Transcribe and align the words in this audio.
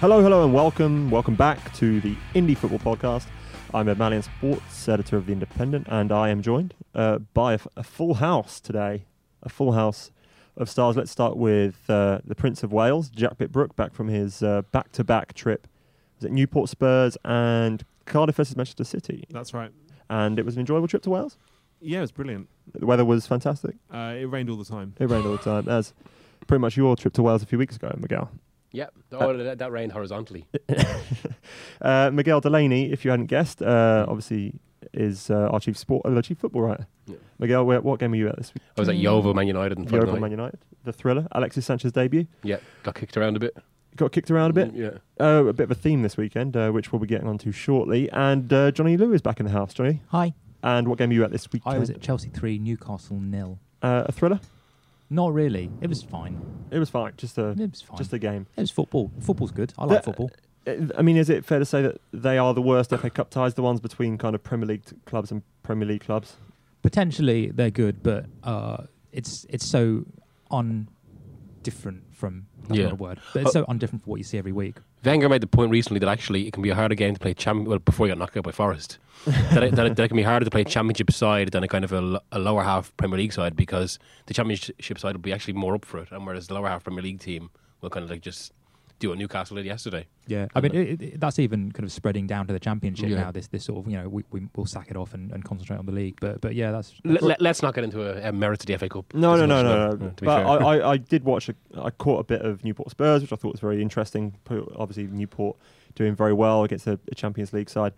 Hello, 0.00 0.20
hello, 0.22 0.44
and 0.44 0.52
welcome. 0.52 1.10
Welcome 1.10 1.34
back 1.36 1.72
to 1.74 2.00
the 2.00 2.14
Indie 2.34 2.56
Football 2.56 2.96
Podcast. 2.96 3.26
I'm 3.72 3.88
Ed 3.88 3.98
Malyon, 3.98 4.22
sports 4.22 4.88
editor 4.88 5.16
of 5.16 5.26
The 5.26 5.32
Independent, 5.32 5.86
and 5.90 6.12
I 6.12 6.28
am 6.28 6.42
joined 6.42 6.74
uh, 6.94 7.18
by 7.18 7.52
a, 7.52 7.54
f- 7.54 7.66
a 7.76 7.82
full 7.82 8.14
house 8.14 8.60
today. 8.60 9.04
A 9.42 9.48
full 9.48 9.72
house 9.72 10.10
of 10.56 10.68
stars. 10.68 10.96
Let's 10.96 11.10
start 11.10 11.36
with 11.36 11.88
uh, 11.88 12.18
the 12.24 12.34
Prince 12.34 12.62
of 12.62 12.72
Wales, 12.72 13.08
Jack 13.08 13.38
Pitt-Brooke, 13.38 13.74
back 13.74 13.94
from 13.94 14.08
his 14.08 14.42
uh, 14.42 14.62
back-to-back 14.72 15.34
trip. 15.34 15.66
Was 16.18 16.24
it 16.26 16.32
Newport 16.32 16.68
Spurs 16.68 17.16
and 17.24 17.84
Cardiff 18.04 18.36
versus 18.36 18.56
Manchester 18.56 18.84
City? 18.84 19.24
That's 19.30 19.54
right. 19.54 19.70
And 20.10 20.38
it 20.38 20.44
was 20.44 20.54
an 20.56 20.60
enjoyable 20.60 20.88
trip 20.88 21.02
to 21.02 21.10
Wales. 21.10 21.38
Yeah, 21.80 21.98
it 21.98 22.02
was 22.02 22.12
brilliant. 22.12 22.48
The 22.74 22.86
weather 22.86 23.04
was 23.04 23.26
fantastic. 23.26 23.76
Uh, 23.92 24.14
it 24.18 24.24
rained 24.26 24.50
all 24.50 24.56
the 24.56 24.64
time. 24.64 24.94
It 24.98 25.08
rained 25.08 25.26
all 25.26 25.32
the 25.32 25.38
time, 25.38 25.68
as 25.68 25.94
pretty 26.46 26.60
much 26.60 26.76
your 26.76 26.96
trip 26.96 27.14
to 27.14 27.22
Wales 27.22 27.42
a 27.42 27.46
few 27.46 27.58
weeks 27.58 27.76
ago, 27.76 27.94
Miguel. 27.98 28.30
Yep. 28.72 28.94
Oh, 29.12 29.36
that, 29.36 29.58
that 29.58 29.72
rained 29.72 29.92
horizontally. 29.92 30.46
uh, 31.80 32.10
Miguel 32.12 32.40
Delaney, 32.40 32.92
if 32.92 33.04
you 33.04 33.10
hadn't 33.10 33.26
guessed, 33.26 33.62
uh, 33.62 34.04
obviously 34.08 34.54
is 34.92 35.30
uh, 35.30 35.48
our 35.50 35.60
chief 35.60 35.76
sport, 35.76 36.04
uh, 36.04 36.22
chief 36.22 36.38
football 36.38 36.62
writer. 36.62 36.86
Yeah. 37.06 37.16
Miguel, 37.38 37.64
where, 37.66 37.80
what 37.80 37.98
game 38.00 38.10
were 38.10 38.16
you 38.16 38.28
at 38.28 38.36
this 38.36 38.52
week? 38.54 38.62
I 38.76 38.80
was 38.80 38.88
at 38.88 38.96
Yeovil 38.96 39.34
Man 39.34 39.46
United 39.46 39.78
in 39.78 39.84
Yeovil 39.84 40.18
Man. 40.18 40.30
United, 40.30 40.58
the 40.84 40.92
thriller, 40.92 41.26
Alexis 41.32 41.64
Sanchez 41.66 41.92
debut. 41.92 42.26
Yeah, 42.42 42.58
got 42.82 42.94
kicked 42.94 43.16
around 43.16 43.36
a 43.36 43.40
bit. 43.40 43.56
Got 43.96 44.12
kicked 44.12 44.30
around 44.30 44.50
a 44.50 44.52
bit. 44.52 44.74
Yeah. 44.74 44.90
Uh, 45.18 45.46
a 45.46 45.52
bit 45.54 45.64
of 45.64 45.70
a 45.70 45.74
theme 45.74 46.02
this 46.02 46.16
weekend, 46.18 46.54
uh, 46.56 46.70
which 46.70 46.92
we'll 46.92 47.00
be 47.00 47.06
getting 47.06 47.28
onto 47.28 47.50
shortly. 47.50 48.10
And 48.10 48.52
uh, 48.52 48.70
Johnny 48.70 48.96
Liew 48.96 49.14
is 49.14 49.22
back 49.22 49.40
in 49.40 49.46
the 49.46 49.52
house. 49.52 49.72
Johnny, 49.72 50.02
Hi, 50.08 50.34
and 50.62 50.86
what 50.88 50.98
game 50.98 51.08
were 51.08 51.14
you 51.14 51.24
at 51.24 51.30
this 51.32 51.50
week? 51.50 51.62
I 51.64 51.78
was 51.78 51.88
at 51.88 52.00
Chelsea 52.02 52.28
3, 52.28 52.58
Newcastle 52.58 53.18
nil. 53.18 53.58
uh, 53.82 54.04
a 54.06 54.12
thriller. 54.12 54.40
Not 55.10 55.32
really. 55.32 55.70
It 55.80 55.88
was 55.88 56.02
fine. 56.02 56.40
It 56.70 56.78
was 56.78 56.90
fine, 56.90 57.12
just 57.16 57.38
a 57.38 57.50
It 57.50 57.70
was 57.70 57.82
fine. 57.82 57.98
just 57.98 58.12
a 58.12 58.18
game. 58.18 58.46
it 58.56 58.60
was 58.60 58.70
football. 58.70 59.12
Football's 59.20 59.52
good. 59.52 59.72
I 59.78 59.84
like 59.84 59.98
The- 60.02 60.04
football. 60.12 60.30
Uh, 60.66 60.88
I 60.98 61.02
mean, 61.02 61.16
is 61.16 61.30
it 61.30 61.44
fair 61.44 61.60
to 61.60 61.64
say 61.64 61.80
that 61.82 62.00
they 62.12 62.38
are 62.38 62.52
the 62.52 62.60
worst 62.62 62.90
FA 62.90 63.08
Cup 63.08 63.30
ties, 63.30 63.54
the 63.54 63.62
ones 63.62 63.78
between 63.80 64.18
kind 64.18 64.34
of 64.34 64.42
Premier 64.42 64.66
League 64.66 64.84
t- 64.84 64.96
clubs 65.04 65.30
and 65.30 65.42
Premier 65.62 65.86
League 65.86 66.00
clubs? 66.02 66.36
Potentially 66.82 67.50
they're 67.52 67.70
good, 67.70 68.02
but 68.02 68.26
uh, 68.42 68.84
it's 69.12 69.46
it's 69.48 69.64
so 69.64 70.04
un 70.50 70.88
different 71.62 72.02
from 72.12 72.46
that's 72.68 72.78
Yeah. 72.78 72.84
not 72.86 72.92
a 72.92 72.96
word, 72.96 73.20
but 73.32 73.42
it's 73.42 73.52
so 73.52 73.64
undifferent 73.66 74.02
from 74.02 74.10
what 74.10 74.16
you 74.16 74.24
see 74.24 74.38
every 74.38 74.52
week. 74.52 74.76
Wenger 75.06 75.28
made 75.28 75.40
the 75.40 75.46
point 75.46 75.70
recently 75.70 76.00
that 76.00 76.08
actually 76.08 76.46
it 76.46 76.52
can 76.52 76.62
be 76.62 76.70
a 76.70 76.74
harder 76.74 76.94
game 76.94 77.14
to 77.14 77.20
play 77.20 77.32
champion. 77.32 77.68
Well, 77.68 77.78
before 77.78 78.06
you 78.06 78.10
got 78.10 78.18
knocked 78.18 78.36
out 78.36 78.42
by 78.42 78.50
Forest, 78.50 78.98
that, 79.24 79.62
it, 79.62 79.74
that, 79.76 79.86
it, 79.86 79.96
that 79.96 80.02
it 80.04 80.08
can 80.08 80.16
be 80.16 80.24
harder 80.24 80.44
to 80.44 80.50
play 80.50 80.64
championship 80.64 81.10
side 81.12 81.52
than 81.52 81.62
a 81.62 81.68
kind 81.68 81.84
of 81.84 81.92
a, 81.92 82.20
a 82.32 82.38
lower 82.38 82.64
half 82.64 82.94
Premier 82.96 83.16
League 83.16 83.32
side 83.32 83.54
because 83.54 83.98
the 84.26 84.34
championship 84.34 84.98
side 84.98 85.14
will 85.14 85.22
be 85.22 85.32
actually 85.32 85.54
more 85.54 85.74
up 85.76 85.84
for 85.84 85.98
it, 85.98 86.10
and 86.10 86.26
whereas 86.26 86.48
the 86.48 86.54
lower 86.54 86.68
half 86.68 86.84
Premier 86.84 87.02
League 87.02 87.20
team 87.20 87.50
will 87.80 87.90
kind 87.90 88.04
of 88.04 88.10
like 88.10 88.20
just 88.20 88.52
do 88.98 89.10
what 89.10 89.18
Newcastle 89.18 89.56
did 89.56 89.66
yesterday. 89.66 90.06
Yeah, 90.26 90.46
I 90.54 90.60
mean 90.60 90.74
it, 90.74 91.02
it, 91.02 91.20
that's 91.20 91.38
even 91.38 91.70
kind 91.72 91.84
of 91.84 91.92
spreading 91.92 92.26
down 92.26 92.46
to 92.46 92.52
the 92.52 92.58
championship 92.60 93.10
Yeah. 93.10 93.16
now. 93.24 93.30
This 93.30 93.46
this 93.48 93.64
sort 93.64 93.84
of 93.84 93.90
you 93.90 93.98
know 93.98 94.08
we, 94.08 94.24
we 94.30 94.48
will 94.56 94.66
sack 94.66 94.90
it 94.90 94.96
off 94.96 95.12
and, 95.14 95.30
and 95.32 95.44
concentrate 95.44 95.76
on 95.78 95.86
the 95.86 95.92
league. 95.92 96.18
But 96.20 96.40
but 96.40 96.54
yeah, 96.54 96.72
that's, 96.72 96.94
L- 97.04 97.18
let, 97.20 97.44
us 97.44 97.62
not 97.62 97.74
get 97.74 97.84
into 97.84 98.02
a, 98.02 98.28
a 98.28 98.32
merits 98.32 98.64
of 98.64 98.68
the 98.68 98.76
FA 98.78 98.88
Cup. 98.88 99.12
No, 99.14 99.36
no, 99.36 99.46
no, 99.46 99.62
much, 99.62 99.64
no, 99.64 99.90
though, 99.90 100.04
no. 100.06 100.12
But. 100.16 100.28
I, 100.46 100.54
I, 100.78 100.90
I 100.92 100.96
did 100.96 101.24
watch. 101.24 101.48
A, 101.48 101.54
I 101.76 101.90
caught 101.90 102.20
a 102.20 102.24
bit 102.24 102.40
of 102.42 102.64
Newport 102.64 102.90
Spurs, 102.90 103.22
which 103.22 103.32
I 103.32 103.36
thought 103.36 103.52
was 103.52 103.60
very 103.60 103.82
interesting. 103.82 104.36
Obviously, 104.76 105.06
Newport 105.06 105.56
doing 105.94 106.14
very 106.14 106.32
well 106.32 106.64
against 106.64 106.86
a, 106.86 106.98
a 107.10 107.14
Champions 107.14 107.52
League 107.52 107.68
side. 107.70 107.92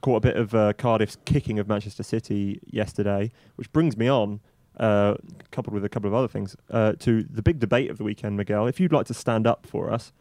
Caught 0.00 0.16
a 0.16 0.20
bit 0.20 0.36
of 0.36 0.54
uh, 0.54 0.72
Cardiff's 0.72 1.16
kicking 1.24 1.60
of 1.60 1.68
Manchester 1.68 2.02
City 2.02 2.58
yesterday, 2.66 3.30
which 3.54 3.72
brings 3.72 3.96
me 3.96 4.08
on, 4.08 4.40
uh, 4.78 5.14
coupled 5.52 5.74
with 5.74 5.84
a 5.84 5.88
couple 5.88 6.08
of 6.08 6.14
other 6.14 6.26
things, 6.26 6.56
uh, 6.70 6.94
to 6.98 7.22
the 7.22 7.42
big 7.42 7.60
debate 7.60 7.88
of 7.88 7.98
the 7.98 8.04
weekend, 8.04 8.36
Miguel. 8.36 8.66
If 8.66 8.80
you'd 8.80 8.92
like 8.92 9.06
to 9.06 9.14
stand 9.14 9.46
up 9.46 9.64
for 9.64 9.92
us, 9.92 10.12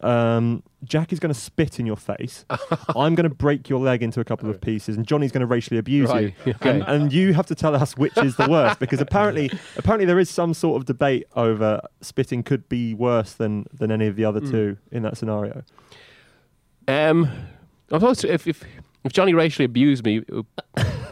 um, 0.00 0.62
Jack 0.84 1.12
is 1.12 1.20
going 1.20 1.32
to 1.32 1.38
spit 1.38 1.78
in 1.78 1.86
your 1.86 1.96
face. 1.96 2.44
I'm 2.96 3.14
going 3.14 3.28
to 3.28 3.34
break 3.34 3.68
your 3.68 3.78
leg 3.78 4.02
into 4.02 4.20
a 4.20 4.24
couple 4.24 4.48
of 4.50 4.60
pieces, 4.60 4.96
and 4.96 5.06
Johnny's 5.06 5.30
going 5.30 5.42
to 5.42 5.46
racially 5.46 5.78
abuse 5.78 6.08
Right, 6.08 6.34
you. 6.44 6.52
okay. 6.62 6.70
And, 6.70 6.82
and 6.84 7.12
you 7.12 7.34
have 7.34 7.46
to 7.46 7.54
tell 7.54 7.76
us 7.76 7.96
which 7.96 8.16
is 8.18 8.36
the 8.36 8.48
worst, 8.48 8.78
because 8.80 9.00
apparently, 9.00 9.50
apparently 9.76 10.06
there 10.06 10.18
is 10.18 10.30
some 10.30 10.54
sort 10.54 10.78
of 10.80 10.86
debate 10.86 11.26
over 11.36 11.80
spitting 12.00 12.42
could 12.42 12.68
be 12.68 12.94
worse 12.94 13.34
than 13.34 13.66
than 13.72 13.92
any 13.92 14.06
of 14.06 14.16
the 14.16 14.24
other 14.24 14.40
Mm. 14.40 14.50
two 14.50 14.76
in 14.90 15.02
that 15.02 15.16
scenario. 15.16 15.62
Um, 16.88 17.28
I 17.92 17.98
thought 17.98 18.24
if, 18.24 18.46
if 18.46 18.64
if 19.04 19.12
Johnny 19.12 19.34
racially 19.34 19.64
abused 19.64 20.04
me, 20.04 20.18
it 20.18 20.30
would, 20.32 20.46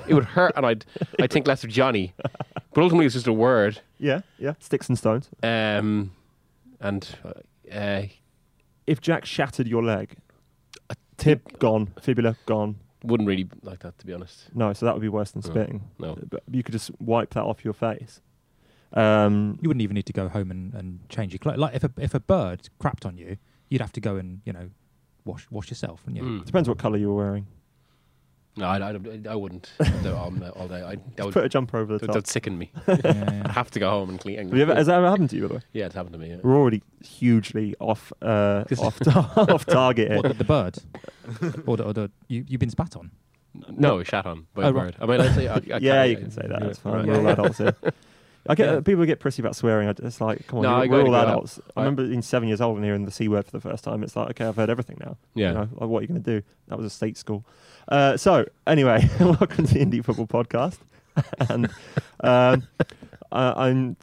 it 0.09 0.15
would 0.15 0.25
hurt, 0.25 0.53
and 0.57 0.65
I'd 0.67 0.85
I'd 1.21 1.31
think 1.33 1.47
less 1.47 1.63
of 1.65 1.71
Johnny. 1.71 2.13
But 2.73 2.83
ultimately, 2.83 3.07
it's 3.07 3.15
just 3.15 3.27
a 3.27 3.33
word. 3.33 3.81
Yeah, 3.99 4.21
yeah, 4.39 4.55
sticks 4.59 4.89
and 4.89 4.97
stones. 4.99 5.29
Um, 5.43 6.13
and 6.81 7.09
uh, 7.73 8.03
If 8.91 9.01
Jack 9.01 9.25
shattered 9.25 9.69
your 9.69 9.85
leg, 9.85 10.17
a 10.89 10.97
tib 11.17 11.59
gone, 11.61 11.93
fibula 12.03 12.37
gone. 12.47 12.77
wouldn't 13.05 13.29
really 13.29 13.49
like 13.63 13.81
that 13.81 13.97
to 14.01 14.07
be 14.07 14.13
honest. 14.13 14.49
No, 14.53 14.73
so 14.73 14.85
that 14.85 14.95
would 14.95 15.01
be 15.01 15.09
worse 15.09 15.31
than 15.31 15.43
spitting. 15.43 15.83
no. 16.01 16.19
but 16.29 16.43
you 16.51 16.65
could 16.65 16.73
just 16.73 16.91
wipe 17.01 17.31
that 17.35 17.45
off 17.45 17.65
your 17.65 17.73
face. 17.73 18.21
Um, 18.93 19.59
you 19.63 19.69
wouldn't 19.69 19.83
even 19.83 19.95
need 19.95 20.07
to 20.07 20.13
go 20.13 20.29
home 20.29 20.51
and, 20.51 20.75
and 20.75 21.09
change 21.09 21.33
your 21.33 21.39
clothes. 21.39 21.59
Like 21.59 21.77
if 21.77 21.85
a 21.85 21.93
if 21.99 22.15
a 22.15 22.21
bird 22.21 22.69
crapped 22.83 23.07
on 23.07 23.17
you, 23.17 23.37
you'd 23.69 23.81
have 23.81 23.93
to 23.93 24.01
go 24.01 24.17
and 24.17 24.41
you 24.45 24.53
know 24.53 24.71
wash 25.25 25.47
wash 25.51 25.71
yourself, 25.71 26.03
wouldn't 26.05 26.25
you? 26.25 26.29
Mm. 26.41 26.45
depends 26.45 26.69
what 26.69 26.79
colour 26.79 26.97
you 26.99 27.11
were 27.11 27.23
wearing. 27.25 27.47
No, 28.57 28.67
I, 28.67 28.79
I, 28.91 28.99
I 29.31 29.35
wouldn't. 29.37 29.71
do 29.79 29.85
it 29.85 30.07
all, 30.15 30.33
all 30.57 30.69
day. 30.69 30.83
I, 30.83 30.97
that 31.17 31.25
would 31.25 31.33
put 31.33 31.45
a 31.45 31.49
jumper 31.49 31.79
over 31.79 31.93
the 31.95 31.99
that 32.01 32.07
top. 32.07 32.15
That 32.15 32.19
would 32.19 32.27
sicken 32.27 32.59
me. 32.59 32.71
Yeah. 32.89 33.43
I'd 33.45 33.51
have 33.53 33.71
to 33.71 33.79
go 33.79 33.89
home 33.91 34.11
and 34.11 34.19
clean. 34.21 34.39
Have 34.39 34.55
you 34.55 34.63
ever, 34.63 34.75
has 34.75 34.87
that 34.89 34.97
ever 34.99 35.09
happened 35.09 35.31
to 35.31 35.37
you, 35.37 35.43
by 35.43 35.49
the 35.49 35.55
way? 35.55 35.61
yeah, 35.73 35.87
it's 35.87 35.95
happened 35.95 36.15
to 36.15 36.19
me. 36.19 36.31
Yeah. 36.31 36.37
We're 36.43 36.57
already 36.57 36.83
hugely 37.03 37.75
off 37.81 38.13
uh, 38.21 38.65
off, 38.81 38.99
tar- 39.01 39.31
off 39.37 39.65
target 39.67 40.09
here. 40.09 40.17
What, 40.17 40.29
the, 40.29 40.35
the 40.35 40.45
bird, 40.45 40.79
or 41.67 41.77
the, 41.77 41.85
or 41.85 41.93
the 41.93 42.11
you 42.29 42.45
you've 42.49 42.61
been 42.61 42.71
spat 42.71 42.97
on. 42.97 43.11
No, 43.71 44.03
shat 44.03 44.27
on 44.27 44.47
by 44.55 44.65
Oh, 44.65 44.69
a 44.69 44.73
right. 44.73 44.95
I 45.01 45.07
mean, 45.07 45.21
I 45.21 45.33
say, 45.35 45.49
I, 45.49 45.55
I 45.55 45.61
yeah, 45.65 45.79
can't- 45.79 46.11
you 46.11 46.17
can 46.19 46.31
say 46.31 46.43
that. 46.43 46.61
yeah, 46.61 46.67
That's 46.67 46.79
fine. 46.79 46.93
right. 46.95 47.07
We're 47.07 47.19
all 47.19 47.29
adults 47.29 47.59
here. 47.59 47.75
I 48.49 48.55
get 48.55 48.67
Yeah. 48.71 48.73
uh, 48.77 48.81
people 48.81 49.05
get 49.05 49.21
prissy 49.21 49.43
about 49.43 49.55
swearing. 49.55 49.89
It's 49.89 50.21
like, 50.21 50.47
come 50.47 50.61
on, 50.61 50.63
No, 50.63 50.79
we're, 50.81 51.03
we're 51.05 51.07
all 51.09 51.17
adults. 51.17 51.61
I 51.77 51.81
I- 51.81 51.85
remember 51.85 52.07
being 52.07 52.23
seven 52.23 52.49
years 52.49 52.61
old 52.61 52.77
and 52.77 52.85
hearing 52.85 53.05
the 53.05 53.11
c 53.11 53.29
word 53.29 53.45
for 53.45 53.51
the 53.53 53.61
first 53.61 53.85
time. 53.85 54.03
It's 54.03 54.17
like, 54.17 54.31
okay, 54.31 54.47
I've 54.47 54.57
heard 54.57 54.71
everything 54.71 54.99
now. 55.01 55.17
Yeah. 55.35 55.49
You 55.49 55.55
know, 55.55 55.69
like, 55.73 55.89
what 55.91 55.99
are 55.99 56.03
you 56.03 56.09
going 56.09 56.23
to 56.23 56.41
do? 56.41 56.47
That 56.69 56.77
was 56.79 56.87
a 56.87 56.91
state 56.91 57.17
school. 57.17 57.45
Uh, 57.91 58.17
so 58.17 58.47
anyway, 58.67 59.09
welcome 59.21 59.67
to 59.67 59.75
the 59.75 59.85
Indie 59.85 60.05
Football 60.05 60.27
Podcast, 60.27 60.79
and 61.51 61.67
um, 62.21 62.67
I, 63.33 63.69
I'm 63.69 63.97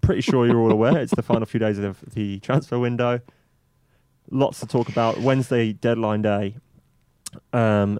pretty 0.00 0.22
sure 0.22 0.46
you're 0.46 0.58
all 0.58 0.72
aware 0.72 0.98
it's 0.98 1.14
the 1.14 1.22
final 1.22 1.44
few 1.46 1.60
days 1.60 1.78
of 1.78 2.00
the 2.14 2.40
transfer 2.40 2.78
window. 2.78 3.20
Lots 4.30 4.60
to 4.60 4.66
talk 4.66 4.88
about. 4.88 5.18
Wednesday 5.20 5.72
deadline 5.74 6.22
day. 6.22 6.56
Um, 7.52 7.98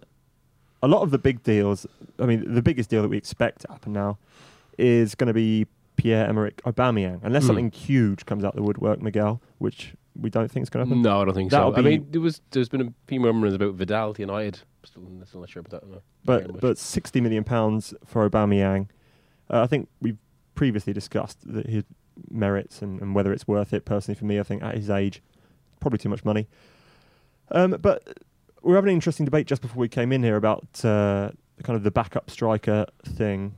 a 0.82 0.88
lot 0.88 1.02
of 1.02 1.10
the 1.10 1.18
big 1.18 1.42
deals. 1.42 1.86
I 2.18 2.24
mean, 2.26 2.54
the 2.54 2.62
biggest 2.62 2.88
deal 2.88 3.02
that 3.02 3.08
we 3.08 3.18
expect 3.18 3.60
to 3.62 3.68
happen 3.72 3.92
now 3.92 4.18
is 4.78 5.14
going 5.14 5.28
to 5.28 5.34
be 5.34 5.66
Pierre 5.96 6.26
Emerick 6.26 6.62
Aubameyang, 6.64 7.20
unless 7.22 7.44
Mm. 7.44 7.46
something 7.48 7.70
huge 7.70 8.24
comes 8.24 8.42
out 8.44 8.54
the 8.56 8.62
woodwork, 8.62 9.02
Miguel, 9.02 9.42
which 9.58 9.92
we 10.18 10.30
don't 10.30 10.50
think 10.50 10.62
it's 10.62 10.70
going 10.70 10.84
to 10.84 10.88
happen. 10.88 11.02
No, 11.02 11.22
I 11.22 11.24
don't 11.24 11.34
think 11.34 11.50
That'll 11.50 11.72
so. 11.72 11.78
I 11.78 11.82
mean, 11.82 12.06
there 12.10 12.20
was 12.20 12.40
there's 12.50 12.68
been 12.68 12.80
a 12.82 12.92
few 13.06 13.20
murmurs 13.20 13.54
about 13.54 13.74
Vidal 13.74 14.14
to 14.14 14.22
United. 14.22 14.60
Still, 14.84 15.02
still 15.26 15.40
not 15.40 15.48
sure 15.48 15.60
about 15.60 15.82
that. 15.82 15.88
No. 15.88 16.02
But 16.24 16.60
but 16.60 16.78
sixty 16.78 17.20
million 17.20 17.44
pounds 17.44 17.94
for 18.04 18.28
Aubameyang. 18.28 18.88
Uh, 19.50 19.62
I 19.62 19.66
think 19.66 19.88
we've 20.00 20.18
previously 20.54 20.92
discussed 20.92 21.38
that 21.52 21.66
his 21.66 21.84
merits 22.30 22.82
and, 22.82 23.00
and 23.00 23.14
whether 23.14 23.32
it's 23.32 23.46
worth 23.46 23.72
it. 23.72 23.84
Personally, 23.84 24.18
for 24.18 24.24
me, 24.24 24.38
I 24.38 24.42
think 24.42 24.62
at 24.62 24.74
his 24.74 24.90
age, 24.90 25.22
probably 25.80 25.98
too 25.98 26.08
much 26.08 26.24
money. 26.24 26.48
Um, 27.50 27.76
but 27.80 28.18
we're 28.62 28.76
having 28.76 28.90
an 28.90 28.94
interesting 28.94 29.24
debate 29.24 29.46
just 29.46 29.62
before 29.62 29.80
we 29.80 29.88
came 29.88 30.12
in 30.12 30.22
here 30.22 30.36
about 30.36 30.84
uh, 30.84 31.30
kind 31.62 31.76
of 31.76 31.82
the 31.82 31.90
backup 31.90 32.30
striker 32.30 32.86
thing. 33.04 33.54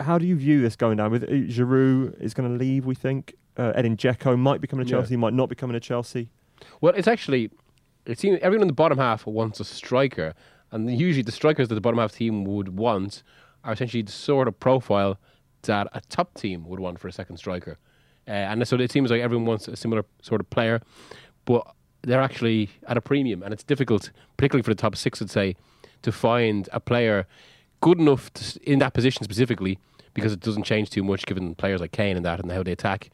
How 0.00 0.18
do 0.18 0.26
you 0.26 0.36
view 0.36 0.60
this 0.60 0.74
going 0.76 0.96
down? 0.96 1.10
With 1.10 1.24
uh, 1.24 1.28
Giroud 1.28 2.20
is 2.20 2.34
going 2.34 2.50
to 2.50 2.56
leave, 2.56 2.84
we 2.84 2.94
think. 2.94 3.34
Uh, 3.56 3.72
Edin 3.74 3.96
Dzeko 3.96 4.38
might 4.38 4.60
be 4.60 4.66
coming 4.66 4.84
to 4.86 4.90
Yeah. 4.90 4.98
Chelsea, 4.98 5.16
might 5.16 5.32
not 5.34 5.48
be 5.48 5.54
coming 5.54 5.74
to 5.74 5.80
Chelsea. 5.80 6.28
Well, 6.80 6.94
it's 6.96 7.08
actually 7.08 7.50
it 8.06 8.18
seems 8.18 8.38
everyone 8.42 8.62
in 8.62 8.68
the 8.68 8.74
bottom 8.74 8.98
half 8.98 9.26
wants 9.26 9.60
a 9.60 9.64
striker, 9.64 10.34
and 10.70 10.90
usually 10.98 11.22
the 11.22 11.32
strikers 11.32 11.68
that 11.68 11.74
the 11.74 11.80
bottom 11.80 11.98
half 11.98 12.12
team 12.12 12.44
would 12.44 12.76
want 12.76 13.22
are 13.64 13.72
essentially 13.72 14.02
the 14.02 14.12
sort 14.12 14.46
of 14.48 14.58
profile 14.60 15.18
that 15.62 15.88
a 15.92 16.00
top 16.10 16.34
team 16.34 16.66
would 16.66 16.80
want 16.80 16.98
for 16.98 17.08
a 17.08 17.12
second 17.12 17.38
striker. 17.38 17.78
Uh, 18.28 18.30
and 18.32 18.66
so 18.68 18.76
it 18.76 18.90
seems 18.92 19.10
like 19.10 19.20
everyone 19.22 19.46
wants 19.46 19.68
a 19.68 19.76
similar 19.76 20.04
sort 20.20 20.40
of 20.40 20.50
player, 20.50 20.80
but 21.46 21.66
they're 22.02 22.20
actually 22.22 22.68
at 22.86 22.96
a 22.96 23.00
premium, 23.00 23.42
and 23.42 23.52
it's 23.54 23.62
difficult, 23.64 24.10
particularly 24.36 24.62
for 24.62 24.70
the 24.70 24.80
top 24.80 24.96
six, 24.96 25.22
I'd 25.22 25.30
say, 25.30 25.56
to 26.02 26.12
find 26.12 26.68
a 26.72 26.80
player 26.80 27.26
good 27.80 27.98
enough 27.98 28.32
to, 28.34 28.60
in 28.70 28.78
that 28.80 28.92
position 28.92 29.24
specifically, 29.24 29.78
because 30.14 30.32
it 30.32 30.40
doesn't 30.40 30.62
change 30.62 30.90
too 30.90 31.02
much 31.04 31.26
given 31.26 31.54
players 31.54 31.80
like 31.80 31.92
Kane 31.92 32.16
and 32.16 32.24
that 32.24 32.40
and 32.40 32.50
how 32.50 32.62
they 32.62 32.72
attack. 32.72 33.10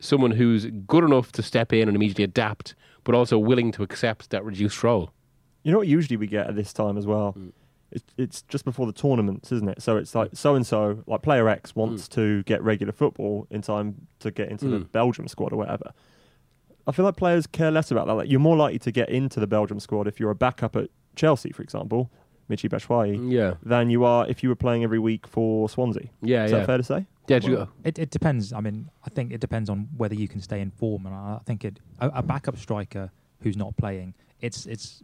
Someone 0.00 0.32
who's 0.32 0.66
good 0.86 1.04
enough 1.04 1.30
to 1.32 1.42
step 1.42 1.72
in 1.72 1.88
and 1.88 1.94
immediately 1.96 2.24
adapt, 2.24 2.74
but 3.04 3.14
also 3.14 3.38
willing 3.38 3.70
to 3.72 3.82
accept 3.82 4.30
that 4.30 4.44
reduced 4.44 4.82
role. 4.82 5.12
You 5.62 5.70
know 5.72 5.78
what 5.78 5.86
usually 5.88 6.16
we 6.16 6.26
get 6.26 6.48
at 6.48 6.56
this 6.56 6.72
time 6.72 6.96
as 6.98 7.06
well? 7.06 7.34
Mm. 7.38 7.52
It's, 7.92 8.04
it's 8.16 8.42
just 8.42 8.64
before 8.64 8.86
the 8.86 8.92
tournaments, 8.92 9.52
isn't 9.52 9.68
it? 9.68 9.82
So 9.82 9.96
it's 9.98 10.14
like 10.14 10.30
so 10.32 10.54
and 10.54 10.66
so, 10.66 11.04
like 11.06 11.22
player 11.22 11.48
X 11.48 11.76
wants 11.76 12.08
to 12.08 12.42
get 12.44 12.62
regular 12.62 12.92
football 12.92 13.46
in 13.50 13.60
time 13.62 14.06
to 14.20 14.30
get 14.30 14.48
into 14.48 14.66
the 14.66 14.78
Mm. 14.78 14.92
Belgium 14.92 15.28
squad 15.28 15.52
or 15.52 15.56
whatever. 15.56 15.92
I 16.86 16.92
feel 16.92 17.04
like 17.04 17.16
players 17.16 17.46
care 17.46 17.70
less 17.70 17.90
about 17.90 18.06
that. 18.06 18.14
Like 18.14 18.30
you're 18.30 18.40
more 18.40 18.56
likely 18.56 18.78
to 18.80 18.90
get 18.92 19.08
into 19.10 19.38
the 19.40 19.46
Belgium 19.46 19.78
squad 19.78 20.08
if 20.08 20.18
you're 20.18 20.30
a 20.30 20.34
backup 20.34 20.74
at 20.74 20.88
Chelsea, 21.14 21.52
for 21.52 21.62
example, 21.62 22.10
Michi 22.52 22.68
Batshuayi, 22.68 23.30
Yeah, 23.32 23.54
than 23.62 23.90
you 23.90 24.04
are 24.04 24.26
if 24.28 24.42
you 24.42 24.48
were 24.48 24.54
playing 24.66 24.84
every 24.84 24.98
week 24.98 25.26
for 25.26 25.68
Swansea. 25.68 26.08
yeah, 26.20 26.44
Is 26.44 26.50
yeah. 26.52 26.58
that 26.58 26.66
fair 26.66 26.76
to 26.76 26.82
say? 26.82 27.06
yeah, 27.28 27.38
do- 27.38 27.68
It, 27.84 27.98
it 27.98 28.10
depends. 28.10 28.52
I 28.52 28.60
mean, 28.60 28.90
I 29.06 29.10
think 29.10 29.32
it 29.32 29.40
depends 29.40 29.70
on 29.70 29.88
whether 29.96 30.14
you 30.14 30.28
can 30.28 30.40
stay 30.40 30.60
in 30.60 30.70
form, 30.70 31.06
and 31.06 31.14
I 31.14 31.38
I 31.40 31.42
think 31.46 31.64
it 31.64 31.80
a, 32.00 32.08
a 32.16 32.22
backup 32.22 32.56
striker 32.58 33.10
who's 33.42 33.56
not 33.56 33.76
playing, 33.76 34.14
it's 34.40 34.66
it's 34.66 35.02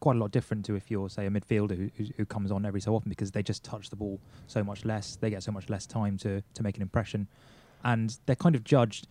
quite 0.00 0.16
a 0.16 0.18
lot 0.18 0.30
different 0.30 0.64
to 0.66 0.74
if 0.74 0.90
you're 0.90 1.08
say 1.08 1.24
a 1.26 1.30
midfielder 1.30 1.76
who, 1.76 1.88
who, 1.96 2.04
who 2.16 2.24
comes 2.26 2.50
on 2.50 2.66
every 2.66 2.80
so 2.80 2.94
often 2.94 3.08
because 3.08 3.30
they 3.30 3.42
just 3.42 3.62
touch 3.64 3.88
the 3.90 3.96
ball 3.96 4.18
so 4.46 4.62
much 4.62 4.84
less, 4.84 5.16
they 5.16 5.30
get 5.30 5.42
so 5.42 5.52
much 5.52 5.68
less 5.70 5.86
time 5.86 6.16
to 6.18 6.42
to 6.56 6.62
make 6.62 6.76
an 6.76 6.82
impression, 6.82 7.26
and 7.84 8.18
they're 8.26 8.36
kind 8.46 8.54
of 8.54 8.62
judged 8.64 9.06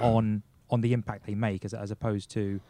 on 0.00 0.42
on 0.70 0.80
the 0.80 0.92
impact 0.92 1.26
they 1.26 1.34
make 1.34 1.64
as 1.64 1.74
as 1.74 1.90
opposed 1.90 2.30
to, 2.30 2.60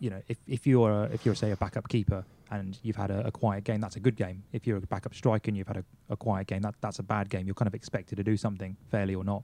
you 0.00 0.10
know, 0.10 0.20
if 0.28 0.38
if 0.46 0.66
you're 0.66 0.90
a, 0.90 1.02
if 1.12 1.24
you're 1.24 1.34
say 1.34 1.50
a 1.50 1.56
backup 1.56 1.88
keeper 1.88 2.24
and 2.50 2.78
you've 2.82 2.96
had 2.96 3.10
a, 3.10 3.26
a 3.26 3.30
quiet 3.30 3.64
game, 3.64 3.80
that's 3.80 3.96
a 3.96 4.00
good 4.00 4.16
game. 4.16 4.42
If 4.52 4.66
you're 4.66 4.76
a 4.76 4.80
backup 4.80 5.14
striker 5.14 5.48
and 5.48 5.56
you've 5.56 5.66
had 5.66 5.78
a, 5.78 5.84
a 6.08 6.16
quiet 6.16 6.46
game, 6.46 6.62
that 6.62 6.74
that's 6.80 6.98
a 6.98 7.02
bad 7.02 7.28
game. 7.28 7.46
You're 7.46 7.54
kind 7.54 7.66
of 7.66 7.74
expected 7.74 8.16
to 8.16 8.24
do 8.24 8.36
something 8.36 8.76
fairly 8.90 9.14
or 9.14 9.24
not. 9.24 9.42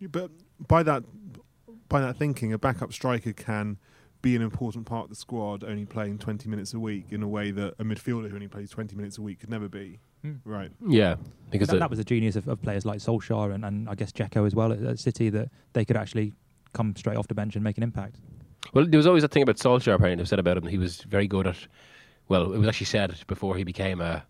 But 0.00 0.30
by 0.66 0.82
that, 0.82 1.04
by 1.88 2.00
that 2.00 2.16
thinking, 2.16 2.52
a 2.52 2.58
backup 2.58 2.92
striker 2.92 3.32
can 3.32 3.78
be 4.22 4.34
an 4.34 4.42
important 4.42 4.86
part 4.86 5.04
of 5.04 5.10
the 5.10 5.16
squad, 5.16 5.62
only 5.62 5.84
playing 5.84 6.18
20 6.18 6.48
minutes 6.48 6.74
a 6.74 6.80
week 6.80 7.06
in 7.10 7.22
a 7.22 7.28
way 7.28 7.50
that 7.50 7.74
a 7.78 7.84
midfielder 7.84 8.28
who 8.28 8.34
only 8.34 8.48
plays 8.48 8.70
20 8.70 8.96
minutes 8.96 9.18
a 9.18 9.22
week 9.22 9.40
could 9.40 9.50
never 9.50 9.68
be. 9.68 10.00
Hmm. 10.22 10.32
Right. 10.44 10.70
yeah, 10.88 11.16
because 11.50 11.68
that, 11.68 11.78
that 11.78 11.90
was 11.90 11.98
the 11.98 12.04
genius 12.04 12.36
of, 12.36 12.48
of 12.48 12.60
players 12.60 12.84
like 12.84 12.98
Solskjaer 12.98 13.54
and, 13.54 13.64
and 13.64 13.88
I 13.88 13.94
guess 13.94 14.10
Dzeko 14.12 14.46
as 14.46 14.54
well 14.54 14.72
at, 14.72 14.82
at 14.82 14.98
City 14.98 15.28
that 15.30 15.50
they 15.74 15.84
could 15.84 15.96
actually 15.96 16.32
come 16.72 16.96
straight 16.96 17.16
off 17.16 17.28
the 17.28 17.34
bench 17.34 17.54
and 17.54 17.62
make 17.62 17.76
an 17.76 17.82
impact. 17.82 18.16
Well, 18.72 18.86
there 18.86 18.98
was 18.98 19.06
always 19.06 19.22
a 19.24 19.28
thing 19.28 19.42
about 19.42 19.56
Solskjaer. 19.56 19.94
Apparently, 19.94 20.16
they've 20.16 20.28
said 20.28 20.38
about 20.38 20.56
him 20.56 20.66
he 20.66 20.78
was 20.78 21.02
very 21.02 21.28
good 21.28 21.46
at. 21.46 21.56
Well, 22.28 22.52
it 22.52 22.58
was 22.58 22.68
actually 22.68 22.86
said 22.86 23.14
before 23.26 23.56
he 23.56 23.64
became 23.64 24.00
a 24.00 24.24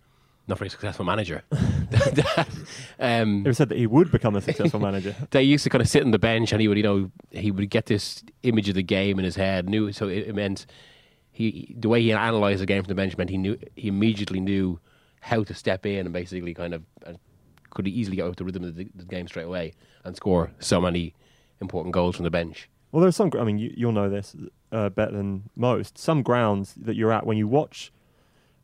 not 0.49 0.59
very 0.59 0.71
successful 0.71 1.05
manager. 1.05 1.43
that, 1.51 2.47
um, 3.01 3.45
It 3.45 3.49
was 3.49 3.57
said 3.57 3.69
that 3.71 3.79
he 3.79 3.87
would 3.87 4.13
become 4.13 4.37
a 4.37 4.41
successful 4.41 4.81
manager. 4.89 5.15
they 5.31 5.43
used 5.43 5.65
to 5.65 5.71
kind 5.71 5.83
of 5.83 5.89
sit 5.89 6.05
on 6.05 6.13
the 6.13 6.19
bench, 6.19 6.53
and 6.53 6.61
he 6.61 6.69
would, 6.69 6.77
you 6.77 6.83
know, 6.85 7.11
he 7.31 7.51
would 7.51 7.69
get 7.71 7.87
this 7.87 8.23
image 8.43 8.69
of 8.69 8.75
the 8.75 8.83
game 8.83 9.19
in 9.19 9.25
his 9.25 9.37
head. 9.37 9.69
Knew 9.69 9.93
so 9.93 10.09
it, 10.09 10.29
it 10.29 10.35
meant 10.35 10.67
he 11.33 11.75
the 11.79 11.89
way 11.89 12.01
he 12.01 12.11
analysed 12.13 12.61
the 12.61 12.67
game 12.67 12.83
from 12.83 12.89
the 12.89 12.95
bench 12.95 13.17
meant 13.17 13.31
he 13.31 13.39
knew 13.39 13.59
he 13.75 13.89
immediately 13.89 14.41
knew 14.41 14.79
how 15.21 15.43
to 15.43 15.55
step 15.55 15.85
in 15.85 16.07
and 16.07 16.13
basically 16.13 16.55
kind 16.55 16.73
of 16.75 16.83
uh, 17.05 17.13
could 17.71 17.89
easily 17.89 18.17
get 18.17 18.25
out 18.27 18.37
the 18.37 18.45
rhythm 18.45 18.65
of 18.65 18.77
the, 18.77 18.89
the 18.95 19.05
game 19.05 19.27
straight 19.27 19.45
away 19.45 19.75
and 20.05 20.17
score 20.17 20.51
so 20.61 20.81
many 20.81 21.15
important 21.61 21.93
goals 21.93 22.17
from 22.17 22.25
the 22.25 22.31
bench. 22.31 22.69
Well, 22.97 23.03
there 23.03 23.09
are 23.09 23.13
some. 23.13 23.31
I 23.39 23.45
mean, 23.45 23.59
you, 23.59 23.75
you'll 23.77 23.93
know 23.93 24.09
this 24.09 24.35
uh, 24.73 24.89
better 24.89 25.13
than 25.13 25.51
most. 25.55 25.99
Some 25.99 26.23
grounds 26.23 26.73
that 26.79 26.97
you're 26.97 27.13
at 27.13 27.27
when 27.27 27.37
you 27.37 27.47
watch, 27.47 27.93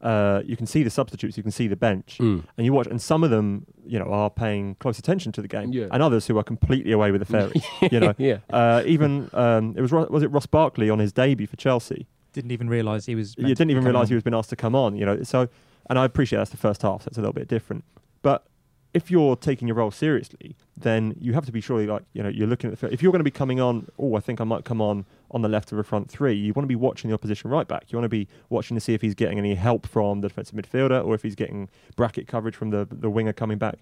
uh, 0.01 0.41
you 0.47 0.57
can 0.57 0.65
see 0.67 0.83
the 0.83 0.89
substitutes, 0.89 1.37
you 1.37 1.43
can 1.43 1.53
see 1.53 1.69
the 1.69 1.77
bench, 1.77 2.17
Mm. 2.19 2.43
and 2.57 2.65
you 2.65 2.73
watch. 2.73 2.87
And 2.87 2.99
some 3.01 3.23
of 3.25 3.29
them, 3.31 3.67
you 3.87 3.99
know, 3.99 4.07
are 4.07 4.31
paying 4.31 4.75
close 4.77 4.99
attention 4.99 5.33
to 5.33 5.43
the 5.43 5.49
game, 5.49 5.71
Yeah. 5.71 5.89
and 5.93 6.03
others 6.03 6.27
who 6.29 6.39
are 6.39 6.43
completely 6.43 6.93
away 6.93 7.11
with 7.13 7.21
the 7.21 7.27
fairies. 7.37 7.63
you 7.93 8.01
know, 8.01 8.15
yeah. 8.17 8.39
uh, 8.49 8.83
even 8.87 9.29
um, 9.35 9.75
it 9.77 9.83
was 9.83 9.93
Ro- 9.93 10.07
was 10.09 10.23
it 10.23 10.31
Ross 10.31 10.47
Barkley 10.47 10.89
on 10.89 10.99
his 10.99 11.13
debut 11.13 11.47
for 11.47 11.57
Chelsea. 11.57 12.07
Didn't 12.33 12.53
even 12.53 12.71
realise 12.71 13.05
he 13.05 13.15
was. 13.15 13.37
You 13.37 13.45
didn't 13.55 13.71
even 13.71 13.83
be 13.83 13.85
coming 13.85 13.93
realise 13.93 14.09
he 14.09 14.15
was 14.15 14.25
been 14.25 14.33
asked 14.33 14.49
to 14.49 14.57
come 14.57 14.75
on. 14.75 14.97
You 14.97 15.05
know, 15.05 15.23
so 15.25 15.49
and 15.91 15.99
I 15.99 16.07
appreciate 16.07 16.39
that's 16.39 16.51
the 16.51 16.57
first 16.57 16.81
half, 16.81 17.03
so 17.03 17.09
it's 17.09 17.19
a 17.19 17.21
little 17.21 17.35
bit 17.35 17.49
different. 17.49 17.85
But 18.23 18.47
if 18.95 19.11
you're 19.11 19.37
taking 19.37 19.67
your 19.69 19.77
role 19.77 19.91
seriously, 19.91 20.55
then 20.77 21.15
you 21.19 21.33
have 21.33 21.47
to 21.47 21.53
be 21.53 21.61
surely 21.61 21.87
like 21.87 22.03
you 22.13 22.23
know 22.23 22.29
you're 22.29 22.47
looking 22.47 22.71
at 22.71 22.79
the. 22.79 22.93
If 22.93 23.03
you're 23.03 23.13
going 23.13 23.21
to 23.21 23.25
be 23.25 23.31
coming 23.31 23.61
on, 23.61 23.89
oh, 23.99 24.17
I 24.17 24.21
think 24.21 24.41
I 24.41 24.45
might 24.45 24.65
come 24.65 24.81
on 24.81 25.07
on 25.31 25.41
the 25.43 25.49
left 25.49 25.73
of 25.73 25.79
a 25.79 25.83
front 25.83 26.11
three. 26.11 26.35
You 26.35 26.53
want 26.53 26.65
to 26.65 26.69
be 26.69 26.77
watching 26.77 27.09
the 27.09 27.15
opposition 27.15 27.51
right 27.51 27.67
back. 27.67 27.91
You 27.91 27.97
want 27.99 28.05
to 28.05 28.11
be 28.11 28.29
watching 28.51 28.75
to 28.77 28.81
see 28.81 28.93
if 28.93 29.01
he's 29.01 29.15
getting 29.15 29.39
any 29.39 29.55
help 29.55 29.87
from 29.87 30.21
the 30.21 30.29
defensive 30.29 30.55
midfielder 30.57 31.05
or 31.05 31.15
if 31.15 31.23
he's 31.23 31.35
getting 31.35 31.69
bracket 31.97 32.27
coverage 32.29 32.55
from 32.57 32.71
the 32.71 32.87
the 32.91 33.09
winger 33.09 33.33
coming 33.33 33.59
back. 33.59 33.79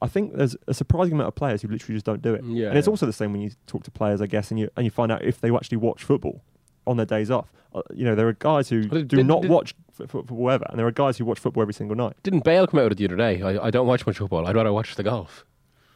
I 0.00 0.06
think 0.06 0.36
there's 0.36 0.56
a 0.68 0.74
surprising 0.74 1.14
amount 1.14 1.28
of 1.28 1.34
players 1.34 1.60
who 1.62 1.68
literally 1.68 1.96
just 1.96 2.06
don't 2.06 2.22
do 2.22 2.32
it. 2.34 2.44
Yeah, 2.44 2.68
and 2.68 2.78
it's 2.78 2.86
yeah. 2.86 2.90
also 2.90 3.04
the 3.04 3.12
same 3.12 3.32
when 3.32 3.40
you 3.42 3.50
talk 3.66 3.82
to 3.84 3.90
players, 3.90 4.20
I 4.20 4.26
guess, 4.26 4.50
and 4.50 4.58
you 4.60 4.70
and 4.76 4.84
you 4.84 4.90
find 4.90 5.10
out 5.10 5.22
if 5.22 5.40
they 5.40 5.54
actually 5.54 5.78
watch 5.78 6.04
football 6.04 6.42
on 6.86 6.96
their 6.96 7.06
days 7.06 7.30
off. 7.30 7.52
Uh, 7.74 7.82
you 7.92 8.04
know, 8.04 8.14
there 8.14 8.26
are 8.28 8.32
guys 8.32 8.68
who 8.70 8.88
Well, 8.90 9.02
do 9.02 9.16
did- 9.18 9.26
not 9.26 9.42
did- 9.42 9.50
watch 9.50 9.74
f- 10.00 10.06
f- 10.06 10.10
football 10.10 10.50
ever, 10.50 10.64
and 10.70 10.78
there 10.78 10.86
are 10.86 10.90
guys 10.92 11.18
who 11.18 11.24
watch 11.24 11.38
football 11.38 11.62
every 11.62 11.74
single 11.74 11.96
night. 11.96 12.14
Didn't 12.22 12.44
Bale 12.44 12.66
come 12.66 12.80
out 12.80 12.84
with 12.84 12.92
it 12.92 12.98
the 12.98 13.04
other 13.06 13.16
day? 13.16 13.42
I, 13.42 13.66
I 13.66 13.70
don't 13.70 13.86
watch 13.86 14.06
much 14.06 14.18
football. 14.18 14.46
I'd 14.46 14.56
rather 14.56 14.72
watch 14.72 14.94
the 14.94 15.02
golf. 15.02 15.44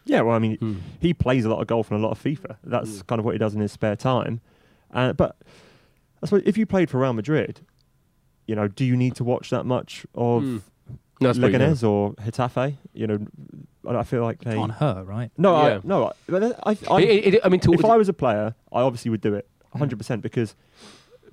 Yeah, 0.04 0.22
well, 0.22 0.34
I 0.34 0.38
mean, 0.40 0.56
Hmm. 0.56 0.75
he 1.00 1.14
plays 1.14 1.44
a 1.44 1.49
lot 1.49 1.60
of 1.60 1.66
golf 1.69 1.90
and 1.90 2.00
a 2.00 2.02
lot 2.02 2.10
of 2.12 2.22
FIFA. 2.22 2.56
That's 2.64 2.90
Mm. 3.02 3.06
kind 3.06 3.19
of 3.20 3.25
what 3.25 3.32
he 3.34 3.38
does 3.38 3.54
in 3.54 3.60
his 3.60 3.70
spare 3.72 3.94
time. 3.96 4.40
Uh, 4.93 5.12
but 5.12 5.37
I 6.22 6.26
suppose 6.26 6.43
if 6.44 6.56
you 6.58 6.66
played 6.66 6.90
for 6.90 6.99
Real 7.00 7.12
Madrid, 7.12 7.60
you 8.46 8.54
know, 8.56 8.66
do 8.69 8.84
you 8.84 8.96
need 8.96 9.14
to 9.16 9.25
watch 9.25 9.50
that 9.50 9.64
much 9.64 10.04
of 10.14 10.43
Mm. 10.43 10.62
No, 11.20 11.31
Leganés 11.32 11.88
or 11.88 12.14
Getafe? 12.14 12.75
You 12.94 13.06
know, 13.06 13.19
I 13.87 13.99
I 13.99 14.02
feel 14.02 14.22
like 14.25 14.43
they. 14.43 14.56
on 14.56 14.70
her, 14.70 15.04
right? 15.04 15.31
No, 15.38 15.52
Yeah. 15.69 15.76
I, 15.76 15.81
no, 15.84 16.04
I, 16.06 16.10
I, 16.72 16.76
I, 16.90 17.00
It- 17.02 17.34
it- 17.34 17.40
I 17.44 17.49
mean, 17.49 17.60
to, 17.60 17.72
if 17.72 17.84
I 17.84 17.96
was 17.96 18.08
a 18.08 18.12
player, 18.12 18.56
I 18.72 18.81
obviously 18.82 19.10
would 19.12 19.20
do 19.20 19.34
it 19.34 19.46
Mm. 19.72 19.78
100% 19.88 20.20
because 20.20 20.56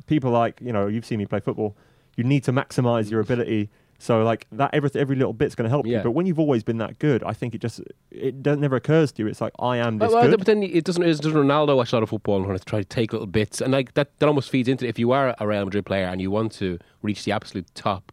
people 0.05 0.29
like, 0.31 0.61
you 0.61 0.71
know, 0.71 0.85
you've 0.87 1.05
seen 1.05 1.17
me 1.17 1.25
play 1.25 1.39
football, 1.39 1.75
you 2.19 2.23
need 2.25 2.43
to 2.43 2.51
maximize 2.51 3.09
your 3.09 3.21
ability. 3.21 3.69
So 4.01 4.23
like 4.23 4.45
that 4.53 4.69
every 4.73 4.89
every 4.95 5.15
little 5.21 5.33
bit's 5.33 5.55
going 5.55 5.65
to 5.65 5.69
help 5.69 5.85
Yeah. 5.85 5.97
you. 5.97 6.03
But 6.03 6.11
when 6.11 6.25
you've 6.25 6.39
always 6.45 6.63
been 6.63 6.77
that 6.77 6.99
good, 6.99 7.21
I 7.23 7.33
think 7.33 7.53
it 7.55 7.61
just 7.61 7.81
it 8.11 8.41
does, 8.43 8.57
never 8.57 8.75
occurs 8.75 9.11
to 9.13 9.23
you. 9.23 9.27
It's 9.27 9.41
like 9.41 9.53
I 9.59 9.77
am 9.77 9.97
this 9.99 10.07
well, 10.11 10.21
well, 10.21 10.29
good. 10.31 10.37
but 10.41 10.47
then 10.47 10.63
it 10.63 10.83
doesn't. 10.85 11.03
Doesn't 11.03 11.33
Ronaldo 11.33 11.75
watch 11.75 11.91
a 11.91 11.95
lot 11.97 12.03
of 12.03 12.09
football 12.09 12.37
and 12.37 12.45
want 12.47 12.59
to 12.59 12.65
try 12.65 12.79
to 12.79 12.85
take 12.99 13.11
little 13.13 13.27
bits, 13.27 13.61
and 13.61 13.71
like 13.73 13.93
that, 13.95 14.07
that 14.19 14.27
almost 14.27 14.49
feeds 14.49 14.67
into 14.69 14.85
it. 14.85 14.89
if 14.89 14.99
you 14.99 15.11
are 15.11 15.35
a 15.39 15.47
Real 15.47 15.65
Madrid 15.65 15.85
player 15.85 16.05
and 16.07 16.21
you 16.21 16.29
want 16.31 16.51
to 16.53 16.77
reach 17.01 17.23
the 17.25 17.31
absolute 17.33 17.67
top, 17.75 18.11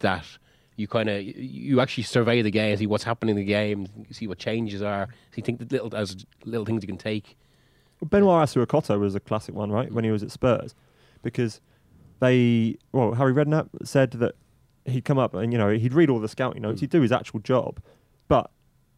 that 0.00 0.24
you 0.76 0.86
kind 0.86 1.08
of 1.08 1.22
you 1.24 1.80
actually 1.80 2.04
survey 2.04 2.40
the 2.42 2.50
game, 2.50 2.76
see 2.76 2.86
what's 2.86 3.04
happening 3.04 3.36
in 3.36 3.36
the 3.44 3.50
game, 3.60 3.88
see 4.12 4.26
what 4.28 4.38
changes 4.38 4.80
are, 4.82 5.08
see 5.34 5.40
think 5.40 5.58
the 5.58 5.66
little 5.74 5.96
as 5.96 6.24
little 6.44 6.66
things 6.66 6.82
you 6.84 6.88
can 6.88 6.98
take. 6.98 7.36
Benoit 8.10 8.46
Assou-Ekotto 8.46 9.00
was 9.00 9.14
a 9.14 9.20
classic 9.20 9.54
one, 9.56 9.72
right? 9.72 9.90
When 9.90 10.04
he 10.04 10.10
was 10.10 10.22
at 10.22 10.30
Spurs, 10.30 10.74
because 11.22 11.60
they 12.20 12.76
well 12.92 13.14
Harry 13.14 13.32
Redknapp 13.32 13.68
said 13.84 14.12
that 14.12 14.34
he'd 14.84 15.04
come 15.04 15.18
up 15.18 15.34
and 15.34 15.52
you 15.52 15.58
know 15.58 15.70
he'd 15.70 15.94
read 15.94 16.10
all 16.10 16.20
the 16.20 16.28
scouting 16.28 16.62
notes, 16.62 16.78
Mm. 16.78 16.80
he'd 16.82 16.90
do 16.90 17.00
his 17.02 17.12
actual 17.12 17.40
job, 17.40 17.80
but 18.28 18.50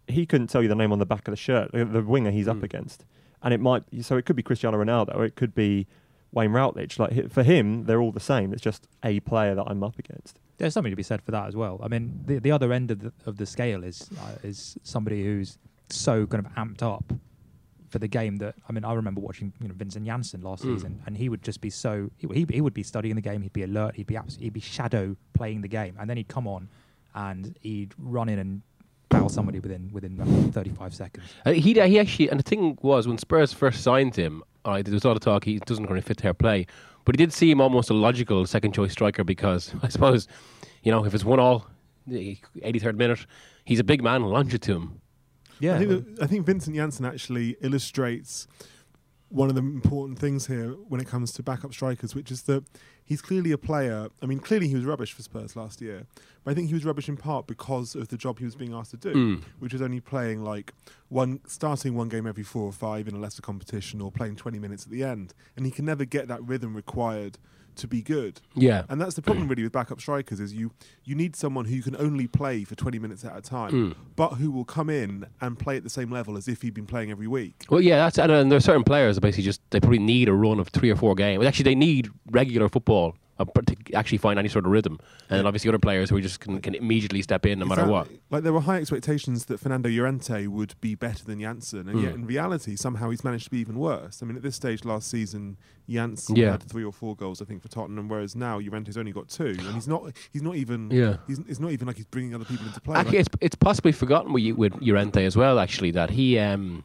he 0.06 0.24
couldn't 0.26 0.46
tell 0.48 0.62
you 0.62 0.68
the 0.68 0.74
name 0.74 0.92
on 0.92 0.98
the 0.98 1.06
back 1.06 1.26
of 1.28 1.32
the 1.32 1.36
shirt, 1.36 1.70
the, 1.72 1.84
the 1.84 2.02
winger 2.02 2.30
he's 2.30 2.48
up 2.48 2.58
Mm. 2.58 2.62
against, 2.64 3.04
and 3.42 3.52
it 3.54 3.60
might 3.60 3.84
so 4.02 4.16
it 4.16 4.24
could 4.24 4.36
be 4.36 4.42
Cristiano 4.42 4.82
Ronaldo 4.82 5.14
or 5.16 5.24
it 5.24 5.34
could 5.36 5.54
be 5.54 5.86
Wayne 6.32 6.52
Routledge. 6.52 6.98
Like 6.98 7.30
for 7.30 7.42
him, 7.42 7.84
they're 7.84 8.00
all 8.00 8.12
the 8.12 8.20
same. 8.20 8.52
It's 8.52 8.62
just 8.62 8.86
a 9.02 9.20
player 9.20 9.54
that 9.54 9.64
I'm 9.66 9.82
up 9.82 9.98
against. 9.98 10.40
There's 10.58 10.74
something 10.74 10.90
to 10.92 10.96
be 10.96 11.02
said 11.02 11.22
for 11.22 11.30
that 11.30 11.46
as 11.46 11.56
well. 11.56 11.80
I 11.82 11.88
mean, 11.88 12.20
the 12.26 12.38
the 12.38 12.50
other 12.50 12.72
end 12.72 12.90
of 12.90 13.00
the, 13.00 13.12
of 13.26 13.36
the 13.38 13.46
scale 13.46 13.82
is 13.84 14.10
uh, 14.20 14.36
is 14.42 14.76
somebody 14.82 15.24
who's 15.24 15.56
so 15.90 16.26
kind 16.26 16.44
of 16.44 16.52
amped 16.54 16.82
up 16.82 17.12
for 17.88 17.98
the 17.98 18.08
game 18.08 18.36
that 18.36 18.54
I 18.68 18.72
mean, 18.72 18.84
I 18.84 18.92
remember 18.94 19.20
watching 19.20 19.52
you 19.60 19.68
know 19.68 19.74
Vincent 19.74 20.04
Janssen 20.06 20.42
last 20.42 20.64
Mm. 20.64 20.74
season, 20.74 21.02
and 21.06 21.16
he 21.16 21.28
would 21.28 21.42
just 21.42 21.60
be 21.60 21.70
so 21.70 22.10
he, 22.16 22.26
he 22.32 22.46
he 22.54 22.60
would 22.60 22.74
be 22.74 22.82
studying 22.82 23.14
the 23.14 23.20
game, 23.22 23.42
he'd 23.42 23.52
be 23.52 23.62
alert, 23.62 23.94
he'd 23.96 24.06
be 24.06 24.16
abs- 24.16 24.36
he'd 24.36 24.52
be 24.52 24.60
shadow 24.60 25.16
playing 25.34 25.60
the 25.62 25.68
game, 25.68 25.96
and 25.98 26.08
then 26.08 26.16
he'd 26.16 26.28
come 26.28 26.46
on 26.46 26.68
and 27.14 27.56
he'd 27.60 27.94
run 27.98 28.28
in 28.28 28.38
and 28.38 28.62
foul 29.10 29.28
somebody 29.30 29.58
within 29.58 29.88
within 29.92 30.20
uh, 30.20 30.52
35 30.52 30.92
seconds. 30.94 31.24
Uh, 31.46 31.52
he 31.52 31.72
he 31.74 31.98
actually, 31.98 32.28
and 32.28 32.38
the 32.38 32.42
thing 32.44 32.76
was 32.82 33.08
when 33.08 33.16
Spurs 33.18 33.52
first 33.52 33.82
signed 33.82 34.14
him, 34.14 34.42
uh, 34.66 34.82
there 34.82 34.92
was 34.92 35.04
a 35.04 35.08
lot 35.08 35.16
of 35.16 35.22
talk 35.22 35.44
he 35.44 35.58
doesn't 35.60 35.86
really 35.88 36.02
fit 36.02 36.18
their 36.18 36.34
play, 36.34 36.66
but 37.06 37.14
he 37.14 37.16
did 37.16 37.32
seem 37.32 37.60
almost 37.60 37.88
a 37.88 37.94
logical 37.94 38.44
second 38.46 38.72
choice 38.74 38.92
striker 38.92 39.24
because 39.24 39.72
I 39.82 39.88
suppose, 39.88 40.28
you 40.82 40.92
know, 40.92 41.04
if 41.06 41.14
it's 41.14 41.24
one 41.24 41.40
all, 41.40 41.66
eighty 42.12 42.78
third 42.78 42.98
minute, 42.98 43.24
he's 43.64 43.80
a 43.80 43.84
big 43.84 44.02
man, 44.02 44.22
launch 44.24 44.52
it 44.52 44.60
to 44.62 44.74
him. 44.74 45.00
Yeah, 45.60 45.74
I 45.74 45.78
think, 45.78 46.16
that, 46.16 46.22
I 46.22 46.26
think 46.26 46.46
Vincent 46.46 46.76
Janssen 46.76 47.04
actually 47.04 47.56
illustrates 47.60 48.46
one 49.30 49.50
of 49.50 49.54
the 49.54 49.60
important 49.60 50.18
things 50.18 50.46
here 50.46 50.70
when 50.88 51.00
it 51.02 51.06
comes 51.06 51.32
to 51.32 51.42
backup 51.42 51.72
strikers, 51.74 52.14
which 52.14 52.30
is 52.30 52.42
that 52.44 52.64
he's 53.04 53.20
clearly 53.20 53.52
a 53.52 53.58
player. 53.58 54.08
I 54.22 54.26
mean, 54.26 54.38
clearly 54.38 54.68
he 54.68 54.74
was 54.74 54.84
rubbish 54.86 55.12
for 55.12 55.20
Spurs 55.22 55.54
last 55.54 55.82
year, 55.82 56.06
but 56.44 56.52
I 56.52 56.54
think 56.54 56.68
he 56.68 56.74
was 56.74 56.84
rubbish 56.86 57.10
in 57.10 57.18
part 57.18 57.46
because 57.46 57.94
of 57.94 58.08
the 58.08 58.16
job 58.16 58.38
he 58.38 58.46
was 58.46 58.54
being 58.54 58.72
asked 58.72 58.92
to 58.92 58.96
do, 58.96 59.12
Mm. 59.12 59.42
which 59.58 59.74
was 59.74 59.82
only 59.82 60.00
playing 60.00 60.42
like 60.42 60.72
one, 61.10 61.40
starting 61.46 61.94
one 61.94 62.08
game 62.08 62.26
every 62.26 62.42
four 62.42 62.62
or 62.62 62.72
five 62.72 63.06
in 63.06 63.14
a 63.14 63.18
lesser 63.18 63.42
competition, 63.42 64.00
or 64.00 64.10
playing 64.10 64.36
20 64.36 64.58
minutes 64.58 64.84
at 64.86 64.90
the 64.90 65.04
end, 65.04 65.34
and 65.56 65.66
he 65.66 65.72
can 65.72 65.84
never 65.84 66.06
get 66.06 66.26
that 66.28 66.42
rhythm 66.42 66.74
required 66.74 67.36
to 67.78 67.88
be 67.88 68.02
good. 68.02 68.40
Yeah. 68.54 68.84
And 68.88 69.00
that's 69.00 69.14
the 69.14 69.22
problem 69.22 69.48
really 69.48 69.62
with 69.62 69.72
backup 69.72 70.00
strikers 70.00 70.38
is 70.40 70.52
you 70.52 70.72
you 71.04 71.14
need 71.14 71.34
someone 71.36 71.64
who 71.64 71.80
can 71.82 71.96
only 71.96 72.26
play 72.26 72.64
for 72.64 72.74
20 72.74 72.98
minutes 72.98 73.24
at 73.24 73.36
a 73.36 73.40
time, 73.40 73.72
Mm. 73.72 73.94
but 74.16 74.34
who 74.34 74.50
will 74.50 74.64
come 74.64 74.90
in 74.90 75.26
and 75.40 75.58
play 75.58 75.76
at 75.76 75.82
the 75.84 75.90
same 75.90 76.10
level 76.10 76.36
as 76.36 76.48
if 76.48 76.62
he'd 76.62 76.74
been 76.74 76.86
playing 76.86 77.10
every 77.10 77.26
week. 77.26 77.64
Well, 77.70 77.80
yeah, 77.80 77.96
that's 77.96 78.18
and, 78.18 78.30
and 78.30 78.50
there 78.50 78.56
are 78.56 78.60
certain 78.60 78.84
players 78.84 79.16
that 79.16 79.20
basically 79.22 79.44
just 79.44 79.60
they 79.70 79.80
probably 79.80 79.98
need 80.00 80.28
a 80.28 80.32
run 80.34 80.60
of 80.60 80.68
three 80.68 80.90
or 80.90 80.96
four 80.96 81.14
games. 81.14 81.44
Actually, 81.44 81.64
they 81.64 81.74
need 81.74 82.10
regular 82.30 82.68
football 82.68 83.16
uh, 83.38 83.44
but 83.44 83.66
to 83.66 83.76
actually 83.94 84.18
find 84.18 84.38
any 84.38 84.48
sort 84.48 84.64
of 84.66 84.72
rhythm. 84.72 84.98
And 85.30 85.38
then 85.38 85.46
obviously 85.46 85.68
other 85.68 85.78
players 85.78 86.10
who 86.10 86.20
just 86.20 86.40
can, 86.40 86.60
can 86.60 86.74
immediately 86.74 87.22
step 87.22 87.46
in 87.46 87.58
no 87.58 87.66
matter 87.66 87.86
what. 87.86 88.08
Like 88.30 88.42
there 88.42 88.52
were 88.52 88.60
high 88.60 88.78
expectations 88.78 89.44
that 89.46 89.58
Fernando 89.60 89.88
Llorente 89.88 90.46
would 90.46 90.74
be 90.80 90.94
better 90.94 91.24
than 91.24 91.40
Janssen, 91.40 91.88
and 91.88 92.00
yet 92.02 92.12
Mm. 92.12 92.16
in 92.16 92.26
reality, 92.26 92.76
somehow 92.76 93.10
he's 93.10 93.24
managed 93.24 93.44
to 93.44 93.50
be 93.50 93.58
even 93.58 93.78
worse. 93.78 94.22
I 94.22 94.26
mean, 94.26 94.36
at 94.36 94.42
this 94.42 94.56
stage 94.56 94.84
last 94.84 95.08
season, 95.10 95.56
Janssen 95.88 96.36
Yeah. 96.36 96.50
had 96.52 96.62
three 96.62 96.84
or 96.84 96.92
four 96.92 97.16
goals, 97.16 97.40
I 97.40 97.44
think, 97.44 97.62
for 97.62 97.68
Tottenham, 97.68 98.08
whereas 98.08 98.36
now 98.36 98.58
Llorente's 98.60 98.96
only 98.98 99.12
got 99.12 99.28
two, 99.28 99.56
and 99.58 99.74
he's 99.74 99.88
not 99.88 100.12
he's 100.32 100.42
not 100.42 100.56
even 100.56 100.90
Yeah. 100.90 101.16
he's 101.26 101.38
it's 101.40 101.60
not 101.60 101.70
even 101.72 101.86
like 101.86 101.96
he's 101.96 102.06
bringing 102.06 102.34
other 102.34 102.44
people 102.44 102.66
into 102.66 102.80
play. 102.80 102.96
Actually, 102.96 103.18
Like, 103.18 103.26
it's 103.26 103.36
it's 103.40 103.54
possibly 103.56 103.92
forgotten 103.92 104.32
with, 104.32 104.56
with 104.56 104.74
Llorente 104.82 105.24
as 105.24 105.36
well. 105.36 105.58
Actually, 105.58 105.90
that 105.92 106.10
he 106.10 106.38
um 106.38 106.84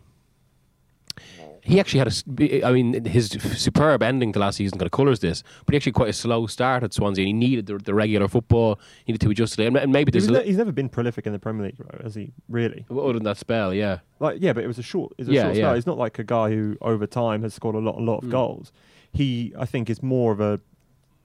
he 1.65 1.79
actually 1.79 1.99
had 1.99 2.07
a. 2.09 2.63
I 2.65 2.71
mean 2.71 3.05
his 3.05 3.29
superb 3.29 4.03
ending 4.03 4.33
to 4.33 4.39
last 4.39 4.57
season 4.57 4.77
kind 4.77 4.85
of 4.85 4.91
colours 4.91 5.19
this, 5.19 5.43
but 5.65 5.73
he 5.73 5.77
actually 5.77 5.93
quite 5.93 6.09
a 6.09 6.13
slow 6.13 6.45
start 6.47 6.83
at 6.83 6.93
Swansea. 6.93 7.23
and 7.23 7.27
He 7.27 7.33
needed 7.33 7.65
the, 7.67 7.77
the 7.77 7.93
regular 7.93 8.27
football, 8.27 8.79
he 9.05 9.11
needed 9.13 9.23
to 9.25 9.31
adjust 9.31 9.55
to 9.55 9.63
it, 9.63 9.75
and- 9.75 9.91
maybe 9.91 10.09
He 10.11 10.19
there's 10.19 10.29
ne- 10.29 10.39
li- 10.39 10.45
he's 10.45 10.57
never 10.57 10.71
been 10.71 10.89
prolific 10.89 11.25
in 11.25 11.33
the 11.33 11.39
Premier 11.39 11.65
League, 11.67 11.79
right? 11.79 12.01
Has 12.01 12.15
he? 12.15 12.31
Really? 12.49 12.85
other 12.91 13.13
than 13.13 13.23
that 13.23 13.37
spell, 13.37 13.73
yeah, 13.73 13.99
Like, 14.19 14.37
yeah, 14.41 14.53
but 14.53 14.63
it 14.63 14.67
was 14.67 14.77
a 14.79 14.83
short. 14.83 15.13
It's 15.17 15.29
a 15.29 15.31
Yeah, 15.33 15.43
short 15.43 15.55
yeah. 15.55 15.61
spell. 15.63 15.75
He's 15.75 15.87
not 15.87 15.97
like 15.97 16.19
a 16.19 16.23
guy 16.23 16.49
who, 16.49 16.77
over 16.81 17.07
time, 17.07 17.43
has 17.43 17.53
scored 17.53 17.75
a 17.75 17.79
lot, 17.79 17.97
a 17.97 18.01
lot 18.01 18.17
of 18.19 18.25
Mm. 18.25 18.31
goals. 18.31 18.71
He, 19.11 19.53
I 19.57 19.65
think, 19.65 19.89
is 19.89 20.01
more 20.03 20.31
of 20.31 20.39
a 20.41 20.59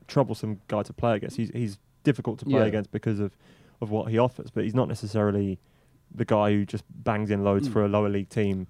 troublesome 0.07 0.61
guy 0.69 0.83
to 0.83 0.93
play 0.93 1.17
against. 1.17 1.37
He's 1.37 1.51
he's 1.51 1.79
difficult 2.05 2.39
to 2.41 2.45
play 2.45 2.61
Yeah. 2.61 2.67
against 2.67 2.91
because 2.91 3.21
of 3.21 3.37
of 3.81 3.91
what 3.91 4.11
he 4.11 4.19
offers, 4.19 4.51
but 4.51 4.65
he's 4.65 4.75
not 4.75 4.89
necessarily 4.89 5.59
the 6.15 6.25
guy 6.25 6.51
who 6.53 6.65
just 6.65 6.85
bangs 7.05 7.31
in 7.31 7.45
loads 7.45 7.69
Mm. 7.69 7.73
for 7.73 7.85
a 7.85 7.89
lower 7.89 8.09
league 8.09 8.29
team. 8.29 8.67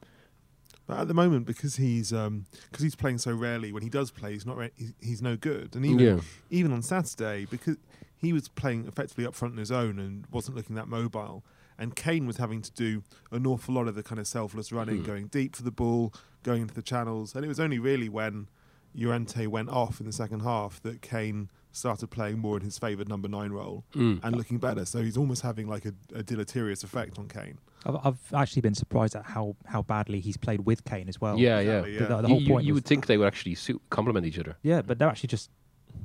But 0.88 0.98
at 1.00 1.06
the 1.08 1.14
moment, 1.14 1.46
because 1.46 1.76
he's 1.76 2.10
because 2.10 2.82
he's 2.82 2.96
playing 2.96 3.18
so 3.18 3.32
rarely, 3.32 3.70
when 3.72 3.82
he 3.84 3.90
does 3.90 4.10
play, 4.10 4.32
he's 4.32 4.46
not 4.46 4.56
re- 4.56 4.70
he's, 4.74 4.94
he's 5.00 5.22
no 5.22 5.36
good. 5.36 5.76
And 5.76 5.84
even 5.86 5.98
yeah, 6.00 6.20
even 6.50 6.72
on 6.72 6.82
Saturday, 6.82 7.44
because 7.48 7.76
he 8.16 8.32
was 8.32 8.48
playing 8.48 8.86
effectively 8.88 9.26
up 9.26 9.34
front 9.34 9.52
on 9.52 9.58
his 9.58 9.70
own 9.70 9.98
and 10.00 10.24
wasn't 10.32 10.56
looking 10.56 10.74
that 10.76 10.88
mobile, 10.88 11.44
and 11.78 11.94
Kane 11.94 12.26
was 12.26 12.38
having 12.38 12.62
to 12.62 12.72
do 12.72 13.04
an 13.30 13.46
awful 13.46 13.74
lot 13.74 13.86
of 13.86 13.94
the 13.94 14.02
kind 14.02 14.18
of 14.18 14.26
selfless 14.26 14.72
running, 14.72 14.98
Hmm. 15.00 15.04
going 15.04 15.26
deep 15.28 15.54
for 15.54 15.62
the 15.62 15.70
ball, 15.70 16.12
going 16.42 16.62
into 16.62 16.74
the 16.74 16.82
channels, 16.82 17.34
and 17.36 17.44
it 17.44 17.48
was 17.48 17.60
only 17.60 17.78
really 17.78 18.08
when 18.08 18.48
Llorente 18.94 19.46
went 19.46 19.68
off 19.68 20.00
in 20.00 20.06
the 20.06 20.12
second 20.12 20.40
half 20.40 20.80
that 20.82 21.02
Kane 21.02 21.50
started 21.72 22.08
playing 22.08 22.38
more 22.38 22.56
in 22.56 22.62
his 22.62 22.78
favoured 22.78 23.08
number 23.08 23.28
nine 23.28 23.52
role 23.52 23.84
Mm. 23.94 24.20
and 24.22 24.34
looking 24.36 24.58
better. 24.58 24.84
So 24.84 25.02
he's 25.02 25.16
almost 25.16 25.42
having 25.42 25.68
like 25.68 25.84
a, 25.84 25.92
a 26.14 26.22
deleterious 26.22 26.82
effect 26.82 27.18
on 27.18 27.28
Kane. 27.28 27.58
I've, 27.86 27.96
I've 28.04 28.18
actually 28.34 28.62
been 28.62 28.74
surprised 28.74 29.14
at 29.14 29.24
how, 29.24 29.54
how 29.66 29.82
badly 29.82 30.18
he's 30.20 30.36
played 30.36 30.60
with 30.66 30.84
Kane 30.84 31.08
as 31.08 31.20
well. 31.20 31.38
yeah, 31.38 31.60
yeah. 31.60 31.80
Exactly, 31.84 31.98
The, 31.98 32.06
the 32.06 32.22
You- 32.22 32.28
whole 32.28 32.40
you, 32.42 32.48
point 32.48 32.64
you 32.66 32.72
was- 32.72 32.78
would 32.82 32.86
think 32.86 33.06
they 33.06 33.16
would 33.18 33.26
actually 33.28 33.54
suit, 33.54 33.80
complement 33.90 34.26
each 34.26 34.38
other. 34.38 34.56
yeah, 34.62 34.82
but 34.82 34.98
they're 34.98 35.08
actually 35.08 35.28
just 35.28 35.50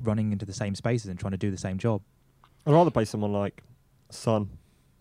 running 0.04 0.32
into 0.32 0.46
the 0.46 0.54
same 0.54 0.76
spaces 0.76 1.08
and 1.10 1.20
trying 1.20 1.32
to 1.32 1.38
do 1.38 1.50
the 1.50 1.58
same 1.58 1.78
job. 1.78 2.02
I'd 2.68 2.74
rather 2.74 2.92
play 2.92 3.06
someone 3.06 3.34
like 3.34 3.64
Son 4.10 4.50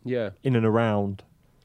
Yeah. 0.05 0.31
in 0.43 0.57
and 0.57 0.65
around 0.65 1.23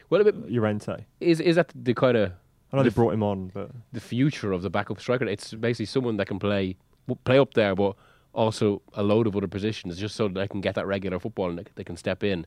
Well, 0.09 0.23
but 0.23 0.49
Llorente. 0.49 1.05
is 1.21 1.39
is 1.39 1.55
that 1.55 1.71
the 1.75 1.93
kind 1.93 2.17
of 2.17 2.33
I 2.71 2.77
know 2.77 2.83
they 2.83 2.89
The 2.89 2.93
f- 2.93 2.95
brought 2.95 3.13
him 3.13 3.23
on, 3.23 3.51
but 3.53 3.71
the 3.93 3.99
future 3.99 4.51
of 4.51 4.61
the 4.61 4.69
backup 4.69 4.99
striker? 4.99 5.25
It's 5.25 5.53
basically 5.53 5.85
someone 5.85 6.17
that 6.17 6.27
can 6.27 6.39
play 6.39 6.75
play 7.23 7.39
up 7.39 7.53
there, 7.53 7.73
but 7.75 7.95
also 8.33 8.81
a 8.93 9.01
load 9.03 9.25
of 9.27 9.35
other 9.35 9.47
positions, 9.47 9.97
just 9.97 10.15
so 10.15 10.27
that 10.27 10.33
they 10.35 10.47
can 10.47 10.61
get 10.61 10.75
that 10.75 10.85
regular 10.85 11.19
football 11.19 11.49
and 11.49 11.59
they, 11.59 11.63
they 11.75 11.83
can 11.83 11.95
step 11.97 12.23
in. 12.23 12.45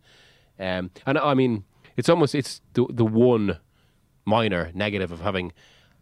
Um, 0.58 0.90
and 1.06 1.16
I 1.18 1.34
mean, 1.34 1.64
it's 1.96 2.08
almost 2.08 2.34
it's 2.34 2.60
the 2.74 2.86
the 2.90 3.04
one 3.04 3.58
minor 4.26 4.70
negative 4.74 5.10
of 5.10 5.20
having 5.20 5.52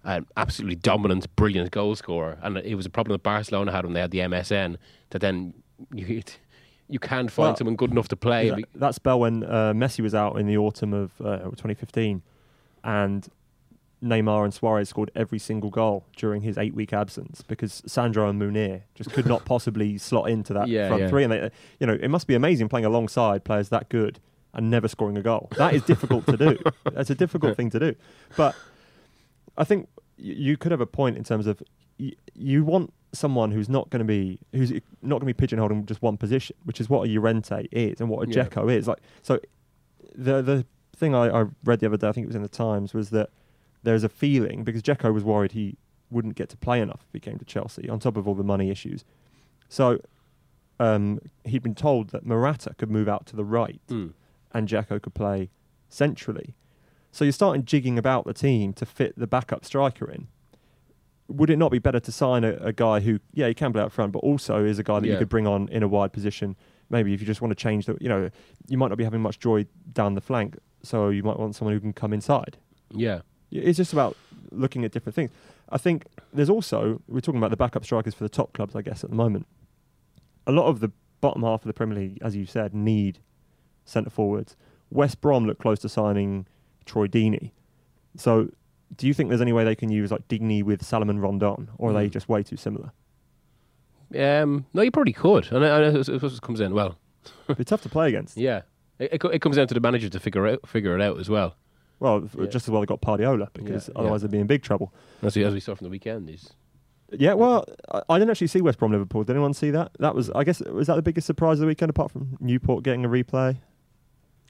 an 0.05 0.27
absolutely 0.37 0.77
dominant, 0.77 1.35
brilliant 1.37 1.71
goal 1.71 1.95
scorer, 1.95 2.39
and 2.43 2.59
it 2.59 2.75
was 2.75 2.87
a 2.87 2.91
problem 2.91 3.15
that 3.15 3.23
Barcelona 3.23 3.71
had 3.73 3.85
when 3.85 3.95
they 3.95 4.01
had 4.01 4.11
the 4.11 4.19
MSN. 4.19 4.77
That 5.11 5.21
then 5.21 5.55
you 5.95 6.23
you 6.89 6.99
can't 6.99 7.31
find 7.31 7.49
Well, 7.49 7.57
someone 7.57 7.77
good 7.77 7.91
enough 7.93 8.09
to 8.09 8.17
play. 8.17 8.51
that, 8.51 8.59
that 8.75 8.95
spell 8.95 9.21
when 9.21 9.45
uh, 9.45 9.73
Messi 9.75 10.01
was 10.01 10.15
out 10.15 10.39
in 10.41 10.47
the 10.47 10.57
autumn 10.57 10.93
of 10.95 11.13
uh, 11.21 11.39
2015, 11.39 12.23
and 12.83 13.29
Neymar 14.03 14.45
and 14.45 14.55
Suarez 14.55 14.89
scored 14.89 15.11
every 15.17 15.39
single 15.39 15.71
goal 15.71 16.05
during 16.17 16.43
his 16.43 16.57
eight-week 16.57 16.93
absence 16.93 17.43
because 17.43 17.83
Sandro 17.87 18.29
and 18.29 18.41
Munir 18.41 18.83
just 18.95 19.11
could 19.13 19.27
not 19.27 19.45
possibly 19.47 19.99
slot 19.99 20.31
into 20.31 20.53
that 20.55 20.69
Yeah, 20.69 20.89
front 20.89 21.03
yeah. 21.03 21.09
three. 21.09 21.25
And 21.25 21.33
they, 21.33 21.51
you 21.81 21.87
know, 21.87 21.95
it 22.01 22.09
must 22.09 22.27
be 22.27 22.35
amazing 22.35 22.69
playing 22.69 22.85
alongside 22.87 23.45
players 23.45 23.71
that 23.71 23.89
good 23.89 24.21
and 24.55 24.71
never 24.71 24.87
scoring 24.89 25.17
a 25.19 25.23
goal. 25.23 25.49
That 25.57 25.75
is 25.75 25.83
difficult 25.83 26.27
to 26.27 26.37
do. 26.37 26.59
That's 26.93 27.11
a 27.11 27.15
difficult 27.15 27.57
thing 27.57 27.71
to 27.71 27.79
do. 27.81 27.95
But 28.37 28.55
I 29.57 29.65
think 29.65 29.89
you 30.17 30.57
could 30.57 30.71
have 30.73 30.81
a 30.81 30.87
point 30.87 31.17
in 31.17 31.25
terms 31.25 31.47
of 31.47 31.63
y- 31.99 32.13
you 32.35 32.65
want 32.65 32.93
someone 33.13 33.51
who's 33.51 33.69
not 33.69 33.89
going 33.91 34.01
to 34.01 34.05
be 34.05 34.39
who's 34.53 34.71
not 35.03 35.19
going 35.19 35.21
to 35.21 35.27
be 35.27 35.33
pigeonholed 35.35 35.73
in 35.73 35.87
just 35.87 36.03
one 36.03 36.17
position, 36.17 36.55
which 36.65 36.81
is 36.81 36.89
what 36.89 37.09
a 37.09 37.13
Llorente 37.13 37.67
is 37.73 38.01
and 38.01 38.09
what 38.09 38.29
a 38.29 38.31
Yeah. 38.31 38.47
Is. 38.69 38.87
Like 38.87 38.99
so, 39.23 39.41
the 40.15 40.41
the 40.43 40.67
thing 40.97 41.15
I, 41.15 41.43
I 41.43 41.45
read 41.65 41.81
the 41.81 41.87
other 41.87 41.97
day, 41.97 42.09
I 42.09 42.13
think 42.13 42.25
it 42.25 42.29
was 42.29 42.37
in 42.37 42.43
the 42.43 42.49
Times, 42.49 42.93
was 42.95 43.11
that 43.11 43.31
there's 43.83 44.05
a 44.05 44.09
feeling 44.09 44.65
because 44.65 44.83
Dzeko 44.83 45.13
was 45.13 45.25
worried 45.25 45.53
he 45.53 45.77
wouldn't 46.11 46.35
get 46.37 46.49
to 46.51 46.57
play 46.57 46.81
enough 46.81 47.05
if 47.09 47.13
he 47.13 47.21
came 47.21 47.39
to 47.39 47.45
Chelsea, 47.45 47.89
on 47.89 47.99
top 47.99 48.17
of 48.17 48.27
all 48.27 48.35
the 48.35 48.43
money 48.45 48.71
issues. 48.71 49.05
So 49.69 49.99
um, 50.81 51.21
he'd 51.45 51.63
been 51.63 51.75
told 51.75 52.11
that 52.11 52.25
Morata 52.25 52.75
could 52.79 52.91
move 52.91 53.09
out 53.09 53.27
to 53.27 53.37
the 53.37 53.45
right 53.45 53.81
Mm. 53.89 54.13
and 54.53 54.69
Dzeko 54.69 55.01
could 55.03 55.15
play 55.15 55.51
centrally. 55.89 56.55
So 57.13 57.25
you're 57.25 57.33
starting 57.33 57.65
jigging 57.65 57.99
about 57.99 58.25
the 58.27 58.35
team 58.35 58.73
to 58.75 58.87
fit 58.87 59.19
the 59.19 59.27
backup 59.27 59.65
striker 59.65 60.11
in. 60.11 60.29
Would 61.29 61.51
it 61.51 61.57
not 61.59 61.71
be 61.71 61.79
better 61.79 62.01
to 62.01 62.13
sign 62.13 62.43
a, 62.45 62.53
a 62.55 62.73
guy 62.73 63.01
who, 63.01 63.21
yeah, 63.35 63.49
he 63.49 63.55
can 63.55 63.73
play 63.73 63.83
out 63.83 63.93
front, 63.93 64.13
but 64.13 64.21
also 64.21 64.65
is 64.65 64.79
a 64.79 64.83
guy 64.83 65.01
that 65.01 65.07
you 65.07 65.13
could 65.19 65.29
bring 65.29 65.47
on 65.47 65.69
in 65.69 65.83
a 65.83 65.89
wide 65.89 66.13
position? 66.13 66.57
Maybe 66.91 67.13
if 67.13 67.21
you 67.21 67.27
just 67.27 67.43
want 67.43 67.51
to 67.51 67.55
change 67.55 67.85
the, 67.85 67.99
you 68.01 68.09
know, 68.09 68.31
you 68.67 68.79
might 68.79 68.89
not 68.89 68.97
be 68.97 69.05
having 69.05 69.21
much 69.21 69.39
joy 69.39 69.67
down 69.93 70.15
the 70.15 70.23
flank, 70.23 70.57
so 70.83 71.11
you 71.11 71.23
might 71.23 71.39
want 71.39 71.55
someone 71.55 71.75
who 71.75 71.81
can 71.81 71.93
come 71.93 72.15
inside. 72.15 72.57
yeah, 72.93 73.21
It's 73.51 73.77
just 73.79 73.93
about 73.93 74.17
looking 74.51 74.85
at 74.85 74.93
different 74.93 75.15
things. 75.15 75.31
I 75.71 75.79
think 75.79 76.05
there's 76.33 76.51
also 76.51 77.01
we're 77.09 77.21
talking 77.21 77.39
about 77.39 77.51
the 77.51 77.57
backup 77.57 77.85
strikers 77.85 78.15
for 78.15 78.25
the 78.25 78.29
top 78.29 78.53
clubs, 78.53 78.75
I 78.77 78.83
guess, 78.83 79.05
at 79.05 79.11
the 79.11 79.17
moment. 79.17 79.47
A 80.47 80.53
lot 80.53 80.67
of 80.67 80.81
the 80.81 80.91
bottom 81.21 81.43
half 81.43 81.63
of 81.63 81.67
the 81.67 81.73
Premier 81.75 81.99
League, 81.99 82.19
as 82.23 82.37
you 82.37 82.47
said, 82.47 82.75
need 82.75 83.19
centre 83.85 84.11
forwards. 84.11 84.57
West 84.91 85.21
Brom 85.21 85.47
look 85.47 85.59
close 85.59 85.79
to 85.81 85.89
signing 85.89 86.47
Troy 86.87 87.07
Deeney. 87.07 87.51
So, 88.17 88.51
do 88.97 89.07
you 89.07 89.13
think 89.15 89.29
there's 89.29 89.41
any 89.43 89.53
way 89.53 89.65
they 89.65 89.75
can 89.75 89.91
use 89.91 90.11
like 90.11 90.27
Deeney 90.29 90.63
with 90.63 90.83
Salomon 90.85 91.19
Rondon, 91.21 91.69
or 91.77 91.91
are 91.91 91.93
they 91.93 92.09
Mm. 92.09 92.13
just 92.13 92.29
way 92.29 92.43
too 92.43 92.57
similar? 92.57 92.93
um, 94.19 94.65
no, 94.73 94.83
you 94.83 94.91
probably 94.91 95.13
could. 95.13 95.51
And 95.53 95.65
I, 95.65 95.69
I, 95.69 95.99
I 95.99 96.03
suppose 96.03 96.35
it 96.35 96.41
comes 96.41 96.61
in 96.61 96.75
well. 96.75 96.97
It'd 97.49 97.67
tough 97.67 97.83
to 97.83 97.89
play 97.89 98.09
against. 98.09 98.37
Yeah, 98.39 98.63
it, 98.99 99.13
it, 99.13 99.25
it 99.35 99.39
comes 99.43 99.57
down 99.57 99.67
to 99.69 99.75
the 99.75 99.81
manager 99.81 100.09
to 100.09 100.19
figure 100.21 100.47
out 100.47 100.67
figure 100.67 100.95
it 100.99 101.03
out 101.03 101.19
as 101.21 101.29
well. 101.29 101.57
Well, 102.01 102.29
Yeah. 102.39 102.47
just 102.47 102.67
as 102.67 102.71
well 102.71 102.81
they 102.81 102.87
got 102.87 103.01
Pardiola 103.01 103.49
because 103.53 103.89
Yeah, 103.89 103.95
otherwise 104.01 104.23
they'd 104.23 104.31
be 104.31 104.39
in 104.39 104.47
big 104.47 104.63
trouble. 104.63 104.93
As 105.23 105.35
we, 105.37 105.45
as 105.45 105.53
we 105.55 105.61
saw 105.61 105.75
from 105.75 105.87
the 105.87 105.91
weekend, 105.91 106.31
is 106.31 106.53
Yeah, 107.11 107.35
well, 107.35 107.65
I, 107.93 108.03
I 108.11 108.19
didn't 108.19 108.31
actually 108.31 108.47
see 108.49 108.61
West 108.61 108.79
Brom 108.79 108.93
Liverpool. 108.93 109.25
Did 109.25 109.33
anyone 109.33 109.55
see 109.55 109.71
that? 109.73 109.93
That 109.99 110.15
was, 110.15 110.31
I 110.31 110.45
guess, 110.45 110.61
was 110.61 110.87
that 110.87 110.97
the 110.97 111.03
biggest 111.03 111.27
surprise 111.27 111.55
of 111.59 111.61
the 111.63 111.67
weekend 111.67 111.91
apart 111.91 112.11
from 112.13 112.37
Newport 112.41 112.85
getting 112.85 113.05
a 113.05 113.09
replay? 113.09 113.57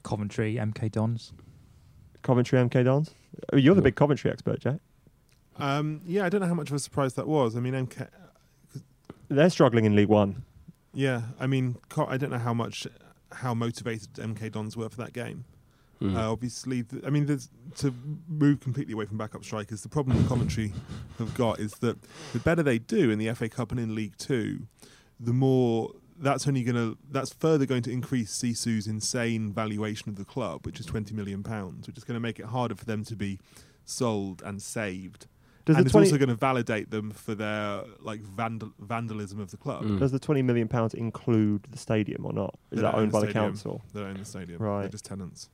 Coventry, 0.03 0.55
MK 0.55 0.91
Dons. 0.91 1.33
Coventry 2.21 2.59
MK 2.59 2.83
Dons. 2.85 3.11
Oh, 3.53 3.57
you're 3.57 3.75
the 3.75 3.81
big 3.81 3.95
Coventry 3.95 4.29
expert, 4.31 4.59
Jack. 4.59 4.79
Um, 5.57 6.01
yeah, 6.05 6.25
I 6.25 6.29
don't 6.29 6.41
know 6.41 6.47
how 6.47 6.53
much 6.53 6.69
of 6.69 6.75
a 6.75 6.79
surprise 6.79 7.13
that 7.15 7.27
was. 7.27 7.55
I 7.55 7.59
mean, 7.59 7.73
MK, 7.73 8.07
They're 9.29 9.49
struggling 9.49 9.85
in 9.85 9.95
League 9.95 10.07
One. 10.09 10.43
yeah, 10.93 11.23
I 11.39 11.47
mean, 11.47 11.75
I 11.97 12.17
don't 12.17 12.29
know 12.31 12.37
how 12.39 12.53
much 12.53 12.87
how 13.31 13.53
motivated 13.53 14.13
MK 14.13 14.51
Dons 14.51 14.75
were 14.75 14.89
for 14.89 14.97
that 14.97 15.13
game. 15.13 15.45
Hmm. 15.99 16.15
Uh, 16.15 16.31
obviously, 16.31 16.83
th- 16.83 17.03
I 17.05 17.09
mean, 17.09 17.25
there's, 17.25 17.49
to 17.77 17.93
move 18.27 18.61
completely 18.61 18.93
away 18.93 19.05
from 19.05 19.17
backup 19.17 19.43
strikers, 19.43 19.81
the 19.83 19.89
problem 19.89 20.21
the 20.21 20.27
Coventry 20.29 20.71
have 21.17 21.33
got 21.35 21.59
is 21.59 21.73
that 21.81 21.97
the 22.33 22.39
better 22.39 22.63
they 22.63 22.79
do 22.79 23.11
in 23.11 23.19
the 23.19 23.33
FA 23.33 23.49
Cup 23.49 23.71
and 23.71 23.79
in 23.79 23.93
League 23.95 24.15
Two, 24.17 24.61
the 25.19 25.33
more 25.33 25.91
that's 26.21 26.47
only 26.47 26.63
going 26.63 26.75
to 26.75 26.97
that's 27.11 27.31
further 27.33 27.65
going 27.65 27.81
to 27.83 27.91
increase 27.91 28.31
Sisu's 28.41 28.87
insane 28.87 29.51
valuation 29.53 30.09
of 30.09 30.15
the 30.15 30.25
club, 30.25 30.65
which 30.65 30.79
is 30.79 30.85
twenty 30.85 31.13
million 31.13 31.43
pounds, 31.43 31.85
which 31.87 31.97
is 31.97 32.03
going 32.05 32.15
to 32.15 32.21
make 32.21 32.39
it 32.39 32.45
harder 32.45 32.75
for 32.75 32.85
them 32.85 33.03
to 33.05 33.15
be 33.15 33.39
sold 33.85 34.41
and 34.45 34.61
saved. 34.61 35.27
Does 35.65 35.75
and 35.75 35.85
it's 35.85 35.91
20 35.91 36.07
also 36.07 36.17
going 36.17 36.29
to 36.29 36.35
validate 36.35 36.89
them 36.89 37.11
for 37.11 37.35
their 37.35 37.83
like 37.99 38.21
vandal- 38.21 38.71
vandalism 38.79 39.39
of 39.39 39.51
the 39.51 39.57
club. 39.57 39.83
Mm. 39.83 39.99
Does 39.99 40.11
the 40.11 40.19
twenty 40.19 40.41
million 40.41 40.67
pounds 40.67 40.93
include 40.93 41.63
the 41.69 41.77
stadium 41.77 42.25
or 42.25 42.33
not? 42.33 42.57
Is 42.71 42.77
They 42.77 42.81
that 42.83 42.95
owned 42.95 43.09
the 43.11 43.13
by 43.13 43.19
the 43.19 43.25
stadium. 43.27 43.45
council? 43.51 43.81
They 43.93 44.01
own 44.01 44.15
the 44.17 44.25
stadium. 44.25 44.61
Right. 44.61 44.81
They're 44.81 44.89
just 44.89 45.05
tenants. 45.05 45.49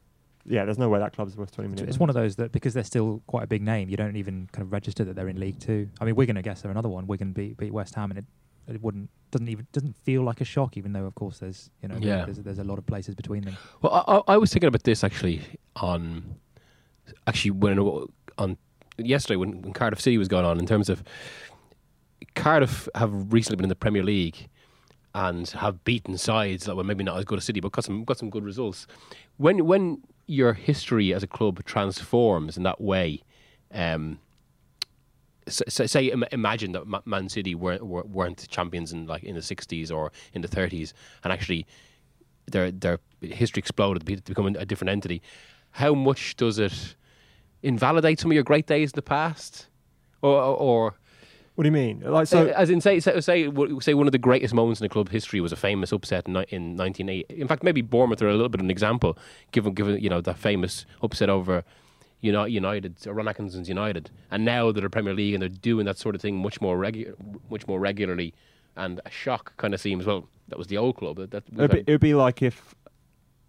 Yeah, 0.47 0.65
there's 0.65 0.77
no 0.77 0.89
way 0.89 0.99
that 0.99 1.13
club's 1.13 1.35
worth 1.35 1.51
20 1.51 1.69
million. 1.69 1.89
It's, 1.89 1.97
one 1.97 2.09
of 2.09 2.13
those 2.15 2.35
that 2.35 2.51
because 2.51 2.73
they're 2.75 2.83
still 2.83 3.23
quite 3.27 3.43
a 3.43 3.47
big 3.47 3.61
name, 3.63 3.89
you 3.89 3.97
don't 3.97 4.15
even 4.15 4.47
kind 4.51 4.61
of 4.63 4.71
register 4.71 5.03
that 5.03 5.15
they're 5.15 5.27
in 5.27 5.39
League 5.39 5.59
Two. 5.59 5.89
I 5.99 6.05
mean, 6.05 6.15
Wigan, 6.15 6.37
I 6.37 6.41
guess, 6.41 6.61
they're 6.61 6.71
another 6.71 6.89
one. 6.89 7.05
We're 7.07 7.13
Wigan 7.15 7.31
beat 7.33 7.57
beat 7.57 7.73
West 7.73 7.95
Ham, 7.95 8.11
and 8.11 8.19
it 8.19 8.25
it 8.67 8.81
wouldn't 8.81 9.09
doesn't 9.31 9.47
even 9.49 9.65
doesn't 9.71 9.95
feel 9.97 10.21
like 10.23 10.41
a 10.41 10.45
shock, 10.45 10.77
even 10.77 10.93
though 10.93 11.05
of 11.05 11.15
course 11.15 11.39
there's 11.39 11.69
you 11.81 11.87
know 11.87 11.97
Yeah. 11.99 12.25
there's 12.25 12.37
there's 12.39 12.59
a 12.59 12.63
lot 12.63 12.77
of 12.77 12.85
places 12.85 13.15
between 13.15 13.43
them. 13.43 13.57
Well, 13.81 13.93
I, 14.07 14.17
I- 14.17 14.33
I 14.35 14.37
was 14.37 14.51
thinking 14.53 14.67
about 14.67 14.83
this 14.83 15.03
actually 15.03 15.41
on 15.75 16.35
actually 17.27 17.51
when 17.51 17.79
on 18.37 18.57
yesterday 18.97 19.35
when, 19.37 19.61
when 19.63 19.73
Cardiff 19.73 19.99
City 20.01 20.17
was 20.17 20.27
going 20.27 20.45
on 20.45 20.59
in 20.59 20.65
terms 20.65 20.89
of 20.89 21.03
Cardiff 22.35 22.87
have 22.95 23.33
recently 23.33 23.55
been 23.57 23.65
in 23.65 23.69
the 23.69 23.75
Premier 23.75 24.03
League 24.03 24.49
and 25.13 25.47
have 25.49 25.83
beaten 25.85 26.17
sides 26.17 26.65
that 26.65 26.75
were 26.75 26.83
maybe 26.83 27.03
not 27.03 27.17
as 27.17 27.23
good 27.25 27.37
as 27.37 27.45
City, 27.45 27.59
but 27.61 27.71
got 27.71 27.85
some 27.85 28.03
got 28.03 28.17
some 28.17 28.29
good 28.29 28.43
results. 28.43 28.87
When 29.37 29.65
when 29.65 30.01
your 30.27 30.53
history 30.53 31.13
as 31.13 31.23
a 31.23 31.27
club 31.27 31.63
transforms 31.65 32.57
in 32.57 32.63
that 32.63 32.81
way, 32.81 33.21
um, 33.71 34.19
s- 35.47 35.61
s- 35.67 35.91
say 35.91 36.09
imagine 36.31 36.71
that 36.73 37.05
Man 37.05 37.29
City 37.29 37.53
weren't 37.55 37.85
were- 37.85 38.03
weren't 38.05 38.47
champions 38.49 38.91
in 38.91 39.05
like 39.05 39.23
in 39.23 39.35
the 39.35 39.41
sixties 39.41 39.91
or 39.91 40.11
in 40.33 40.41
the 40.41 40.47
thirties, 40.47 40.93
and 41.23 41.31
actually 41.31 41.65
their 42.51 42.71
their 42.71 42.99
history 43.21 43.59
exploded 43.59 44.05
to 44.05 44.21
become 44.23 44.47
a 44.47 44.65
different 44.65 44.89
entity. 44.89 45.21
How 45.71 45.93
much 45.93 46.35
does 46.35 46.57
it 46.59 46.95
invalidate 47.61 48.19
some 48.19 48.31
of 48.31 48.35
your 48.35 48.43
great 48.43 48.67
days 48.67 48.91
in 48.91 48.95
the 48.95 49.01
past, 49.01 49.67
or 50.21 50.41
or 50.41 50.95
What 51.55 51.63
do 51.63 51.67
you 51.69 51.71
mean? 51.71 52.01
Like 52.05 52.27
so? 52.27 52.47
as 52.47 52.69
in 52.69 52.81
say 52.81 52.99
say 52.99 53.19
say 53.21 53.49
say 53.79 53.93
one 53.93 54.07
of 54.07 54.11
the 54.11 54.17
greatest 54.17 54.53
moments 54.53 54.81
in 54.81 54.85
the 54.85 54.89
club 54.89 55.09
history 55.09 55.39
was 55.39 55.51
a 55.53 55.55
famous 55.55 55.91
upset 55.93 56.27
in, 56.27 56.35
in 56.49 56.75
1980. 56.75 57.25
In 57.41 57.47
fact, 57.47 57.63
maybe 57.63 57.81
Bournemouth 57.81 58.21
are 58.21 58.27
a 58.27 58.33
little 58.33 58.49
bit 58.49 58.59
of 58.59 58.65
an 58.65 58.71
example, 58.71 59.17
given 59.51 59.73
given 59.73 59.99
you 60.01 60.09
know 60.09 60.21
that 60.21 60.37
famous 60.37 60.85
upset 61.01 61.29
over. 61.29 61.63
United, 62.21 62.51
United, 62.53 62.95
Ron 63.05 63.27
Atkinson's 63.27 63.69
United, 63.69 64.09
and 64.31 64.43
now 64.43 64.71
they're 64.71 64.81
the 64.81 64.89
Premier 64.89 65.13
League 65.13 65.35
and 65.35 65.41
they're 65.43 65.49
doing 65.49 65.85
that 65.85 65.97
sort 65.97 66.15
of 66.15 66.21
thing 66.21 66.37
much 66.37 66.59
more 66.59 66.75
regu- 66.75 67.13
much 67.51 67.67
more 67.67 67.79
regularly, 67.79 68.33
and 68.75 68.99
a 69.05 69.11
shock 69.11 69.55
kind 69.57 69.75
of 69.75 69.81
seems 69.81 70.05
well. 70.07 70.27
That 70.47 70.57
was 70.57 70.65
the 70.67 70.77
old 70.77 70.95
club. 70.97 71.17
That, 71.17 71.29
that 71.31 71.43
It'd 71.53 71.71
be, 71.71 71.79
it'd 71.81 72.01
be 72.01 72.15
like 72.15 72.41
if 72.41 72.73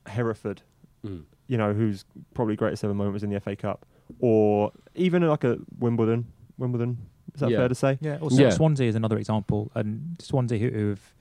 Hereford, 0.07 0.63
Mm. 1.05 1.23
you 1.47 1.57
know, 1.57 1.73
whose 1.73 2.05
probably 2.35 2.57
greatest 2.57 2.85
ever 2.85 2.93
moment 2.93 3.15
was 3.15 3.23
in 3.23 3.31
the 3.31 3.41
FA 3.41 3.57
Cup, 3.57 3.87
or 4.21 4.73
even 4.95 5.27
like 5.27 5.45
a 5.45 5.59
Wimbledon. 5.79 6.27
Wimbledon, 6.59 6.99
is 7.37 7.41
that 7.41 7.51
Yeah. 7.51 7.59
fair 7.59 7.69
to 7.69 7.75
say? 7.75 7.99
Yeah, 8.01 8.19
or 8.21 8.29
Yeah. 8.33 8.51
Swansea 8.51 8.89
is 8.89 8.95
another 8.97 9.19
example, 9.19 9.71
and 9.75 10.17
Swansea 10.21 10.59
who, 10.59 10.71
who've 10.71 11.15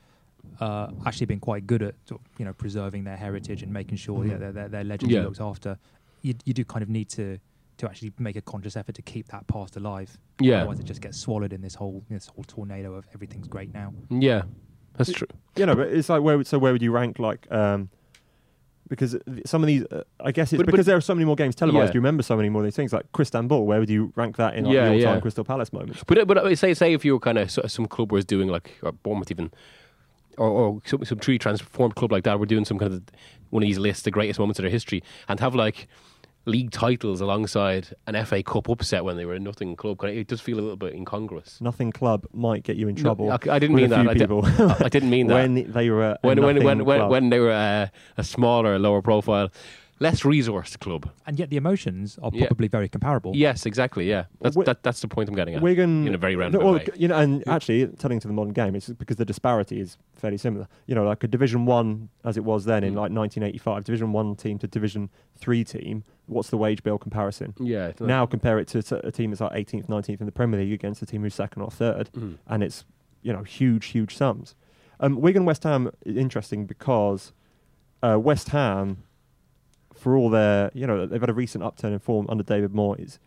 uh, 0.59 0.87
actually 1.05 1.25
been 1.25 1.39
quite 1.39 1.65
good 1.67 1.81
at 1.81 1.95
you 2.37 2.45
know 2.45 2.53
preserving 2.53 3.03
their 3.03 3.17
heritage 3.17 3.61
and 3.63 3.71
making 3.73 3.97
sure 3.97 4.19
Mhm. 4.23 4.29
yeah, 4.29 4.37
their, 4.37 4.51
their, 4.51 4.67
their 4.69 4.83
legends 4.83 5.13
Yeah. 5.13 5.21
are 5.21 5.23
looked 5.25 5.41
after. 5.41 5.77
You, 6.21 6.33
you 6.45 6.53
do 6.53 6.63
kind 6.65 6.81
of 6.83 6.89
need 6.89 7.09
to 7.09 7.37
to 7.77 7.89
actually 7.89 8.13
make 8.19 8.37
a 8.37 8.41
conscious 8.41 8.77
effort 8.77 8.95
to 8.95 9.01
keep 9.01 9.27
that 9.27 9.45
past 9.47 9.75
alive. 9.75 10.17
Yeah. 10.39 10.59
Otherwise, 10.59 10.79
it 10.79 10.85
just 10.85 11.01
gets 11.01 11.17
swallowed 11.19 11.51
in 11.51 11.61
this 11.61 11.75
whole 11.75 12.03
this 12.09 12.27
whole 12.27 12.45
tornado 12.45 12.93
of 12.95 13.05
everything's 13.13 13.47
great 13.49 13.73
now. 13.73 13.93
yeah, 14.09 14.43
that's 14.95 15.11
true. 15.11 15.27
You 15.57 15.65
know, 15.65 15.75
but 15.75 15.87
it's 15.89 16.07
like 16.09 16.21
where. 16.21 16.37
would- 16.37 16.47
So 16.47 16.57
where 16.57 16.71
would 16.71 16.81
you 16.81 16.91
rank 16.91 17.19
like? 17.19 17.51
um 17.51 17.89
because 18.87 19.17
some 19.45 19.63
of 19.63 19.67
these, 19.67 19.83
uh, 19.91 20.03
I 20.19 20.31
guess 20.31 20.53
it's 20.53 20.57
But- 20.57 20.65
but- 20.67 20.71
because 20.73 20.85
there 20.85 20.95
are 20.97 21.01
so 21.01 21.15
many 21.15 21.25
more 21.25 21.35
games 21.35 21.55
televised. 21.55 21.89
Yeah. 21.89 21.95
You 21.95 21.99
remember 22.01 22.21
so 22.23 22.35
many 22.37 22.49
more 22.49 22.61
of 22.61 22.65
these 22.65 22.75
things, 22.75 22.93
like 22.93 23.05
Istanbul. 23.19 23.65
Where 23.65 23.79
would 23.79 23.89
you 23.89 24.13
rank 24.15 24.37
that 24.37 24.55
in 24.55 24.65
like, 24.65 24.73
Yeah, 24.73 24.89
the 24.89 24.95
all-time 24.95 25.15
yeah. 25.15 25.19
Crystal 25.21 25.43
Palace 25.43 25.73
moments? 25.73 26.03
But 26.05 26.27
but 26.27 26.37
uh, 26.37 26.55
say 26.55 26.73
say 26.73 26.93
if 26.93 27.03
you 27.03 27.13
were 27.13 27.19
kind 27.19 27.37
of 27.37 27.49
some 27.51 27.87
club 27.87 28.11
was 28.11 28.25
doing 28.25 28.47
like 28.47 28.77
or 28.83 28.91
Bournemouth 28.91 29.31
even, 29.31 29.51
or, 30.37 30.47
or 30.49 30.81
some 30.85 31.03
some 31.05 31.17
truly 31.19 31.39
transformed 31.39 31.95
club 31.95 32.11
like 32.11 32.23
that, 32.25 32.39
we're 32.39 32.45
doing 32.45 32.65
some 32.65 32.77
kind 32.77 32.93
of 32.93 33.01
one 33.49 33.63
of 33.63 33.67
these 33.67 33.79
lists, 33.79 34.03
the 34.03 34.11
greatest 34.11 34.39
moments 34.39 34.59
of 34.59 34.63
their 34.63 34.71
history, 34.71 35.01
and 35.27 35.39
have 35.39 35.55
like 35.55 35.87
league 36.45 36.71
titles 36.71 37.21
alongside 37.21 37.87
an 38.07 38.23
FA 38.25 38.43
Cup 38.43 38.69
upset 38.69 39.03
when 39.03 39.17
they 39.17 39.25
were 39.25 39.33
a 39.33 39.39
nothing 39.39 39.75
club. 39.75 40.03
It 40.03 40.27
does 40.27 40.41
feel 40.41 40.59
a 40.59 40.61
little 40.61 40.77
bit 40.77 40.93
incongruous. 40.93 41.59
Nothing 41.59 41.91
club 41.91 42.25
might 42.33 42.63
get 42.63 42.75
you 42.77 42.87
in 42.87 42.95
No, 42.95 43.01
trouble. 43.01 43.31
I, 43.31 43.35
I 43.49 43.59
didn't 43.59 43.75
mean 43.75 43.89
that. 43.89 44.07
I, 44.07 44.13
di- 44.13 44.25
I 44.85 44.89
didn't 44.89 45.09
mean 45.09 45.27
that. 45.27 45.33
when 45.33 45.71
they 45.71 45.89
were 45.89 46.17
when 46.21 46.41
when 46.41 46.63
when, 46.63 46.85
when 46.85 47.07
when 47.09 47.29
they 47.29 47.39
were 47.39 47.51
a, 47.51 47.91
a 48.17 48.23
smaller, 48.23 48.77
lower 48.79 49.01
profile, 49.01 49.49
less 49.99 50.23
resourced 50.23 50.79
club. 50.79 51.09
And 51.25 51.39
yet 51.39 51.49
the 51.49 51.55
emotions 51.57 52.19
are 52.21 52.29
Yeah. 52.33 52.47
probably 52.47 52.67
very 52.67 52.89
comparable. 52.89 53.31
Yes, 53.35 53.65
exactly. 53.65 54.09
Yeah, 54.09 54.25
that's 54.41 54.55
Wi- 54.55 54.65
that, 54.65 54.83
that's 54.83 54.99
the 54.99 55.07
point 55.07 55.29
I'm 55.29 55.35
getting 55.35 55.55
at. 55.55 55.61
Wigan 55.61 56.07
in 56.07 56.13
a 56.13 56.17
very 56.17 56.35
roundabout 56.35 56.65
well, 56.65 56.73
way. 56.75 56.87
You 56.95 57.07
know, 57.07 57.17
and 57.17 57.47
actually, 57.47 57.87
turning 57.87 58.19
to 58.19 58.27
the 58.27 58.33
modern 58.33 58.51
game, 58.53 58.75
it's 58.75 58.89
because 58.89 59.15
the 59.15 59.23
disparity 59.25 59.79
is 59.79 59.97
fairly 60.13 60.37
similar. 60.37 60.67
You 60.85 60.95
know, 60.95 61.05
like 61.05 61.23
a 61.23 61.27
Division 61.27 61.65
One 61.65 62.09
as 62.25 62.35
it 62.35 62.43
was 62.43 62.65
then 62.65 62.83
in 62.83 62.93
Mm. 62.93 62.97
like 62.97 63.11
1985, 63.11 63.85
Division 63.85 64.11
One 64.11 64.35
team 64.35 64.57
to 64.59 64.67
Division 64.67 65.09
Three 65.37 65.63
team. 65.63 66.03
What's 66.27 66.49
the 66.49 66.57
wage 66.57 66.83
bill 66.83 66.97
comparison? 66.97 67.53
yeah. 67.59 67.87
it's 67.87 68.01
not- 68.01 68.07
Now 68.07 68.25
compare 68.25 68.59
it 68.59 68.67
to 68.69 68.81
t- 68.83 68.95
a 69.03 69.11
team 69.11 69.31
that's 69.31 69.41
like 69.41 69.53
18th, 69.53 69.87
19th 69.87 70.19
in 70.19 70.25
the 70.25 70.31
Premier 70.31 70.59
League 70.59 70.73
against 70.73 71.01
a 71.01 71.05
team 71.05 71.21
who's 71.21 71.35
second 71.35 71.61
or 71.61 71.71
third, 71.71 72.09
Mm. 72.13 72.37
and 72.47 72.63
it's 72.63 72.83
you 73.21 73.31
know 73.31 73.43
huge, 73.43 73.85
huge 73.87 74.15
sums. 74.15 74.55
Um, 74.99 75.19
Wigan 75.21 75.45
West 75.45 75.63
Ham 75.63 75.89
is 76.05 76.15
interesting 76.17 76.65
because 76.65 77.31
uh, 78.03 78.19
West 78.19 78.49
Ham, 78.49 79.03
for 80.05 80.15
all 80.15 80.29
their 80.29 80.69
you 80.75 80.85
know 80.85 81.07
they've 81.07 81.19
had 81.19 81.31
a 81.31 81.33
recent 81.33 81.63
upturn 81.63 81.91
in 81.91 81.97
form 81.97 82.27
under 82.29 82.43
David 82.43 82.73
Moyes. 82.73 83.17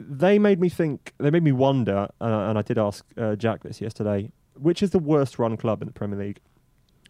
They 0.00 0.38
made 0.38 0.58
me 0.58 0.70
think. 0.70 1.12
They 1.18 1.30
made 1.30 1.42
me 1.42 1.52
wonder, 1.52 2.08
uh, 2.18 2.24
and 2.48 2.58
I 2.58 2.62
did 2.62 2.78
ask 2.78 3.04
uh, 3.18 3.36
Jack 3.36 3.62
this 3.62 3.82
yesterday. 3.82 4.32
Which 4.54 4.82
is 4.82 4.88
the 4.88 4.98
worst 4.98 5.38
run 5.38 5.58
club 5.58 5.82
in 5.82 5.86
the 5.86 5.92
Premier 5.92 6.18
League? 6.18 6.40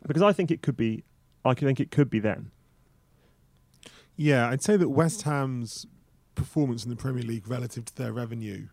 Because 0.05 0.21
I 0.21 0.33
think 0.33 0.51
it 0.51 0.63
could 0.63 0.77
be. 0.77 1.05
I 1.45 1.55
think 1.55 1.79
it 1.79 1.93
could 1.93 2.11
be 2.11 2.19
them. 2.19 2.51
Yeah, 4.17 4.49
I'd 4.49 4.65
say 4.65 4.77
that 4.77 4.89
West 4.89 5.23
Ham's 5.23 5.87
performance 6.35 6.83
in 6.83 6.91
the 6.91 6.97
Premier 6.97 7.23
League 7.23 7.47
relative 7.47 7.85
to 7.85 7.95
their 7.95 8.13
revenue 8.13 8.67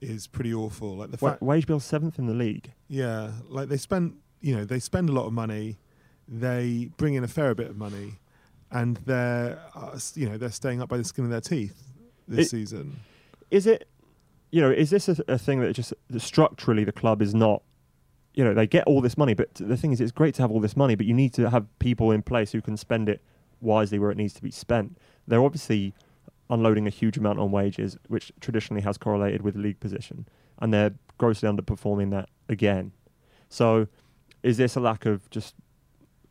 is 0.00 0.26
pretty 0.26 0.52
awful. 0.52 0.96
Like 0.96 1.12
the 1.12 1.16
fact, 1.16 1.42
wage 1.42 1.68
bill 1.68 1.78
seventh 1.78 2.18
in 2.18 2.26
the 2.26 2.34
league. 2.34 2.72
yeah, 2.88 3.30
like 3.48 3.68
they 3.68 3.76
spend, 3.76 4.16
you 4.40 4.56
know, 4.56 4.64
they 4.64 4.80
spend 4.80 5.08
a 5.08 5.12
lot 5.12 5.26
of 5.26 5.32
money, 5.32 5.78
they 6.26 6.90
bring 6.96 7.14
in 7.14 7.22
a 7.22 7.28
fair 7.28 7.54
bit 7.54 7.68
of 7.70 7.76
money, 7.76 8.18
and 8.72 8.96
they're, 8.98 9.58
uh, 9.74 9.98
you 10.14 10.28
know, 10.28 10.36
they're 10.38 10.50
staying 10.50 10.80
up 10.82 10.88
by 10.88 10.96
the 10.96 11.04
skin 11.04 11.24
of 11.24 11.30
their 11.30 11.40
teeth 11.40 11.82
this 12.28 12.46
It- 12.46 12.50
season. 12.50 12.96
is 13.50 13.66
it 13.66 13.88
you 14.52 14.60
know 14.60 14.70
is 14.70 14.90
this 14.90 15.08
a, 15.08 15.16
a 15.28 15.38
thing 15.38 15.60
that 15.60 15.72
just 15.72 15.92
that 16.08 16.20
structurally 16.20 16.84
the 16.84 16.92
club 16.92 17.20
is 17.22 17.34
not 17.34 17.62
you 18.34 18.44
know 18.44 18.54
they 18.54 18.66
get 18.66 18.84
all 18.86 19.00
this 19.00 19.16
money 19.18 19.34
but 19.34 19.52
the 19.54 19.76
thing 19.76 19.90
is 19.92 20.00
it's 20.00 20.12
great 20.12 20.34
to 20.36 20.42
have 20.42 20.50
all 20.52 20.60
this 20.60 20.76
money 20.76 20.94
but 20.94 21.06
you 21.06 21.14
need 21.14 21.32
to 21.34 21.50
have 21.50 21.66
people 21.80 22.10
in 22.12 22.22
place 22.22 22.52
who 22.52 22.60
can 22.60 22.76
spend 22.76 23.08
it 23.08 23.20
wisely 23.60 23.98
where 23.98 24.10
it 24.12 24.16
needs 24.16 24.32
to 24.34 24.42
be 24.42 24.50
spent 24.50 24.96
they're 25.26 25.42
obviously 25.42 25.92
unloading 26.48 26.86
a 26.86 26.90
huge 26.90 27.16
amount 27.16 27.38
on 27.40 27.50
wages 27.50 27.96
which 28.08 28.32
traditionally 28.40 28.82
has 28.82 28.96
correlated 28.98 29.42
with 29.42 29.56
league 29.56 29.78
position 29.80 30.26
and 30.60 30.72
they're 30.72 30.92
grossly 31.18 31.48
underperforming 31.48 32.10
that 32.10 32.28
again 32.48 32.92
so 33.48 33.86
is 34.44 34.56
this 34.56 34.76
a 34.76 34.80
lack 34.80 35.06
of 35.06 35.28
just 35.30 35.54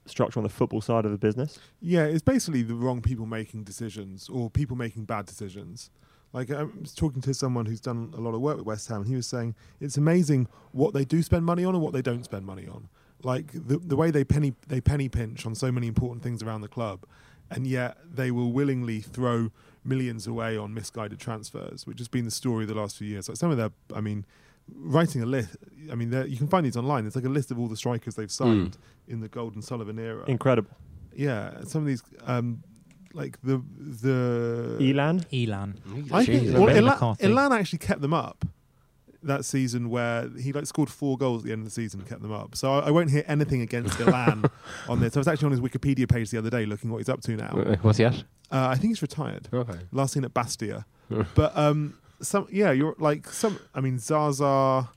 structure 0.09 0.39
on 0.39 0.43
the 0.43 0.49
football 0.49 0.81
side 0.81 1.05
of 1.05 1.11
the 1.11 1.17
business 1.17 1.59
Yeah, 1.81 2.05
it's 2.05 2.21
basically 2.21 2.61
the 2.61 2.75
wrong 2.75 3.01
people 3.01 3.25
making 3.25 3.63
decisions 3.63 4.29
or 4.29 4.49
people 4.49 4.75
making 4.75 5.05
bad 5.05 5.25
decisions. 5.25 5.89
Like 6.33 6.51
I 6.51 6.63
was 6.63 6.93
talking 6.93 7.21
to 7.21 7.33
someone 7.33 7.65
who's 7.65 7.81
done 7.81 8.13
a 8.15 8.21
lot 8.21 8.35
of 8.35 8.41
work 8.41 8.57
with 8.57 8.65
West 8.65 8.87
Ham, 8.89 9.01
and 9.01 9.07
he 9.07 9.15
was 9.15 9.25
saying 9.25 9.55
it's 9.79 9.97
amazing 9.97 10.47
what 10.71 10.93
they 10.93 11.03
do 11.03 11.23
spend 11.23 11.45
money 11.45 11.65
on 11.65 11.73
and 11.73 11.83
what 11.83 11.93
they 11.93 12.03
don't 12.03 12.23
spend 12.23 12.45
money 12.45 12.67
on. 12.67 12.89
Like 13.23 13.51
the 13.51 13.77
the 13.77 13.95
way 13.95 14.11
they 14.11 14.23
penny 14.23 14.53
they 14.67 14.79
penny 14.79 15.09
pinch 15.09 15.45
on 15.45 15.55
so 15.55 15.71
many 15.71 15.87
important 15.87 16.21
things 16.21 16.43
around 16.43 16.61
the 16.61 16.67
club, 16.67 17.05
and 17.49 17.65
yet 17.65 17.97
they 18.07 18.29
will 18.29 18.51
willingly 18.51 18.99
throw 19.01 19.51
millions 19.83 20.27
away 20.27 20.55
on 20.55 20.73
misguided 20.73 21.19
transfers, 21.19 21.87
which 21.87 21.97
has 21.99 22.07
been 22.07 22.25
the 22.25 22.31
story 22.31 22.65
the 22.65 22.75
last 22.75 22.97
few 22.97 23.07
years. 23.07 23.27
Like 23.27 23.37
some 23.37 23.49
of 23.49 23.57
their, 23.57 23.71
I 23.93 24.01
mean, 24.01 24.25
writing 24.75 25.21
a 25.21 25.25
list. 25.25 25.57
I 25.91 25.95
mean, 25.95 26.11
you 26.27 26.37
can 26.37 26.47
find 26.47 26.65
these 26.65 26.77
online. 26.77 27.05
It's 27.05 27.15
like 27.15 27.25
a 27.25 27.29
list 27.29 27.51
of 27.51 27.59
all 27.59 27.67
the 27.67 27.77
strikers 27.77 28.15
they've 28.15 28.31
signed 28.31 28.77
in 29.07 29.21
the 29.21 29.27
Golden 29.27 29.61
Sullivan 29.61 29.97
era. 29.99 30.23
incredible 30.27 30.71
Yeah, 31.15 31.63
some 31.65 31.81
of 31.81 31.87
these, 31.87 32.03
um, 32.25 32.63
like 33.13 33.41
the 33.41 33.61
the 33.77 34.77
Ilan 34.79 35.25
Ilan. 35.31 36.11
I 36.11 36.25
think 36.25 36.53
well, 36.53 36.67
Ilan, 36.67 37.19
Ilan 37.19 37.59
actually 37.59 37.79
kept 37.79 38.01
them 38.01 38.13
up 38.13 38.45
that 39.23 39.45
season 39.45 39.89
where 39.89 40.29
he 40.39 40.53
like 40.53 40.65
scored 40.65 40.89
four 40.89 41.17
goals 41.17 41.41
at 41.41 41.47
the 41.47 41.51
end 41.51 41.59
of 41.59 41.65
the 41.65 41.71
season 41.71 41.99
and 41.99 42.07
kept 42.07 42.21
them 42.21 42.31
up. 42.31 42.55
So 42.55 42.73
I, 42.73 42.87
I 42.87 42.91
won't 42.91 43.09
hear 43.09 43.23
anything 43.27 43.61
against 43.61 43.97
Ilan 43.99 44.49
on 44.87 44.99
this. 44.99 45.15
I 45.15 45.19
was 45.19 45.27
actually 45.27 45.47
on 45.47 45.51
his 45.51 45.61
Wikipedia 45.61 46.09
page 46.09 46.29
the 46.29 46.37
other 46.37 46.49
day 46.49 46.65
looking 46.65 46.89
what 46.89 46.99
he's 46.99 47.09
up 47.09 47.21
to 47.21 47.35
now. 47.35 47.49
Uh, 47.49 47.75
What's 47.81 47.97
he 47.97 48.05
at? 48.05 48.15
Uh, 48.51 48.67
I 48.69 48.75
think 48.75 48.91
he's 48.91 49.01
retired. 49.01 49.47
Okay. 49.53 49.79
Last 49.91 50.13
seen 50.13 50.23
at 50.25 50.33
Bastia. 50.33 50.85
but 51.35 51.57
um, 51.57 51.97
some 52.21 52.47
yeah, 52.51 52.71
you're 52.71 52.95
like 52.99 53.27
some. 53.27 53.59
I 53.73 53.81
mean 53.81 53.99
Zaza. 53.99 54.89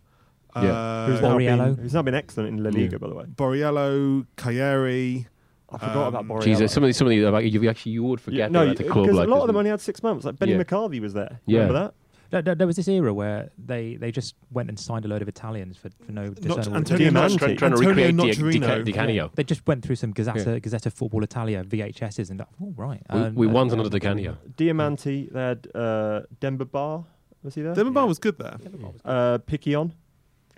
Uh, 0.55 1.07
who's, 1.07 1.23
now 1.23 1.39
been, 1.39 1.47
Borriello. 1.59 1.79
who's 1.81 1.95
now 1.95 2.03
been 2.03 2.15
excellent 2.15 2.51
in 2.51 2.63
La 2.63 2.69
Yeah. 2.71 2.83
Liga 2.83 2.99
by 2.99 3.09
the 3.09 3.15
way 3.15 3.25
Borriello, 3.25 4.27
Kayeri. 4.37 5.27
I 5.71 5.79
forgot 5.79 5.97
Um, 5.97 6.15
about 6.15 6.27
Borriello. 6.29 6.45
Jesus, 6.45 6.71
some 6.73 6.83
of 6.83 6.89
these, 6.89 6.97
some 6.99 7.07
of 7.07 7.11
these, 7.13 7.25
like, 7.25 7.51
you 7.51 7.71
actually 7.71 7.93
you 7.93 8.03
would 8.05 8.21
Yeah, 8.21 8.25
forget 8.25 8.53
no, 8.53 8.61
they're 8.61 8.71
at 8.73 8.77
the 8.77 8.85
club 8.85 9.05
because 9.07 9.17
like 9.17 9.29
a 9.29 9.31
lot 9.31 9.37
this. 9.37 9.43
of 9.45 9.47
them 9.47 9.57
only 9.57 9.71
had 9.71 9.81
six 9.81 10.03
months. 10.03 10.27
Like 10.27 10.39
Benny 10.39 10.53
Yeah. 10.53 10.59
McCarthy 10.59 11.01
was 11.01 11.15
there. 11.15 11.41
Yeah. 11.47 11.61
Remember 11.61 11.81
that? 11.85 11.95
There, 12.33 12.43
there- 12.43 12.55
there 12.57 12.67
was 12.67 12.77
this 12.77 12.89
era 12.89 13.13
where 13.15 13.51
they, 13.59 13.97
they 13.97 14.11
just 14.11 14.35
went 14.51 14.69
and 14.71 14.79
signed 14.79 15.05
a 15.05 15.09
load 15.09 15.23
of 15.23 15.29
Italians 15.29 15.77
for, 15.77 15.91
for 16.05 16.13
no 16.13 16.31
discernible 16.31 16.77
Antonio 16.77 17.11
reason. 17.11 17.15
Diamanti. 17.15 17.39
Trying, 17.39 17.57
trying 17.59 17.73
to 17.73 17.77
Antonio 17.77 17.89
recreate 17.91 18.17
Di, 18.17 18.23
Di, 18.23 18.59
Nocerino. 18.59 18.85
Di 18.85 18.93
Canio. 18.93 19.31
They 19.35 19.45
just 19.45 19.67
went 19.67 19.85
through 19.85 19.97
some 19.97 20.13
Gazzetta, 20.15 20.47
Yeah. 20.47 20.59
Gazzetta 20.59 20.91
Football 20.93 21.23
Italia 21.25 21.63
VHSs 21.63 22.31
and 22.31 22.41
oh 22.43 22.73
right. 22.77 23.03
We, 23.13 23.21
And- 23.21 23.37
we 23.37 23.47
and- 23.47 23.55
want 23.55 23.73
another 23.73 23.91
Di 23.91 24.01
Canio. 24.01 24.39
Diamanti, 24.57 25.31
they 25.33 25.41
had 25.41 25.69
uh, 25.75 26.23
Demba 26.41 26.65
Ba. 26.65 27.05
Was 27.43 27.55
he 27.55 27.63
there? 27.63 27.75
Demba 27.75 27.91
Ba 27.93 28.07
was 28.07 28.19
good 28.19 28.39
there. 28.39 28.57
Uh, 29.05 29.39
Piccion. 29.39 29.93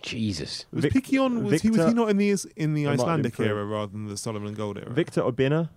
Jesus. 0.02 0.66
Was 0.72 0.82
Vic- 0.84 0.92
Piccion 0.92 1.42
was 1.44 1.62
he 1.62 1.70
was 1.70 1.86
he 1.88 1.94
not 1.94 2.10
in 2.10 2.18
the 2.18 2.30
in 2.56 2.74
the 2.74 2.84
It 2.84 2.86
might 2.86 2.90
have 2.90 2.98
been 2.98 3.26
Icelandic 3.32 3.40
era 3.40 3.64
rather 3.64 3.90
than 3.92 4.06
the 4.06 4.16
Solomon 4.16 4.54
Gold 4.54 4.78
era? 4.78 4.90
Victor 4.92 5.22
Obinna. 5.22 5.70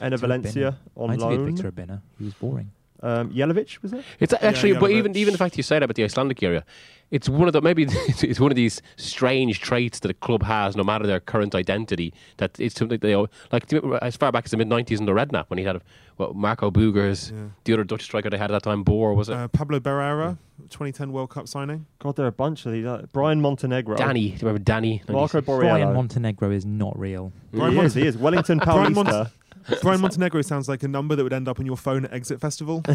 Enner 0.00 0.18
Valencia 0.18 0.78
I 0.96 1.00
on 1.00 1.12
interviewed 1.12 1.38
loan. 1.40 1.54
Victor 1.54 1.70
Obinna. 1.70 2.00
He 2.18 2.24
was 2.24 2.34
boring. 2.34 2.70
Um, 3.02 3.30
Jelic, 3.30 3.82
was 3.82 3.92
it? 3.92 4.04
It's 4.20 4.32
actually, 4.40 4.70
yeah, 4.72 4.74
but 4.78 4.80
but 4.86 4.90
even 4.92 5.16
even 5.16 5.32
the 5.32 5.38
fact 5.38 5.56
you 5.56 5.62
say 5.62 5.76
that 5.76 5.82
about 5.84 5.96
the 5.96 6.04
Icelandic 6.04 6.42
area, 6.42 6.64
it's 7.10 7.28
one 7.28 7.48
of 7.48 7.52
the 7.52 7.60
maybe 7.60 7.82
it's, 7.84 8.22
it's 8.30 8.38
one 8.40 8.52
of 8.52 8.56
these 8.56 8.80
strange 8.96 9.60
traits 9.60 9.98
that 10.00 10.10
a 10.10 10.14
club 10.14 10.42
has, 10.44 10.76
no 10.76 10.84
matter 10.84 11.06
their 11.06 11.18
current 11.20 11.54
identity. 11.54 12.14
That 12.36 12.58
it's 12.60 12.76
something 12.76 12.98
they 13.00 13.14
al- 13.14 13.28
like 13.50 13.66
do 13.66 13.76
you 13.76 13.82
remember 13.82 14.04
as 14.04 14.16
far 14.16 14.30
back 14.30 14.44
as 14.44 14.50
the 14.52 14.56
mid 14.56 14.68
'90s 14.68 14.98
in 15.00 15.06
the 15.06 15.12
Redknapp 15.12 15.46
when 15.48 15.58
he 15.58 15.64
had 15.64 15.80
what 16.16 16.36
Marco 16.36 16.70
Boogers, 16.70 17.32
Yeah. 17.32 17.48
the 17.64 17.72
other 17.72 17.84
Dutch 17.84 18.02
striker 18.02 18.30
they 18.30 18.38
had 18.38 18.50
at 18.50 18.62
that 18.62 18.70
time, 18.70 18.82
Boer 18.84 19.14
was 19.14 19.28
it? 19.28 19.34
Uh, 19.36 19.48
Pablo 19.48 19.80
Barrera, 19.80 20.36
2010 20.68 21.10
World 21.10 21.30
Cup 21.30 21.48
signing. 21.48 21.86
God, 21.98 22.16
there 22.16 22.26
are 22.26 22.28
a 22.28 22.32
bunch 22.32 22.66
of 22.66 22.72
these. 22.72 22.84
Uh, 22.86 23.06
Brian 23.12 23.40
Montenegro. 23.40 23.96
Danny, 23.96 24.28
do 24.28 24.32
you 24.34 24.38
remember 24.42 24.58
Danny? 24.60 25.02
Marco 25.08 25.40
Brian 25.40 25.92
Montenegro 25.94 26.50
is 26.50 26.64
not 26.66 26.96
real. 26.98 27.32
Brian 27.50 27.70
he 27.72 27.76
Mon- 27.76 27.86
is, 27.86 27.94
he 27.94 28.06
is. 28.06 28.16
Wellington 28.16 28.58
Brian 28.64 28.92
Mon- 28.92 29.06
Paulista. 29.06 29.30
Brian 29.82 30.00
Montenegro 30.00 30.42
sounds 30.42 30.68
like 30.68 30.82
a 30.82 30.88
number 30.88 31.14
that 31.16 31.22
would 31.22 31.32
end 31.32 31.48
up 31.48 31.58
on 31.60 31.66
your 31.66 31.76
phone 31.76 32.04
at 32.04 32.12
Exit 32.12 32.40
Festival. 32.40 32.82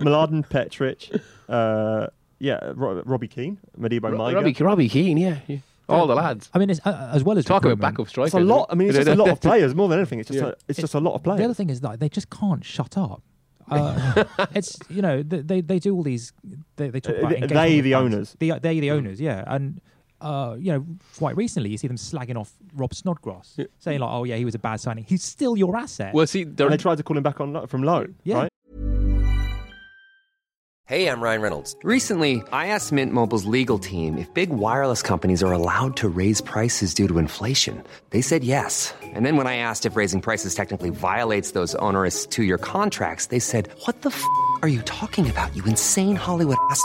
Mladen 0.00 0.48
Petric. 0.48 1.10
Uh, 1.48 2.06
yeah, 2.38 2.72
Ro- 2.74 3.02
Robbie 3.04 3.28
Keane. 3.28 3.58
Modibo 3.78 4.10
Ro- 4.12 4.18
Maiga. 4.18 4.34
Robbie, 4.34 4.52
Robbie 4.64 4.88
Keane, 4.88 5.16
yeah, 5.16 5.38
yeah. 5.46 5.58
all 5.88 6.06
the 6.06 6.14
lads. 6.14 6.50
I 6.54 6.58
mean, 6.58 6.70
it's, 6.70 6.80
uh, 6.84 7.10
as 7.12 7.22
well 7.22 7.38
as 7.38 7.44
Talk 7.44 7.64
about 7.64 7.78
backup 7.78 8.08
strikers. 8.08 8.34
It's 8.34 8.40
a 8.40 8.44
lot. 8.44 8.66
I 8.70 8.74
mean, 8.74 8.88
it's 8.88 8.96
just 8.96 9.08
a 9.08 9.14
lot 9.14 9.28
of 9.34 9.40
players 9.40 9.74
more 9.74 9.88
than 9.88 9.98
anything. 9.98 10.18
It's 10.20 10.28
just 10.28 10.40
Yeah. 10.42 10.48
a, 10.50 10.54
it's 10.68 10.78
just 10.80 10.94
a 10.94 11.00
lot 11.00 11.14
of 11.14 11.22
players. 11.22 11.38
The 11.38 11.44
other 11.44 11.54
thing 11.54 11.70
is 11.70 11.80
that 11.82 12.00
they 12.00 12.08
just 12.08 12.30
can't 12.30 12.64
shut 12.64 12.96
up. 12.98 13.22
Uh, 13.70 14.24
it's 14.54 14.78
you 14.90 15.00
know 15.00 15.22
they, 15.22 15.40
they 15.40 15.60
they 15.62 15.78
do 15.78 15.94
all 15.94 16.02
these 16.02 16.32
they, 16.76 16.90
they 16.90 17.00
talk 17.00 17.14
Uh, 17.14 17.18
about 17.20 17.28
they- 17.30 17.36
engagement 17.36 17.54
they 17.70 17.76
with 17.76 17.84
the 17.84 17.94
owners. 17.94 18.36
the, 18.38 18.52
they 18.60 18.80
the 18.80 18.90
owners 18.90 19.18
yeah 19.20 19.44
and 19.46 19.80
uh, 20.22 20.56
you 20.58 20.72
know 20.72 20.86
quite 21.18 21.36
recently 21.36 21.68
you 21.70 21.76
see 21.78 21.88
them 21.88 21.96
slagging 21.98 22.36
off 22.36 22.52
Rob 22.74 22.94
Snodgrass 22.94 23.54
Yeah. 23.58 23.66
saying 23.78 24.00
like 24.00 24.10
oh 24.10 24.24
yeah 24.24 24.36
he 24.36 24.44
was 24.44 24.54
a 24.54 24.58
bad 24.58 24.80
signing 24.80 25.04
he's 25.04 25.22
still 25.24 25.56
your 25.56 25.76
asset 25.76 26.14
Well, 26.14 26.26
see, 26.26 26.44
they're, 26.44 26.66
And 26.68 26.72
they 26.74 26.78
tried 26.82 26.96
to 26.98 27.02
call 27.02 27.16
him 27.16 27.22
back 27.22 27.40
on 27.40 27.66
from 27.66 27.82
loan. 27.82 28.14
Yeah. 28.24 28.36
Right? 28.42 28.48
Hey, 30.86 31.06
I'm 31.08 31.20
Ryan 31.22 31.40
Reynolds. 31.40 31.74
Recently, 31.84 32.42
I 32.52 32.66
asked 32.66 32.92
Mint 32.92 33.12
Mobile's 33.12 33.44
legal 33.46 33.78
team 33.78 34.18
if 34.18 34.32
big 34.34 34.50
wireless 34.50 35.00
companies 35.00 35.42
are 35.42 35.52
allowed 35.52 35.96
to 35.96 36.08
raise 36.08 36.40
prices 36.42 36.92
due 36.92 37.08
to 37.08 37.18
inflation. 37.18 37.82
They 38.10 38.20
said 38.20 38.44
yes. 38.44 38.92
And 39.02 39.24
then 39.24 39.36
when 39.36 39.46
I 39.46 39.56
asked 39.56 39.86
if 39.86 39.96
raising 39.96 40.20
prices 40.20 40.54
technically 40.54 40.90
violates 40.90 41.52
those 41.52 41.74
onerous 41.76 42.26
two 42.26 42.42
year 42.42 42.58
contracts, 42.58 43.26
they 43.26 43.38
said, 43.38 43.70
What 43.86 44.02
the 44.02 44.10
f 44.10 44.22
are 44.62 44.68
you 44.68 44.82
talking 44.82 45.30
about, 45.30 45.54
you 45.56 45.64
insane 45.64 46.16
Hollywood 46.16 46.58
ass? 46.70 46.84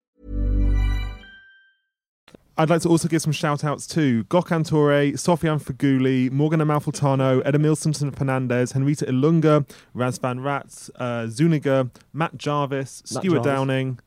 I'd 2.61 2.69
like 2.69 2.83
to 2.83 2.89
also 2.89 3.07
give 3.07 3.23
some 3.23 3.31
shout 3.31 3.63
outs 3.63 3.87
to 3.87 4.23
Gokhan 4.25 4.63
Tore, 4.63 5.13
Sofiane 5.13 5.59
Feghouli, 5.59 6.29
Morgan 6.29 6.59
Amalfitano, 6.59 7.41
Edimilson 7.41 7.91
Fernandes, 8.11 8.73
Herita 8.73 9.09
Ilunga, 9.09 9.67
Razvan 9.95 10.43
Rat, 10.43 10.87
uh, 10.97 11.25
Zuniga, 11.25 11.89
Matt 12.13 12.37
Jarvis, 12.37 13.01
Matt 13.11 13.23
Stuart 13.23 13.37
Jarvis. 13.37 13.51
Downing. 13.51 13.99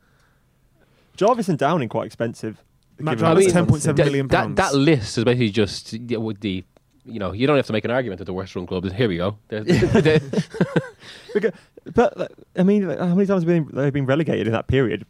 Jarvis 1.17 1.49
and 1.49 1.59
Downing 1.59 1.88
quite 1.88 2.07
expensive. 2.07 2.62
Matt 3.01 3.19
given 3.19 3.35
Jarvis, 3.35 3.53
the 3.53 3.61
10.7 3.61 3.83
that, 3.97 4.05
million 4.05 4.29
that, 4.29 4.43
pounds. 4.45 4.57
that 4.57 4.75
list 4.77 5.19
is 5.19 5.25
basically 5.25 5.51
just 5.51 5.93
yeah, 5.93 6.19
with 6.19 6.38
the, 6.38 6.62
you 7.05 7.19
know, 7.19 7.33
you 7.33 7.49
don't 7.49 7.57
have 7.57 7.67
to 7.67 7.73
make 7.73 7.85
an 7.85 7.90
argument 7.90 8.19
that 8.19 8.27
the 8.27 8.33
worst 8.33 8.55
run 8.55 8.69
club. 8.69 8.88
Here 8.93 9.09
we 9.09 9.17
go. 9.17 9.37
Because, 11.35 11.53
but 11.93 12.33
I 12.57 12.62
mean, 12.62 12.85
how 12.88 13.14
many 13.17 13.27
times 13.27 13.43
have 13.43 13.47
they 13.47 13.59
been, 13.59 13.69
they've 13.75 13.93
been 13.93 14.07
relegated 14.07 14.47
in 14.47 14.53
that 14.53 14.69
period? 14.69 15.05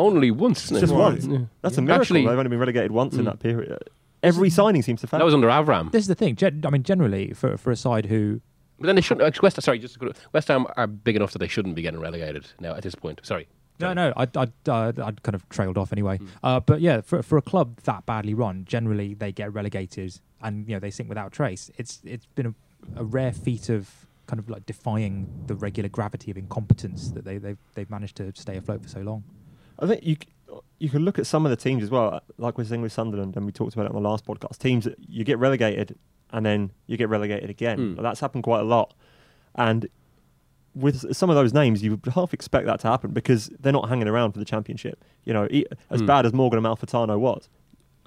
Only 0.00 0.30
once. 0.30 0.64
isn't 0.64 0.76
it? 0.76 0.80
Just 0.80 0.92
Right. 0.92 1.00
once. 1.12 1.26
Yeah. 1.26 1.38
That's 1.62 1.78
a 1.78 1.82
miracle. 1.82 2.00
Actually- 2.02 2.20
they've 2.26 2.38
only 2.38 2.48
been 2.48 2.58
relegated 2.58 2.90
once 2.92 3.14
in 3.14 3.22
Mm. 3.22 3.24
that 3.26 3.38
period. 3.40 3.78
Every 4.22 4.50
signing 4.50 4.82
seems 4.82 5.00
to 5.00 5.06
fail. 5.06 5.18
That 5.18 5.24
was 5.24 5.34
under 5.34 5.48
Avram. 5.48 5.90
this 5.92 6.02
is 6.02 6.08
the 6.08 6.14
thing 6.14 6.36
gen- 6.36 6.62
I 6.66 6.70
mean 6.70 6.82
generally 6.82 7.32
for, 7.32 7.56
for 7.56 7.70
a 7.70 7.76
side 7.76 8.06
who 8.06 8.40
But 8.78 8.86
then 8.86 8.94
they 8.96 9.02
shouldn't. 9.02 9.42
West, 9.42 9.60
sorry, 9.62 9.78
just 9.78 9.96
West 10.32 10.48
Ham 10.48 10.66
are 10.76 10.86
big 10.86 11.16
enough 11.16 11.32
that 11.32 11.38
they 11.38 11.48
shouldn't 11.48 11.74
be 11.74 11.82
getting 11.82 12.00
relegated 12.00 12.46
now 12.60 12.74
at 12.74 12.82
this 12.82 12.94
point. 12.94 13.20
Sorry. 13.22 13.46
No, 13.78 13.94
no, 13.94 14.12
I'd, 14.14 14.36
I'd, 14.36 14.52
uh, 14.68 14.92
I'd 15.02 15.22
kind 15.22 15.34
of 15.34 15.48
trailed 15.48 15.78
off 15.78 15.90
anyway. 15.90 16.18
Uh, 16.42 16.60
but 16.60 16.82
yeah, 16.82 17.00
for, 17.00 17.22
for 17.22 17.38
a 17.38 17.42
club 17.42 17.78
that 17.84 18.04
badly 18.04 18.34
run, 18.34 18.64
generally 18.66 19.14
they 19.14 19.32
get 19.32 19.54
relegated 19.54 20.18
and 20.42 20.68
you 20.68 20.74
know 20.76 20.80
they 20.80 20.90
sink 20.90 21.08
without 21.08 21.32
trace. 21.32 21.70
It's 21.78 22.00
it's 22.04 22.26
been 22.26 22.46
a, 22.46 22.54
a 23.00 23.04
rare 23.04 23.32
feat 23.32 23.70
of 23.70 24.06
kind 24.26 24.38
of 24.38 24.50
like 24.50 24.66
defying 24.66 25.28
the 25.46 25.54
regular 25.54 25.88
gravity 25.88 26.30
of 26.30 26.36
incompetence 26.36 27.08
that 27.12 27.24
they 27.24 27.38
they've, 27.38 27.56
they've 27.74 27.88
managed 27.90 28.16
to 28.18 28.30
stay 28.34 28.56
afloat 28.58 28.82
for 28.82 28.88
so 28.88 29.00
long. 29.00 29.24
I 29.80 29.86
think 29.86 30.04
you 30.04 30.16
you 30.78 30.88
can 30.88 31.04
look 31.04 31.18
at 31.18 31.26
some 31.26 31.44
of 31.46 31.50
the 31.50 31.56
teams 31.56 31.82
as 31.82 31.90
well, 31.90 32.20
like 32.38 32.56
we're 32.58 32.64
saying 32.64 32.82
with 32.82 32.92
Sunderland, 32.92 33.36
and 33.36 33.44
we 33.46 33.52
talked 33.52 33.74
about 33.74 33.86
it 33.86 33.90
on 33.94 34.02
the 34.02 34.08
last 34.08 34.24
podcast. 34.26 34.58
Teams 34.58 34.84
that 34.84 34.96
you 35.08 35.24
get 35.24 35.38
relegated 35.38 35.96
and 36.32 36.44
then 36.46 36.70
you 36.86 36.96
get 36.96 37.08
relegated 37.08 37.50
again. 37.50 37.78
Mm. 37.78 37.96
Well, 37.96 38.04
that's 38.04 38.20
happened 38.20 38.44
quite 38.44 38.60
a 38.60 38.64
lot, 38.64 38.94
and 39.54 39.88
with 40.74 41.14
some 41.16 41.28
of 41.30 41.36
those 41.36 41.52
names, 41.52 41.82
you 41.82 41.90
would 41.92 42.12
half 42.14 42.32
expect 42.32 42.66
that 42.66 42.78
to 42.80 42.88
happen 42.88 43.10
because 43.10 43.48
they're 43.58 43.72
not 43.72 43.88
hanging 43.88 44.06
around 44.08 44.32
for 44.32 44.38
the 44.38 44.44
championship. 44.44 45.04
You 45.24 45.32
know, 45.32 45.48
e- 45.50 45.64
as 45.90 46.00
Mm. 46.00 46.06
bad 46.06 46.26
as 46.26 46.32
Morgan 46.32 46.60
Amalfitano 46.62 47.18
was, 47.18 47.48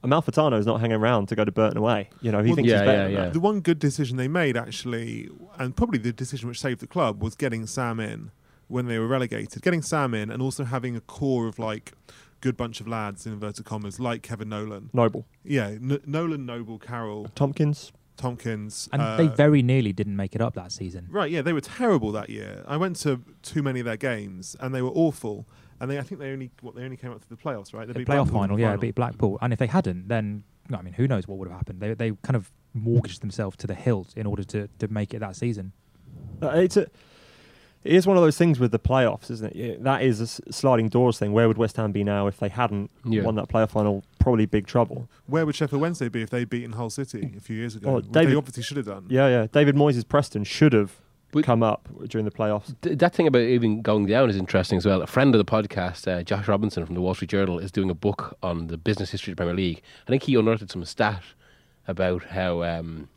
Amalfitano 0.04 0.58
is 0.58 0.66
not 0.66 0.80
hanging 0.80 0.96
around 0.98 1.28
to 1.28 1.36
go 1.36 1.44
to 1.46 1.52
Burton 1.52 1.78
away. 1.78 2.10
You 2.22 2.32
know, 2.32 2.42
he 2.42 2.50
Well, 2.50 2.56
thinks 2.56 2.70
yeah, 2.72 2.78
he's 2.80 2.86
better 2.86 2.98
yeah, 2.98 3.04
than 3.04 3.12
yeah. 3.14 3.20
that. 3.26 3.34
The 3.34 3.40
one 3.42 3.60
good 3.60 3.80
decision 3.80 4.16
they 4.18 4.28
made, 4.30 4.56
actually, 4.58 5.30
and 5.60 5.76
probably 5.76 6.00
the 6.00 6.14
decision 6.14 6.48
which 6.50 6.60
saved 6.60 6.80
the 6.80 6.88
club, 6.88 7.22
was 7.22 7.36
getting 7.36 7.66
Sam 7.68 8.00
in 8.00 8.32
when 8.68 8.86
they 8.88 8.98
were 9.00 9.08
relegated. 9.08 9.62
Getting 9.62 9.82
Sam 9.82 10.14
in 10.14 10.30
and 10.32 10.42
also 10.42 10.64
having 10.64 10.96
a 10.96 11.02
core 11.02 11.48
of 11.48 11.60
like 11.60 11.94
good 12.42 12.58
bunch 12.58 12.82
of 12.82 12.88
lads 12.88 13.26
in 13.26 13.34
inverted 13.34 13.66
commas, 13.66 14.00
like 14.00 14.22
Kevin 14.22 14.50
Nolan. 14.50 14.90
Noble, 14.94 15.26
Yeah, 15.44 15.68
N- 15.68 16.02
Nolan, 16.06 16.46
Noble, 16.46 16.78
Carroll, 16.80 17.28
Tomkins. 17.36 17.92
Tomkins. 18.18 18.90
And 18.92 19.02
uh, 19.02 19.18
they 19.18 19.28
very 19.28 19.62
nearly 19.62 19.92
didn't 19.94 20.16
make 20.16 20.36
it 20.36 20.42
up 20.42 20.54
that 20.56 20.72
season. 20.72 21.08
Right, 21.10 21.32
yeah, 21.32 21.42
they 21.42 21.54
were 21.54 21.62
terrible 21.62 22.12
that 22.12 22.30
year. 22.30 22.64
I 22.68 22.78
went 22.78 22.96
to 22.98 23.22
too 23.42 23.64
many 23.64 23.80
of 23.80 23.86
their 23.86 23.98
games, 23.98 24.56
and 24.60 24.74
they 24.74 24.82
were 24.82 24.92
awful. 24.92 25.48
And 25.80 25.90
they, 25.90 25.98
I 25.98 26.02
think 26.02 26.20
they 26.22 26.32
only, 26.32 26.52
what 26.62 26.76
they 26.76 26.84
only 26.84 26.96
came 26.98 27.12
up 27.12 27.22
to 27.22 27.30
the 27.30 27.36
playoffs, 27.36 27.74
right? 27.74 27.88
They 27.88 27.94
The 27.94 28.00
beat 28.00 28.08
playoff 28.08 28.26
Blackpool 28.30 28.40
final, 28.42 28.56
the 28.58 28.62
yeah, 28.62 28.76
beat 28.76 28.96
Blackpool. 28.96 29.38
And 29.42 29.52
if 29.52 29.60
they 29.60 29.68
hadn't, 29.68 30.08
then 30.08 30.44
I 30.74 30.82
mean, 30.82 30.94
who 30.94 31.08
knows 31.08 31.28
what 31.28 31.38
would 31.40 31.48
have 31.50 31.58
happened? 31.58 31.82
They 31.82 31.94
they 31.94 32.12
kind 32.22 32.36
of 32.36 32.52
mortgaged 32.74 33.22
themselves 33.22 33.58
to 33.58 33.68
the 33.68 33.74
hilt 33.76 34.14
in 34.16 34.26
order 34.26 34.44
to, 34.44 34.68
to 34.80 34.88
make 34.88 35.14
it 35.14 35.20
that 35.20 35.36
season. 35.36 35.74
Uh, 36.42 36.50
It's 36.50 36.78
a, 36.78 36.88
it 37.84 37.94
is 37.94 38.08
one 38.08 38.18
of 38.18 38.24
those 38.24 38.38
things 38.38 38.60
with 38.60 38.72
the 38.72 38.80
playoffs, 38.80 39.30
isn't 39.32 39.56
it? 39.56 39.84
That 39.84 40.02
is 40.02 40.22
a 40.22 40.28
sliding 40.54 40.90
doors 40.90 41.20
thing. 41.20 41.34
Where 41.34 41.48
would 41.48 41.58
West 41.58 41.78
Ham 41.78 41.92
be 41.92 42.04
now 42.04 42.28
if 42.28 42.38
they 42.40 42.50
hadn't 42.50 42.90
Yeah. 43.06 43.24
won 43.24 43.36
that 43.36 43.50
playoff 43.50 43.72
final? 43.72 44.04
Probably 44.20 44.46
big 44.46 44.68
trouble. 44.68 45.10
Where 45.28 45.46
would 45.46 45.56
Sheffield 45.56 45.82
Wednesday 45.82 46.10
be 46.10 46.22
if 46.22 46.30
they'd 46.30 46.50
beaten 46.50 46.74
Hull 46.74 46.90
City 46.90 47.34
a 47.38 47.40
few 47.42 47.56
years 47.58 47.76
ago? 47.76 47.96
Oh, 47.98 48.02
David- 48.02 48.32
they 48.32 48.36
obviously 48.36 48.64
should 48.64 48.78
have 48.78 48.86
done. 48.86 49.06
Yeah, 49.10 49.28
yeah. 49.28 49.48
David 49.52 49.76
Moyes' 49.76 50.08
Preston 50.08 50.44
should 50.46 50.72
have 50.74 50.94
But- 51.34 51.44
come 51.44 51.64
up 51.64 51.90
during 52.08 52.26
the 52.26 52.32
playoffs. 52.32 52.74
Th- 52.82 52.98
that 52.98 53.14
thing 53.16 53.28
about 53.28 53.42
even 53.42 53.82
going 53.82 54.06
down 54.06 54.30
is 54.30 54.38
interesting 54.38 54.78
as 54.78 54.86
well. 54.86 55.02
A 55.02 55.08
friend 55.08 55.34
of 55.36 55.40
the 55.44 55.52
podcast, 55.52 56.08
uh, 56.08 56.24
Josh 56.24 56.48
Robinson 56.48 56.86
from 56.86 56.96
the 56.96 57.02
Wall 57.02 57.16
Street 57.16 57.32
Journal, 57.32 57.60
is 57.60 57.72
doing 57.72 57.90
a 57.90 57.96
book 57.96 58.38
on 58.44 58.68
the 58.68 58.78
business 58.78 59.10
history 59.12 59.32
of 59.32 59.38
the 59.38 59.42
Premier 59.42 59.56
League. 59.56 59.82
I 60.08 60.12
think 60.12 60.24
he 60.24 60.36
unearthed 60.36 60.72
some 60.72 60.86
stat 60.86 61.24
about 61.88 62.24
how 62.26 62.64
um, 62.64 63.00
d- 63.00 63.08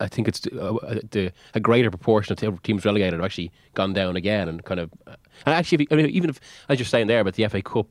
I 0.00 0.08
think 0.08 0.28
it's 0.28 0.46
uh, 0.52 0.74
uh, 0.76 1.00
the 1.10 1.32
a 1.54 1.60
greater 1.60 1.90
proportion 1.90 2.32
of 2.46 2.62
teams 2.62 2.84
relegated 2.84 3.14
have 3.14 3.24
actually 3.24 3.50
gone 3.74 3.92
down 3.92 4.16
again 4.16 4.48
and 4.48 4.64
kind 4.64 4.80
of. 4.80 4.90
Uh, 5.06 5.14
and 5.44 5.54
actually, 5.54 5.84
if 5.84 5.92
I 5.92 5.96
mean, 5.96 6.06
even 6.06 6.30
if 6.30 6.40
as 6.68 6.78
you're 6.78 6.86
saying 6.86 7.06
there 7.08 7.20
about 7.20 7.34
the 7.34 7.46
FA 7.48 7.62
Cup, 7.62 7.88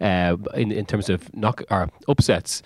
uh, 0.00 0.36
in 0.54 0.72
in 0.72 0.86
terms 0.86 1.08
of 1.08 1.34
knock 1.34 1.62
or 1.70 1.88
upsets. 2.08 2.62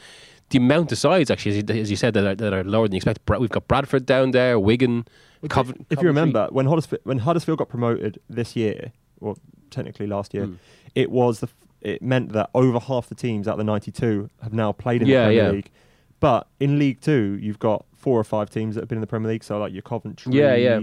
The 0.51 0.57
amount 0.57 0.93
of 0.93 0.97
sides, 0.99 1.31
actually, 1.31 1.59
as 1.59 1.65
you, 1.69 1.83
as 1.83 1.91
you 1.91 1.97
said, 1.97 2.15
that 2.15 2.25
are, 2.27 2.35
that 2.35 2.55
are 2.55 2.65
lower 2.65 2.89
than 2.89 2.95
you 2.95 2.97
expect. 2.97 3.21
We've 3.39 3.51
got 3.51 3.69
Bradford 3.69 4.07
down 4.07 4.31
there, 4.31 4.59
Wigan, 4.59 5.07
Covent- 5.47 5.83
if 5.91 5.99
Coventry. 5.99 6.03
you 6.05 6.09
remember, 6.09 6.49
when 6.51 6.65
Huddersfield, 6.65 7.03
when 7.05 7.19
Huddersfield 7.19 7.59
got 7.59 7.69
promoted 7.69 8.19
this 8.31 8.57
year, 8.57 8.93
or 9.21 9.37
technically 9.69 10.07
last 10.07 10.33
year, 10.33 10.47
Mm. 10.47 10.57
it 10.95 11.11
was 11.11 11.41
the 11.41 11.49
it 11.83 12.01
meant 12.01 12.33
that 12.33 12.49
over 12.55 12.79
half 12.81 13.11
the 13.11 13.15
teams 13.15 13.47
out 13.47 13.53
of 13.53 13.59
the 13.59 13.65
92 13.65 14.31
have 14.43 14.55
now 14.55 14.73
played 14.73 15.03
in 15.03 15.09
Yeah, 15.09 15.21
the 15.21 15.25
Premier 15.27 15.43
yeah. 15.45 15.51
League. 15.51 15.71
But 16.19 16.47
in 16.59 16.79
League 16.79 17.03
Two, 17.03 17.39
you've 17.43 17.59
got 17.59 17.85
four 17.99 18.19
or 18.19 18.25
five 18.25 18.49
teams 18.49 18.75
that 18.77 18.81
have 18.83 18.89
been 18.89 18.97
in 18.99 19.01
the 19.03 19.07
Premier 19.07 19.29
League. 19.31 19.45
So 19.45 19.59
like 19.59 19.73
your 19.73 19.83
Coventry, 19.83 20.33
Yeah, 20.33 20.55
yeah. 20.55 20.81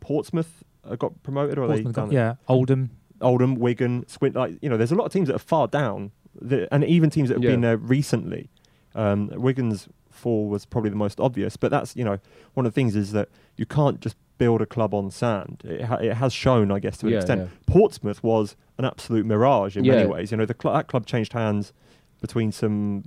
Portsmouth 0.00 0.62
uh, 0.84 0.96
got 0.96 1.22
promoted, 1.22 1.56
or 1.58 1.62
are 1.64 1.68
they 1.68 1.74
Portsmouth 1.82 1.94
down 1.96 2.06
got- 2.08 2.14
yeah, 2.14 2.34
Oldham. 2.48 2.90
Oldham, 3.22 3.54
Wigan, 3.54 4.04
Squint. 4.08 4.34
Like 4.36 4.58
you 4.60 4.68
know, 4.68 4.76
there's 4.76 4.92
a 4.92 4.94
lot 4.94 5.06
of 5.06 5.12
teams 5.12 5.28
that 5.28 5.36
are 5.36 5.38
far 5.54 5.66
down, 5.68 6.10
that, 6.42 6.68
and 6.72 6.84
even 6.84 7.08
teams 7.08 7.28
that 7.30 7.36
have 7.36 7.44
Yeah. 7.44 7.52
been 7.52 7.62
there 7.62 7.76
recently. 7.78 8.50
Um, 8.94 9.28
Wigan's 9.34 9.88
fall 10.10 10.48
was 10.48 10.64
probably 10.66 10.90
the 10.90 10.96
most 10.96 11.18
obvious, 11.20 11.56
but 11.56 11.70
that's 11.70 11.94
you 11.96 12.04
know 12.04 12.18
one 12.54 12.66
of 12.66 12.72
the 12.72 12.74
things 12.74 12.94
is 12.96 13.12
that 13.12 13.28
you 13.56 13.64
can't 13.66 14.00
just 14.00 14.16
build 14.38 14.60
a 14.60 14.66
club 14.66 14.92
on 14.92 15.10
sand. 15.10 15.62
It, 15.64 15.82
ha- 15.82 15.96
it 15.96 16.12
has 16.14 16.32
shown, 16.32 16.70
I 16.70 16.78
guess, 16.78 16.98
to 16.98 17.06
an 17.06 17.12
Yeah, 17.12 17.18
extent. 17.18 17.40
yeah. 17.42 17.48
Portsmouth 17.66 18.22
was 18.22 18.54
an 18.76 18.84
absolute 18.84 19.24
mirage 19.24 19.76
in 19.78 19.84
Yeah. 19.84 19.94
many 19.96 20.08
ways. 20.08 20.30
You 20.30 20.36
know, 20.36 20.44
the 20.44 20.54
cl- 20.60 20.74
that 20.74 20.88
club 20.88 21.06
changed 21.06 21.32
hands 21.32 21.72
between 22.20 22.52
some 22.52 23.04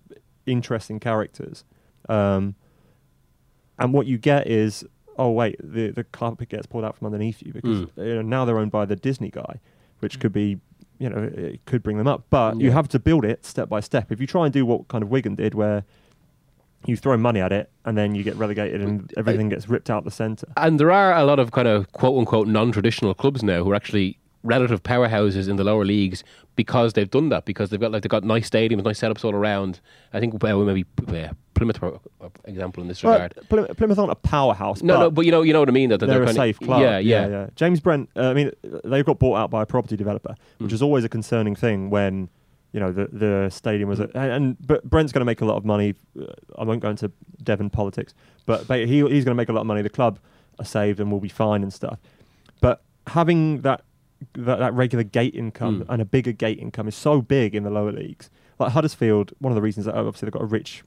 interesting 0.47 0.99
characters, 0.99 1.63
um, 2.07 2.55
and 3.79 3.93
what 3.93 4.05
you 4.07 4.17
get 4.17 4.47
is. 4.47 4.85
Oh 5.17 5.31
wait, 5.31 5.57
the 5.61 5.91
the 5.91 6.03
carpet 6.05 6.49
gets 6.49 6.65
pulled 6.65 6.85
out 6.85 6.95
from 6.97 7.07
underneath 7.07 7.41
you 7.41 7.51
because 7.51 7.79
Mm. 7.85 7.89
you 8.07 8.15
know, 8.15 8.21
now 8.21 8.45
they're 8.45 8.57
owned 8.59 8.71
by 8.71 8.85
the 8.85 8.95
Disney 8.95 9.29
guy, 9.29 9.59
which 9.99 10.19
could 10.19 10.31
be, 10.31 10.59
you 10.97 11.09
know, 11.09 11.29
it 11.33 11.59
could 11.65 11.83
bring 11.83 11.97
them 11.97 12.07
up. 12.07 12.23
But 12.29 12.61
you 12.61 12.71
have 12.71 12.87
to 12.89 12.99
build 12.99 13.25
it 13.25 13.45
step 13.45 13.67
by 13.67 13.81
step. 13.81 14.11
If 14.13 14.21
you 14.21 14.27
try 14.27 14.45
and 14.45 14.53
do 14.53 14.65
what 14.65 14.87
kind 14.87 15.03
of 15.03 15.09
Wigan 15.09 15.35
did, 15.35 15.53
where 15.55 15.83
you 16.85 16.95
throw 16.95 17.17
money 17.17 17.41
at 17.41 17.51
it 17.51 17.69
and 17.83 17.97
then 17.97 18.15
you 18.15 18.23
get 18.23 18.35
relegated 18.37 18.79
and 18.81 19.13
everything 19.17 19.49
gets 19.49 19.67
ripped 19.67 19.89
out 19.89 20.05
the 20.05 20.11
centre. 20.11 20.47
And 20.55 20.79
there 20.79 20.91
are 20.91 21.13
a 21.13 21.25
lot 21.25 21.37
of 21.37 21.51
kind 21.51 21.67
of 21.67 21.91
quote 21.91 22.17
unquote 22.17 22.47
non 22.47 22.71
traditional 22.71 23.13
clubs 23.13 23.43
now 23.43 23.61
who 23.65 23.71
are 23.71 23.75
actually 23.75 24.17
relative 24.43 24.81
powerhouses 24.83 25.49
in 25.49 25.55
the 25.57 25.63
lower 25.63 25.83
leagues 25.85 26.23
because 26.55 26.93
they've 26.93 27.09
done 27.09 27.29
that 27.29 27.45
because 27.45 27.69
they've 27.69 27.79
got 27.79 27.91
like 27.91 28.03
they've 28.03 28.09
got 28.09 28.23
nice 28.23 28.49
stadiums, 28.49 28.83
nice 28.83 28.99
setups 28.99 29.23
all 29.23 29.33
around. 29.33 29.79
I 30.13 30.19
think 30.19 30.41
uh, 30.43 30.57
maybe 30.57 30.85
uh, 31.07 31.29
Plymouth 31.53 31.77
for 31.77 31.99
example 32.45 32.81
in 32.81 32.87
this 32.87 33.03
Well, 33.03 33.13
regard. 33.13 33.33
Plymouth, 33.49 33.77
Plymouth 33.77 33.99
aren't 33.99 34.11
a 34.11 34.15
powerhouse. 34.15 34.81
No, 34.81 34.93
but 34.95 34.99
no, 34.99 35.11
but 35.11 35.25
you 35.25 35.31
know, 35.31 35.41
you 35.41 35.53
know 35.53 35.59
what 35.59 35.69
I 35.69 35.73
mean. 35.73 35.89
That 35.89 35.99
that 35.99 36.07
they're, 36.07 36.23
a 36.23 36.33
safe 36.33 36.59
of, 36.61 36.67
club. 36.67 36.81
Yeah, 36.81 36.99
yeah, 36.99 37.27
yeah. 37.27 37.47
James 37.55 37.79
Brent. 37.79 38.09
Uh, 38.15 38.29
I 38.29 38.33
mean, 38.33 38.51
they 38.83 39.03
got 39.03 39.19
bought 39.19 39.35
out 39.37 39.49
by 39.49 39.63
a 39.63 39.65
property 39.65 39.95
developer, 39.97 40.35
which 40.59 40.71
Mm. 40.71 40.73
is 40.73 40.81
always 40.81 41.03
a 41.03 41.09
concerning 41.09 41.55
thing 41.55 41.89
when 41.89 42.29
you 42.71 42.79
know 42.79 42.91
the 42.91 43.07
the 43.11 43.49
stadium 43.49 43.89
was. 43.89 43.99
A, 43.99 44.09
and, 44.15 44.55
but 44.65 44.83
Brent's 44.89 45.11
going 45.11 45.21
to 45.21 45.25
make 45.25 45.41
a 45.41 45.45
lot 45.45 45.57
of 45.57 45.65
money. 45.65 45.95
Uh, 46.19 46.25
I 46.57 46.63
won't 46.63 46.81
go 46.81 46.89
into 46.89 47.11
Devon 47.43 47.69
politics, 47.69 48.13
but 48.45 48.67
ba- 48.67 48.85
he 48.85 48.99
he's 48.99 49.25
going 49.25 49.25
to 49.25 49.35
make 49.35 49.49
a 49.49 49.53
lot 49.53 49.61
of 49.61 49.67
money. 49.67 49.81
The 49.81 49.89
club 49.89 50.19
are 50.59 50.65
saved 50.65 50.99
and 50.99 51.11
will 51.11 51.19
be 51.21 51.29
fine 51.29 51.63
and 51.63 51.73
stuff. 51.73 51.99
But 52.61 52.83
having 53.07 53.61
that 53.61 53.83
that, 54.33 54.59
that 54.59 54.73
regular 54.73 55.03
gate 55.03 55.35
income 55.35 55.81
Mm. 55.81 55.85
and 55.89 56.01
a 56.01 56.05
bigger 56.05 56.31
gate 56.31 56.59
income 56.59 56.87
is 56.87 56.95
so 56.95 57.21
big 57.21 57.55
in 57.55 57.63
the 57.63 57.69
lower 57.69 57.91
leagues. 57.91 58.29
Like 58.59 58.71
Huddersfield, 58.73 59.31
one 59.39 59.51
of 59.51 59.55
the 59.55 59.61
reasons 59.61 59.85
that 59.85 59.95
obviously 59.95 60.25
they've 60.27 60.33
got 60.33 60.41
a 60.41 60.45
rich 60.45 60.83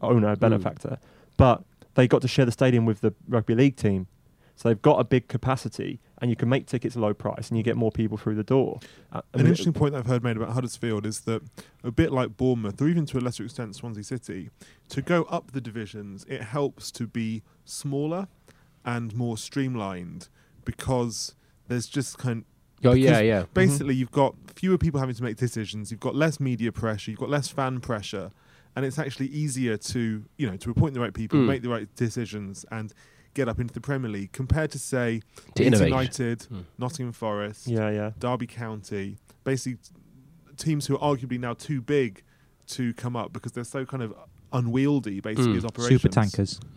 owner, 0.00 0.36
benefactor, 0.36 0.98
but 1.36 1.64
they 1.94 2.06
got 2.06 2.20
to 2.22 2.28
share 2.28 2.44
the 2.44 2.52
stadium 2.52 2.84
with 2.84 3.00
the 3.00 3.14
rugby 3.28 3.54
league 3.54 3.76
team. 3.76 4.06
So 4.56 4.68
they've 4.68 4.82
got 4.82 5.00
a 5.00 5.04
big 5.04 5.26
capacity, 5.26 5.98
and 6.18 6.30
you 6.30 6.36
can 6.36 6.48
make 6.48 6.66
tickets 6.66 6.94
a 6.94 7.00
low 7.00 7.12
price, 7.12 7.48
and 7.48 7.56
you 7.58 7.64
get 7.64 7.76
more 7.76 7.90
people 7.90 8.16
through 8.16 8.36
the 8.36 8.44
door. 8.44 8.78
Uh, 9.10 9.20
An 9.32 9.38
mean, 9.40 9.46
interesting 9.48 9.72
point 9.72 9.94
that 9.94 9.98
I've 9.98 10.06
heard 10.06 10.22
made 10.22 10.36
about 10.36 10.50
Huddersfield 10.50 11.06
is 11.06 11.22
that 11.22 11.42
a 11.82 11.90
bit 11.90 12.12
like 12.12 12.36
Bournemouth, 12.36 12.80
or 12.80 12.88
even 12.88 13.04
to 13.06 13.18
a 13.18 13.20
lesser 13.20 13.42
extent 13.44 13.74
Swansea 13.74 14.04
City, 14.04 14.50
to 14.90 15.02
go 15.02 15.24
up 15.24 15.50
the 15.50 15.60
divisions, 15.60 16.24
it 16.28 16.42
helps 16.42 16.92
to 16.92 17.08
be 17.08 17.42
smaller 17.64 18.28
and 18.84 19.16
more 19.16 19.36
streamlined 19.36 20.28
because 20.64 21.34
there's 21.66 21.86
just 21.88 22.18
kind. 22.18 22.44
Oh 22.84 22.92
yeah, 22.92 23.10
because 23.10 23.22
yeah. 23.26 23.44
Basically, 23.54 23.94
you've 23.94 24.10
got 24.12 24.34
fewer 24.54 24.78
people 24.78 25.00
having 25.00 25.14
to 25.14 25.22
make 25.22 25.36
decisions. 25.36 25.90
You've 25.90 26.00
got 26.00 26.14
less 26.14 26.38
media 26.40 26.70
pressure. 26.72 27.10
You've 27.10 27.20
got 27.20 27.30
less 27.30 27.48
fan 27.48 27.80
pressure, 27.80 28.30
and 28.76 28.84
it's 28.84 28.98
actually 28.98 29.28
easier 29.28 29.76
to 29.76 30.24
you 30.36 30.50
know 30.50 30.56
to 30.58 30.70
appoint 30.70 30.94
the 30.94 31.00
right 31.00 31.14
people, 31.14 31.38
Mm. 31.40 31.46
make 31.46 31.62
the 31.62 31.68
right 31.68 31.88
decisions, 31.96 32.64
and 32.70 32.92
get 33.34 33.48
up 33.48 33.58
into 33.58 33.74
the 33.74 33.80
Premier 33.80 34.10
League 34.10 34.30
compared 34.32 34.70
to 34.70 34.78
say 34.78 35.20
To 35.56 35.64
United, 35.64 36.38
Mm. 36.52 36.64
Nottingham 36.78 37.12
Forest, 37.12 37.66
yeah, 37.66 37.90
yeah. 37.90 38.10
Derby 38.18 38.46
County, 38.46 39.16
basically 39.42 39.78
teams 40.56 40.86
who 40.86 40.96
are 40.96 41.16
arguably 41.16 41.38
now 41.40 41.52
too 41.54 41.80
big 41.80 42.22
to 42.68 42.94
come 42.94 43.16
up 43.16 43.32
because 43.32 43.50
they're 43.52 43.64
so 43.64 43.84
kind 43.84 44.02
of 44.04 44.14
unwieldy, 44.52 45.18
basically, 45.20 45.54
Mm. 45.54 45.56
as 45.56 45.64
operations. 45.64 46.00
Super 46.02 46.12
tankers. 46.14 46.60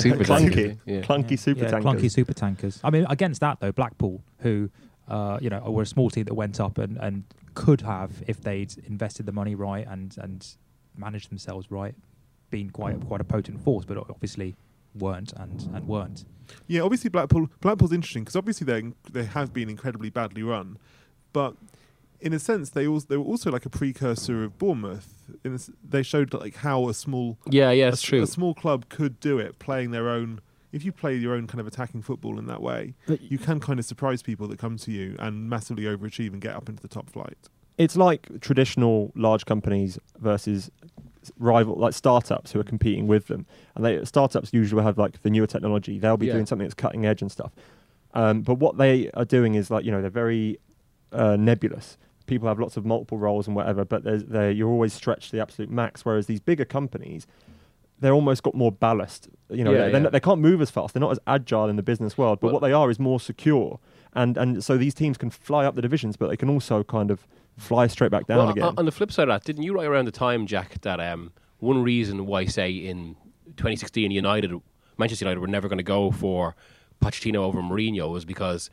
Super 0.00 0.24
clunky, 0.24 0.78
Yeah. 0.86 1.00
clunky 1.02 1.38
super 1.38 1.64
yeah, 1.64 1.70
tankers. 1.70 2.02
clunky 2.02 2.10
super 2.10 2.32
tankers. 2.32 2.80
I 2.84 2.90
mean, 2.90 3.06
against 3.08 3.40
that 3.40 3.58
though, 3.60 3.72
Blackpool, 3.72 4.22
who 4.38 4.70
uh, 5.08 5.38
you 5.40 5.50
know 5.50 5.60
were 5.70 5.82
a 5.82 5.86
small 5.86 6.10
team 6.10 6.24
that 6.24 6.34
went 6.34 6.60
up 6.60 6.78
and, 6.78 6.96
and 6.98 7.24
could 7.54 7.82
have, 7.82 8.22
if 8.26 8.40
they'd 8.40 8.74
invested 8.86 9.26
the 9.26 9.32
money 9.32 9.54
right 9.54 9.86
and 9.88 10.16
and 10.18 10.56
managed 10.96 11.30
themselves 11.30 11.70
right, 11.70 11.94
been 12.50 12.70
quite 12.70 12.98
quite 13.06 13.20
a 13.20 13.24
potent 13.24 13.60
force, 13.62 13.84
but 13.84 13.96
obviously 13.98 14.54
weren't 14.94 15.32
and 15.34 15.68
and 15.74 15.86
weren't. 15.88 16.24
Yeah, 16.66 16.82
obviously 16.82 17.08
Blackpool. 17.10 17.48
Blackpool's 17.60 17.92
interesting 17.92 18.24
because 18.24 18.36
obviously 18.36 18.64
they 18.66 18.92
they 19.10 19.24
have 19.24 19.52
been 19.52 19.68
incredibly 19.70 20.10
badly 20.10 20.42
run, 20.42 20.78
but 21.32 21.56
in 22.20 22.32
a 22.32 22.38
sense 22.38 22.70
they 22.70 22.86
also 22.86 23.06
they 23.08 23.16
were 23.16 23.24
also 23.24 23.50
like 23.50 23.66
a 23.66 23.70
precursor 23.70 24.44
of 24.44 24.58
Bournemouth. 24.58 25.08
In 25.44 25.52
a 25.52 25.54
s 25.56 25.70
they 25.88 26.02
showed 26.02 26.32
like 26.34 26.56
how 26.56 26.88
a 26.88 26.94
small 26.94 27.38
Yeah, 27.50 27.70
yeah, 27.70 27.86
a, 27.86 27.88
it's 27.88 27.98
s- 27.98 28.02
true. 28.02 28.22
a 28.22 28.26
small 28.26 28.54
club 28.54 28.88
could 28.88 29.18
do 29.20 29.38
it, 29.38 29.58
playing 29.58 29.90
their 29.92 30.08
own. 30.08 30.40
If 30.72 30.84
you 30.84 30.92
play 30.92 31.14
your 31.16 31.34
own 31.34 31.46
kind 31.46 31.60
of 31.60 31.66
attacking 31.66 32.02
football 32.02 32.38
in 32.38 32.46
that 32.46 32.62
way, 32.62 32.94
But 33.06 33.20
you 33.30 33.38
can 33.38 33.60
kind 33.60 33.78
of 33.78 33.84
surprise 33.84 34.22
people 34.22 34.48
that 34.48 34.58
come 34.58 34.76
to 34.78 34.90
you 34.90 35.16
and 35.18 35.48
massively 35.48 35.84
overachieve 35.84 36.32
and 36.32 36.40
get 36.40 36.54
up 36.54 36.68
into 36.68 36.80
the 36.82 36.88
top 36.88 37.10
flight. 37.10 37.36
it's 37.78 37.96
like 37.96 38.28
traditional 38.40 39.12
large 39.14 39.44
companies 39.46 39.98
versus 40.18 40.70
rival 41.38 41.74
like 41.76 41.94
startups 41.94 42.50
who 42.52 42.58
are 42.60 42.64
competing 42.64 43.06
with 43.06 43.28
them 43.28 43.46
and 43.76 43.84
they 43.84 44.04
startups 44.04 44.52
usually 44.52 44.76
will 44.76 44.84
have 44.84 44.98
like 44.98 45.22
the 45.22 45.30
newer 45.30 45.46
technology 45.46 45.96
they'll 45.98 46.16
be 46.16 46.26
Yeah. 46.26 46.32
doing 46.34 46.46
something 46.46 46.64
that's 46.66 46.74
cutting 46.74 47.06
edge 47.06 47.22
and 47.22 47.30
stuff 47.30 47.52
um, 48.14 48.42
but 48.42 48.54
what 48.54 48.76
they 48.76 49.08
are 49.12 49.24
doing 49.24 49.54
is 49.54 49.70
like 49.70 49.84
you 49.84 49.92
know 49.92 50.00
they're 50.02 50.10
very 50.10 50.58
uh, 51.12 51.36
nebulous 51.36 51.96
people 52.26 52.48
have 52.48 52.58
lots 52.58 52.76
of 52.76 52.84
multiple 52.84 53.18
roles 53.18 53.46
and 53.46 53.54
whatever 53.54 53.84
but 53.84 54.02
there's 54.04 54.24
they're, 54.24 54.50
you're 54.50 54.68
always 54.68 54.92
stretched 54.92 55.30
to 55.30 55.36
the 55.36 55.40
absolute 55.42 55.70
max 55.70 56.04
whereas 56.04 56.26
these 56.26 56.40
bigger 56.40 56.64
companies 56.64 57.26
they're 58.02 58.12
almost 58.12 58.42
got 58.42 58.54
more 58.54 58.70
ballast 58.70 59.28
you 59.50 59.64
know 59.64 59.72
Yeah, 59.72 59.86
yeah. 59.86 59.98
not- 59.98 60.12
they 60.12 60.20
can't 60.20 60.40
move 60.40 60.60
as 60.60 60.70
fast. 60.70 60.92
They're 60.94 61.00
not 61.00 61.12
as 61.12 61.18
agile 61.26 61.68
in 61.68 61.76
the 61.76 61.82
business 61.82 62.18
world 62.18 62.40
but 62.40 62.48
Well- 62.48 62.54
what 62.54 62.62
they 62.66 62.72
are 62.72 62.90
is 62.90 62.98
more 62.98 63.18
secure. 63.20 63.78
And 64.14 64.36
and 64.36 64.62
so 64.62 64.76
these 64.76 64.92
teams 64.94 65.16
can 65.16 65.30
fly 65.30 65.64
up 65.64 65.74
the 65.74 65.82
divisions 65.82 66.16
but 66.16 66.28
they 66.28 66.36
can 66.36 66.50
also 66.50 66.84
kind 66.84 67.10
of 67.10 67.26
fly 67.56 67.86
straight 67.86 68.10
back 68.10 68.26
down 68.26 68.38
well, 68.38 68.48
again. 68.50 68.64
on- 68.64 68.78
On 68.78 68.84
the 68.84 68.92
flip 68.92 69.10
side 69.12 69.28
of 69.28 69.34
that, 69.34 69.44
didn't 69.44 69.62
you 69.62 69.74
write 69.74 69.86
around 69.86 70.06
the 70.06 70.10
time, 70.26 70.46
Jack, 70.46 70.80
that 70.82 71.00
um, 71.00 71.32
one 71.58 71.82
reason 71.82 72.26
why, 72.26 72.44
say, 72.46 72.70
in 72.72 73.14
2016, 73.56 74.10
United, 74.10 74.52
Manchester 74.98 75.24
United 75.26 75.40
were 75.40 75.46
never 75.46 75.68
going 75.68 75.78
to 75.78 75.82
go 75.84 76.10
for 76.10 76.56
Pochettino 77.02 77.36
over 77.36 77.60
Mourinho 77.60 78.10
was 78.10 78.24
because 78.24 78.70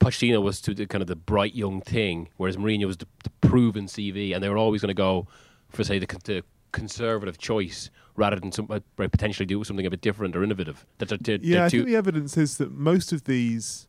Pochettino 0.00 0.40
was 0.42 0.60
to 0.62 0.74
the 0.74 0.86
kind 0.86 1.02
of 1.02 1.08
the 1.08 1.16
bright 1.16 1.54
young 1.54 1.80
thing, 1.80 2.28
whereas 2.36 2.56
Mourinho 2.56 2.86
was 2.86 2.98
the, 2.98 3.06
the 3.24 3.30
proven 3.40 3.86
CV, 3.86 4.32
and 4.34 4.42
they 4.44 4.48
were 4.48 4.58
always 4.58 4.80
going 4.82 4.88
to 4.88 4.94
go 4.94 5.26
for, 5.70 5.82
say, 5.82 5.98
the, 5.98 6.06
the 6.24 6.44
conservative 6.72 7.38
choice 7.38 7.90
rather 8.16 8.36
than 8.36 8.50
some, 8.52 8.66
uh, 8.70 8.80
potentially 8.96 9.46
do 9.46 9.62
something 9.64 9.86
a 9.86 9.90
bit 9.90 10.00
different 10.00 10.34
or 10.34 10.42
innovative. 10.42 10.84
That 10.98 11.08
they're, 11.08 11.18
they're, 11.18 11.38
Yeah, 11.40 11.56
they're 11.56 11.64
I 11.66 11.68
think 11.68 11.86
the 11.86 11.96
evidence 11.96 12.36
is 12.36 12.58
that 12.58 12.72
most 12.72 13.12
of 13.12 13.24
these, 13.24 13.86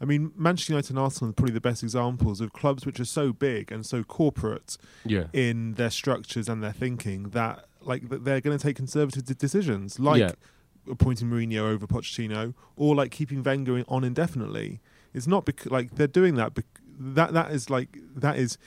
I 0.00 0.04
mean, 0.04 0.32
Manchester 0.36 0.72
United 0.72 0.90
and 0.90 0.98
Arsenal 0.98 1.30
are 1.30 1.34
probably 1.34 1.52
the 1.52 1.60
best 1.60 1.82
examples 1.82 2.40
of 2.40 2.52
clubs 2.52 2.86
which 2.86 2.98
are 2.98 3.04
so 3.04 3.32
big 3.32 3.70
and 3.70 3.84
so 3.84 4.02
corporate 4.04 4.76
yeah. 5.04 5.24
in 5.32 5.74
their 5.74 5.90
structures 5.90 6.48
and 6.48 6.62
their 6.62 6.72
thinking 6.72 7.30
that 7.30 7.66
like 7.82 8.08
that 8.08 8.24
they're 8.24 8.40
going 8.40 8.56
to 8.56 8.62
take 8.62 8.76
conservative 8.76 9.24
de- 9.24 9.34
decisions, 9.34 9.98
like 10.00 10.20
Yeah. 10.20 10.32
appointing 10.90 11.28
Mourinho 11.28 11.60
over 11.60 11.86
Pochettino, 11.86 12.54
or 12.76 12.94
like 12.94 13.10
keeping 13.10 13.42
Wenger 13.42 13.84
on 13.88 14.02
indefinitely. 14.04 14.80
It's 15.14 15.26
not 15.26 15.44
because 15.44 15.70
like 15.70 15.94
they're 15.96 16.06
doing 16.06 16.34
that. 16.36 16.54
Bec- 16.54 16.64
that 16.98 17.32
that 17.32 17.52
is 17.52 17.70
like 17.70 17.98
that 18.16 18.36
is 18.38 18.58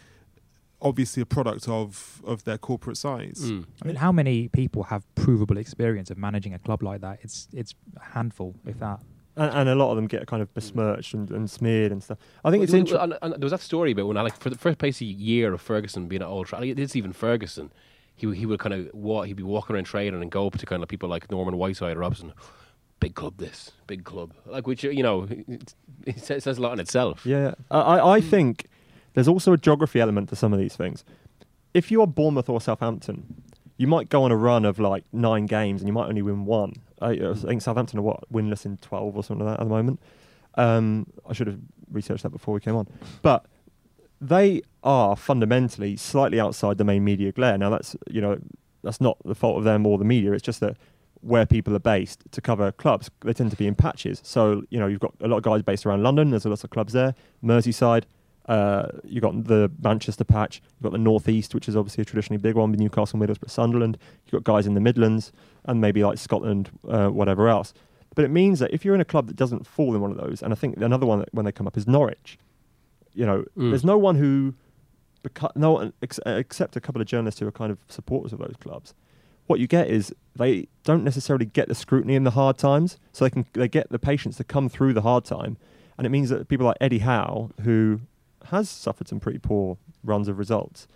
obviously 0.82 1.22
a 1.22 1.26
product 1.26 1.68
of 1.68 2.22
of 2.26 2.44
their 2.44 2.58
corporate 2.58 2.98
size. 2.98 3.42
Mm. 3.52 3.66
I 3.84 3.88
mean, 3.88 3.96
how 3.98 4.12
many 4.12 4.48
people 4.50 4.84
have 4.84 5.04
provable 5.16 5.58
experience 5.58 6.10
of 6.10 6.18
managing 6.18 6.54
a 6.54 6.60
club 6.60 6.82
like 6.84 7.02
that? 7.02 7.20
It's 7.22 7.48
it's 7.54 7.74
a 7.98 8.04
handful, 8.14 8.56
if 8.66 8.80
that. 8.80 9.00
and, 9.38 9.52
and 9.54 9.70
a 9.70 9.76
lot 9.76 9.92
of 9.92 9.96
them 9.96 10.08
get 10.08 10.28
kind 10.28 10.42
of 10.42 10.54
besmirched 10.54 11.14
and, 11.14 11.32
and 11.32 11.50
smeared 11.50 11.92
and 11.92 12.04
stuff. 12.04 12.18
I 12.44 12.52
think 12.52 12.64
it's 12.64 12.74
interesting. 12.74 13.14
and- 13.14 13.18
and 13.22 13.34
there 13.34 13.46
was 13.46 13.52
that 13.52 13.62
story 13.62 13.92
about 13.92 14.08
when 14.08 14.18
I 14.18 14.22
like 14.24 14.38
for 14.40 14.50
the 14.50 14.58
first 14.58 14.78
place 14.78 15.00
a 15.02 15.06
year 15.06 15.54
of 15.54 15.62
Ferguson 15.62 16.08
being 16.08 16.22
at 16.22 16.28
Old 16.28 16.48
Trafford. 16.48 16.78
It's 16.80 16.96
even 16.96 17.14
Ferguson. 17.14 17.72
he 18.16 18.32
he 18.36 18.46
would 18.46 18.60
kind 18.60 18.74
of 18.74 18.90
walk, 18.94 19.28
he'd 19.28 19.38
be 19.38 19.44
walking 19.44 19.76
around 19.76 19.86
trading 19.86 20.22
and 20.22 20.30
go 20.32 20.46
up 20.48 20.58
to 20.58 20.66
kind 20.66 20.84
of 20.84 20.90
people 20.90 21.08
like 21.10 21.30
Norman 21.32 21.56
Whiteside 21.58 21.96
or 21.98 22.00
Robson. 22.02 22.34
Big 23.00 23.16
club, 23.16 23.38
this 23.38 23.72
big 23.88 24.04
club, 24.04 24.32
like 24.46 24.68
which 24.68 24.84
you 24.84 25.02
know, 25.02 25.28
it, 25.48 25.74
it 26.06 26.20
says 26.20 26.46
a 26.46 26.62
lot 26.62 26.74
in 26.74 26.80
itself. 26.80 27.26
Yeah, 27.26 27.56
I, 27.72 27.80
I 27.80 28.14
I 28.18 28.22
think 28.22 28.68
there's 29.14 29.28
also 29.28 29.54
a 29.54 29.58
geography 29.58 30.00
element 30.00 30.30
to 30.30 30.36
some 30.36 30.54
of 30.54 30.60
these 30.60 30.76
things. 30.76 31.04
If 31.74 31.92
you 31.92 32.02
are 32.02 32.08
Bournemouth 32.08 32.50
or 32.50 32.60
Southampton, 32.60 33.44
you 33.78 33.88
might 33.88 34.10
go 34.10 34.24
on 34.24 34.32
a 34.32 34.36
run 34.36 34.66
of 34.66 34.80
like 34.80 35.06
nine 35.12 35.46
games 35.46 35.82
and 35.82 35.88
you 35.88 35.94
might 35.94 36.08
only 36.08 36.22
win 36.22 36.46
one. 36.46 36.74
I, 37.02 37.12
I 37.12 37.34
think 37.34 37.62
Southampton 37.62 38.00
are 38.00 38.04
what 38.04 38.32
winless 38.32 38.66
in 38.66 38.78
twelve 38.78 39.16
or 39.18 39.24
something 39.24 39.46
like 39.46 39.58
that 39.58 39.62
at 39.62 39.68
the 39.68 39.74
moment. 39.74 40.00
Um, 40.56 41.08
I 41.28 41.34
should 41.34 41.48
have 41.48 41.60
researched 41.92 42.24
that 42.24 42.30
before 42.30 42.54
we 42.54 42.60
came 42.60 42.76
on, 42.76 42.88
but 43.22 43.46
they 44.20 44.62
are 44.84 45.16
fundamentally 45.16 45.98
slightly 45.98 46.40
outside 46.40 46.78
the 46.78 46.84
main 46.84 47.04
media 47.04 47.32
glare. 47.32 47.58
Now 47.58 47.70
that's 47.70 47.96
you 48.10 48.22
know 48.22 48.38
that's 48.84 49.02
not 49.02 49.18
the 49.26 49.36
fault 49.36 49.58
of 49.58 49.64
them 49.64 49.86
or 49.86 49.98
the 49.98 50.06
media. 50.06 50.34
It's 50.34 50.44
just 50.44 50.60
that 50.60 50.78
where 51.22 51.46
people 51.46 51.76
are 51.76 51.80
based 51.80 52.24
to 52.32 52.42
cover 52.42 52.72
clubs, 52.72 53.10
they 53.22 53.34
tend 53.34 53.52
to 53.52 53.58
be 53.58 53.68
in 53.68 53.76
patches. 53.76 54.22
So 54.24 54.64
you 54.70 54.80
know 54.80 54.88
you've 54.88 55.00
got 55.00 55.14
a 55.22 55.28
lot 55.28 55.38
of 55.38 55.44
guys 55.44 55.64
based 55.64 55.86
around 55.86 56.04
London. 56.04 56.30
There's 56.30 56.46
a 56.46 56.50
lot 56.50 56.64
of 56.64 56.70
clubs 56.70 56.94
there. 56.94 57.16
Merseyside. 57.44 58.04
Uh, 58.48 58.88
you've 59.04 59.22
got 59.22 59.44
the 59.46 59.72
Manchester 59.82 60.24
patch. 60.24 60.62
You've 60.76 60.84
got 60.84 60.92
the 60.92 60.98
Northeast, 60.98 61.54
which 61.54 61.70
is 61.70 61.76
obviously 61.76 62.02
a 62.02 62.06
traditionally 62.06 62.42
big 62.42 62.56
one 62.56 62.72
with 62.72 62.80
Newcastle, 62.80 63.20
Middlesbrough, 63.20 63.50
Sunderland. 63.50 63.98
You've 64.26 64.44
got 64.44 64.52
guys 64.54 64.66
in 64.66 64.74
the 64.74 64.82
Midlands 64.82 65.32
and 65.66 65.80
maybe 65.80 66.04
like 66.04 66.18
Scotland, 66.18 66.70
uh, 66.88 67.08
whatever 67.10 67.48
else. 67.50 67.74
But 68.16 68.26
it 68.26 68.30
means 68.32 68.60
that 68.60 68.72
if 68.74 68.84
you're 68.84 68.96
in 68.96 69.00
a 69.02 69.06
club 69.06 69.28
that 69.28 69.36
doesn't 69.36 69.66
fall 69.66 69.96
in 69.96 70.02
one 70.02 70.12
of 70.12 70.18
those, 70.18 70.42
and 70.42 70.52
I 70.52 70.56
think 70.56 70.78
another 70.78 71.06
one 71.06 71.20
that 71.20 71.30
when 71.34 71.46
they 71.46 71.52
come 71.52 71.68
up 71.68 71.78
is 71.78 71.88
Norwich, 71.88 72.38
you 73.14 73.26
know, 73.26 73.46
Mm. 73.58 73.70
there's 73.70 73.86
no 73.86 73.98
one 73.98 74.16
who, 74.16 74.54
beca- 75.24 75.56
no 75.56 75.72
one 75.74 75.94
ex- 76.02 76.20
except 76.26 76.76
a 76.76 76.82
couple 76.82 77.00
of 77.02 77.08
journalists 77.08 77.40
who 77.40 77.48
are 77.48 77.52
kind 77.52 77.72
of 77.72 77.78
supporters 77.88 78.34
of 78.34 78.40
those 78.40 78.56
clubs. 78.60 78.94
What 79.48 79.60
you 79.60 79.68
get 79.68 79.88
is 79.90 80.14
they 80.36 80.68
don't 80.84 81.04
necessarily 81.04 81.46
get 81.46 81.68
the 81.68 81.76
scrutiny 81.76 82.16
in 82.16 82.24
the 82.24 82.32
hard 82.32 82.58
times, 82.58 82.98
so 83.14 83.24
they 83.26 83.30
can 83.30 83.46
they 83.54 83.68
get 83.68 83.90
the 83.90 84.00
patience 84.00 84.38
to 84.38 84.44
come 84.44 84.68
through 84.70 84.94
the 84.94 85.02
hard 85.02 85.26
time, 85.26 85.58
and 85.98 86.08
it 86.08 86.10
means 86.10 86.30
that 86.30 86.48
people 86.48 86.66
like 86.66 86.78
Eddie 86.82 87.00
Howe, 87.00 87.52
who 87.64 88.02
has 88.46 88.70
suffered 88.70 89.08
some 89.08 89.20
pretty 89.20 89.40
poor 89.40 89.78
runs 90.04 90.28
of 90.28 90.38
results. 90.38 90.88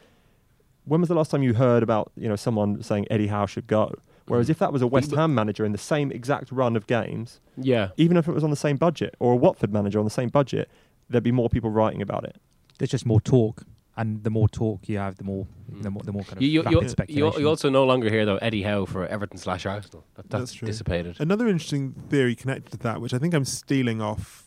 When 0.86 1.00
was 1.00 1.10
the 1.10 1.16
last 1.16 1.32
time 1.32 1.42
you 1.42 1.54
heard 1.56 1.84
about 1.84 2.12
you 2.16 2.28
know 2.28 2.36
someone 2.36 2.82
saying 2.84 3.08
Eddie 3.10 3.28
Howe 3.28 3.46
should 3.46 3.68
go? 3.68 3.94
Whereas 4.28 4.48
mm. 4.48 4.52
if 4.52 4.60
that 4.60 4.74
was 4.74 4.82
a 4.82 4.88
West 4.88 5.12
Ham 5.12 5.36
manager 5.36 5.66
in 5.66 5.72
the 5.72 5.78
same 5.78 6.12
exact 6.12 6.52
run 6.52 6.76
of 6.76 6.88
games, 6.88 7.40
Yeah, 7.58 7.90
even 7.98 8.18
if 8.18 8.28
it 8.28 8.32
was 8.32 8.44
on 8.44 8.50
the 8.50 8.56
same 8.56 8.78
budget, 8.78 9.16
or 9.20 9.34
a 9.34 9.36
Watford 9.36 9.72
manager 9.72 10.00
on 10.00 10.06
the 10.06 10.12
same 10.12 10.30
budget, 10.30 10.70
there'd 11.10 11.24
be 11.24 11.32
more 11.32 11.50
people 11.50 11.70
writing 11.70 12.02
about 12.02 12.24
it. 12.24 12.38
There's 12.78 12.90
just 12.90 13.06
more 13.06 13.22
talk, 13.22 13.64
and 13.98 14.24
the 14.24 14.30
more 14.30 14.50
talk 14.50 14.90
you 14.90 14.98
have, 14.98 15.18
the 15.18 15.24
more 15.24 15.48
mm. 15.72 15.84
the 15.84 15.92
more, 15.92 16.04
the 16.04 16.12
more 16.12 16.24
kind 16.24 16.38
of 16.38 16.42
you, 16.42 16.50
you, 16.50 16.62
rapid 16.64 17.10
you, 17.10 17.26
you, 17.26 17.40
you 17.40 17.48
also 17.48 17.70
no 17.70 17.86
longer 17.86 18.10
hear 18.10 18.26
though 18.26 18.38
Eddie 18.38 18.64
Howe 18.64 18.86
for 18.86 19.06
Everton 19.08 19.38
slash 19.38 19.66
Arsenal. 19.66 20.06
That, 20.16 20.30
that's, 20.30 20.42
That's 20.42 20.54
true. 20.54 20.66
dissipated. 20.68 21.18
Another 21.20 21.48
interesting 21.48 21.94
theory 22.10 22.36
connected 22.36 22.72
to 22.72 22.78
that, 22.80 23.02
which 23.02 23.14
I 23.14 23.18
think 23.18 23.34
I'm 23.34 23.46
stealing 23.46 24.02
off 24.02 24.45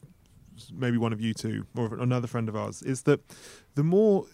maybe 0.74 0.96
one 0.96 1.12
of 1.12 1.20
you 1.20 1.34
two 1.34 1.66
or 1.76 1.94
another 1.98 2.26
friend 2.26 2.48
of 2.48 2.56
ours, 2.56 2.82
is 2.82 3.02
that 3.02 3.20
the 3.74 3.84
more 3.84 4.26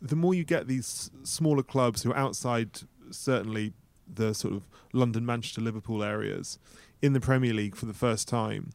the 0.00 0.16
more 0.16 0.34
you 0.34 0.44
get 0.44 0.68
these 0.68 1.10
smaller 1.24 1.62
clubs 1.62 2.02
who 2.02 2.12
are 2.12 2.16
outside 2.16 2.70
certainly 3.10 3.72
the 4.12 4.32
sort 4.32 4.54
of 4.54 4.62
London, 4.92 5.26
Manchester, 5.26 5.60
Liverpool 5.60 6.02
areas 6.02 6.58
in 7.02 7.12
the 7.12 7.20
Premier 7.20 7.52
League 7.52 7.76
for 7.76 7.86
the 7.86 7.94
first 7.94 8.28
time, 8.28 8.70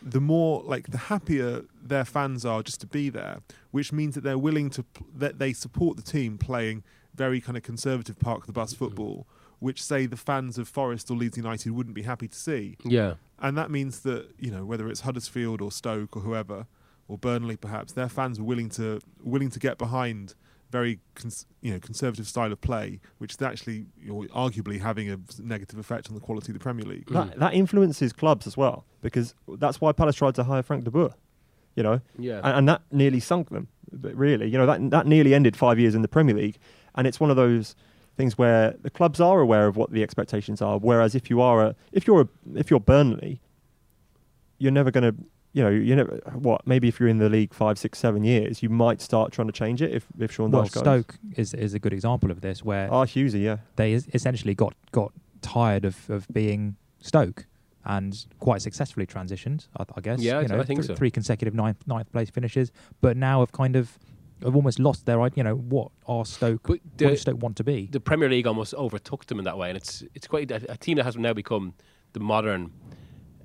the 0.00 0.20
more 0.20 0.62
like 0.64 0.88
the 0.88 0.98
happier 0.98 1.64
their 1.80 2.04
fans 2.04 2.44
are 2.44 2.62
just 2.62 2.80
to 2.80 2.86
be 2.86 3.08
there, 3.08 3.40
which 3.70 3.92
means 3.92 4.14
that 4.14 4.22
they're 4.24 4.38
willing 4.38 4.70
to 4.70 4.84
that 5.14 5.38
they 5.38 5.52
support 5.52 5.96
the 5.96 6.02
team 6.02 6.38
playing 6.38 6.82
very 7.14 7.40
kind 7.40 7.56
of 7.56 7.62
conservative 7.62 8.18
park 8.18 8.46
the 8.46 8.52
bus 8.52 8.72
mm-hmm. 8.72 8.84
football, 8.84 9.26
which 9.62 9.80
say 9.82 10.06
the 10.06 10.16
fans 10.16 10.58
of 10.58 10.68
Forest 10.68 11.08
or 11.08 11.16
Leeds 11.16 11.36
United 11.36 11.70
wouldn't 11.70 11.94
be 11.94 12.02
happy 12.02 12.26
to 12.26 12.36
see. 12.36 12.76
Yeah, 12.84 13.14
And 13.38 13.56
that 13.56 13.70
means 13.70 14.00
that, 14.00 14.28
you 14.38 14.50
know, 14.50 14.64
whether 14.64 14.88
it's 14.88 15.02
Huddersfield 15.02 15.62
or 15.62 15.70
Stoke 15.70 16.16
or 16.16 16.22
whoever, 16.22 16.66
or 17.06 17.16
Burnley 17.16 17.56
perhaps, 17.56 17.92
their 17.92 18.08
fans 18.08 18.40
are 18.40 18.42
willing 18.42 18.68
to 18.70 19.00
willing 19.22 19.50
to 19.50 19.60
get 19.60 19.78
behind 19.78 20.34
very 20.70 20.98
cons- 21.14 21.46
you 21.60 21.72
know 21.72 21.78
conservative 21.78 22.26
style 22.26 22.50
of 22.50 22.60
play, 22.60 23.00
which 23.18 23.34
is 23.34 23.42
actually 23.42 23.86
you 24.00 24.12
know, 24.12 24.22
arguably 24.34 24.80
having 24.80 25.10
a 25.10 25.18
negative 25.40 25.78
effect 25.78 26.08
on 26.08 26.14
the 26.14 26.20
quality 26.20 26.50
of 26.50 26.54
the 26.54 26.62
Premier 26.62 26.84
League. 26.84 27.06
That, 27.10 27.28
mm. 27.28 27.38
that 27.38 27.54
influences 27.54 28.12
clubs 28.12 28.46
as 28.46 28.56
well, 28.56 28.84
because 29.00 29.34
that's 29.46 29.80
why 29.80 29.92
Palace 29.92 30.16
tried 30.16 30.34
to 30.36 30.44
hire 30.44 30.62
Frank 30.62 30.84
de 30.84 30.90
Boer, 30.90 31.14
you 31.76 31.82
know, 31.82 32.00
yeah. 32.18 32.40
and, 32.42 32.56
and 32.58 32.68
that 32.68 32.82
nearly 32.90 33.20
sunk 33.20 33.50
them. 33.50 33.68
But 33.92 34.16
really, 34.16 34.48
you 34.48 34.58
know, 34.58 34.66
that 34.66 34.90
that 34.90 35.06
nearly 35.06 35.34
ended 35.34 35.56
five 35.56 35.78
years 35.78 35.94
in 35.94 36.02
the 36.02 36.08
Premier 36.08 36.34
League, 36.34 36.58
and 36.94 37.06
it's 37.06 37.20
one 37.20 37.30
of 37.30 37.36
those 37.36 37.76
things 38.16 38.36
where 38.36 38.74
the 38.82 38.90
clubs 38.90 39.20
are 39.20 39.40
aware 39.40 39.66
of 39.66 39.76
what 39.76 39.90
the 39.90 40.02
expectations 40.02 40.60
are. 40.60 40.78
Whereas 40.78 41.14
if 41.14 41.30
you 41.30 41.40
are 41.40 41.62
a, 41.66 41.74
if 41.92 42.06
you're 42.06 42.22
a, 42.22 42.28
if 42.54 42.70
you're 42.70 42.80
Burnley, 42.80 43.40
you're 44.58 44.72
never 44.72 44.90
going 44.90 45.04
to, 45.04 45.14
you 45.52 45.62
know, 45.62 45.70
you 45.70 45.96
never 45.96 46.16
what 46.34 46.66
maybe 46.66 46.88
if 46.88 46.98
you're 47.00 47.08
in 47.08 47.18
the 47.18 47.28
league 47.28 47.52
five, 47.52 47.78
six, 47.78 47.98
seven 47.98 48.24
years, 48.24 48.62
you 48.62 48.68
might 48.68 49.00
start 49.00 49.32
trying 49.32 49.48
to 49.48 49.52
change 49.52 49.82
it 49.82 49.92
if 49.92 50.06
if 50.18 50.32
Sean 50.32 50.50
well, 50.50 50.62
Dyche 50.64 50.72
goes. 50.74 50.80
Stoke 50.82 51.14
is 51.36 51.54
is 51.54 51.74
a 51.74 51.78
good 51.78 51.92
example 51.92 52.30
of 52.30 52.40
this, 52.40 52.64
where 52.64 52.88
Ah, 52.92 53.04
Hughesy, 53.04 53.42
yeah. 53.42 53.58
they 53.76 53.92
essentially 53.92 54.54
got 54.54 54.74
got 54.92 55.12
tired 55.42 55.84
of, 55.84 56.08
of 56.08 56.26
being 56.32 56.76
Stoke 57.00 57.46
and 57.84 58.24
quite 58.38 58.62
successfully 58.62 59.06
transitioned. 59.06 59.66
I, 59.76 59.84
I 59.96 60.00
guess. 60.00 60.20
Yeah, 60.20 60.40
you 60.40 60.46
I 60.58 60.62
think 60.64 60.80
th- 60.80 60.86
so. 60.86 60.94
Three 60.94 61.10
consecutive 61.10 61.54
ninth 61.54 61.86
ninth 61.86 62.10
place 62.12 62.30
finishes, 62.30 62.70
but 63.00 63.16
now 63.16 63.40
have 63.40 63.52
kind 63.52 63.74
of 63.76 63.98
have 64.44 64.56
almost 64.56 64.78
lost 64.78 65.06
their 65.06 65.20
idea. 65.22 65.38
You 65.38 65.44
know 65.44 65.56
what 65.56 65.90
are 66.06 66.24
Stoke? 66.24 66.62
But 66.64 66.70
what 66.72 66.80
the- 66.98 67.06
does 67.06 67.20
Stoke 67.22 67.42
want 67.42 67.56
to 67.56 67.64
be? 67.64 67.88
the 67.90 68.00
Premier 68.00 68.28
League 68.28 68.46
almost 68.46 68.74
overtook 68.74 69.26
them 69.26 69.38
in 69.38 69.44
that 69.44 69.56
way, 69.58 69.68
and 69.68 69.76
it's 69.76 70.02
it's 70.14 70.26
quite 70.26 70.50
a, 70.50 70.72
a 70.72 70.76
team 70.76 70.96
that 70.96 71.04
has 71.04 71.16
now 71.16 71.32
become 71.32 71.74
the 72.12 72.20
modern, 72.20 72.72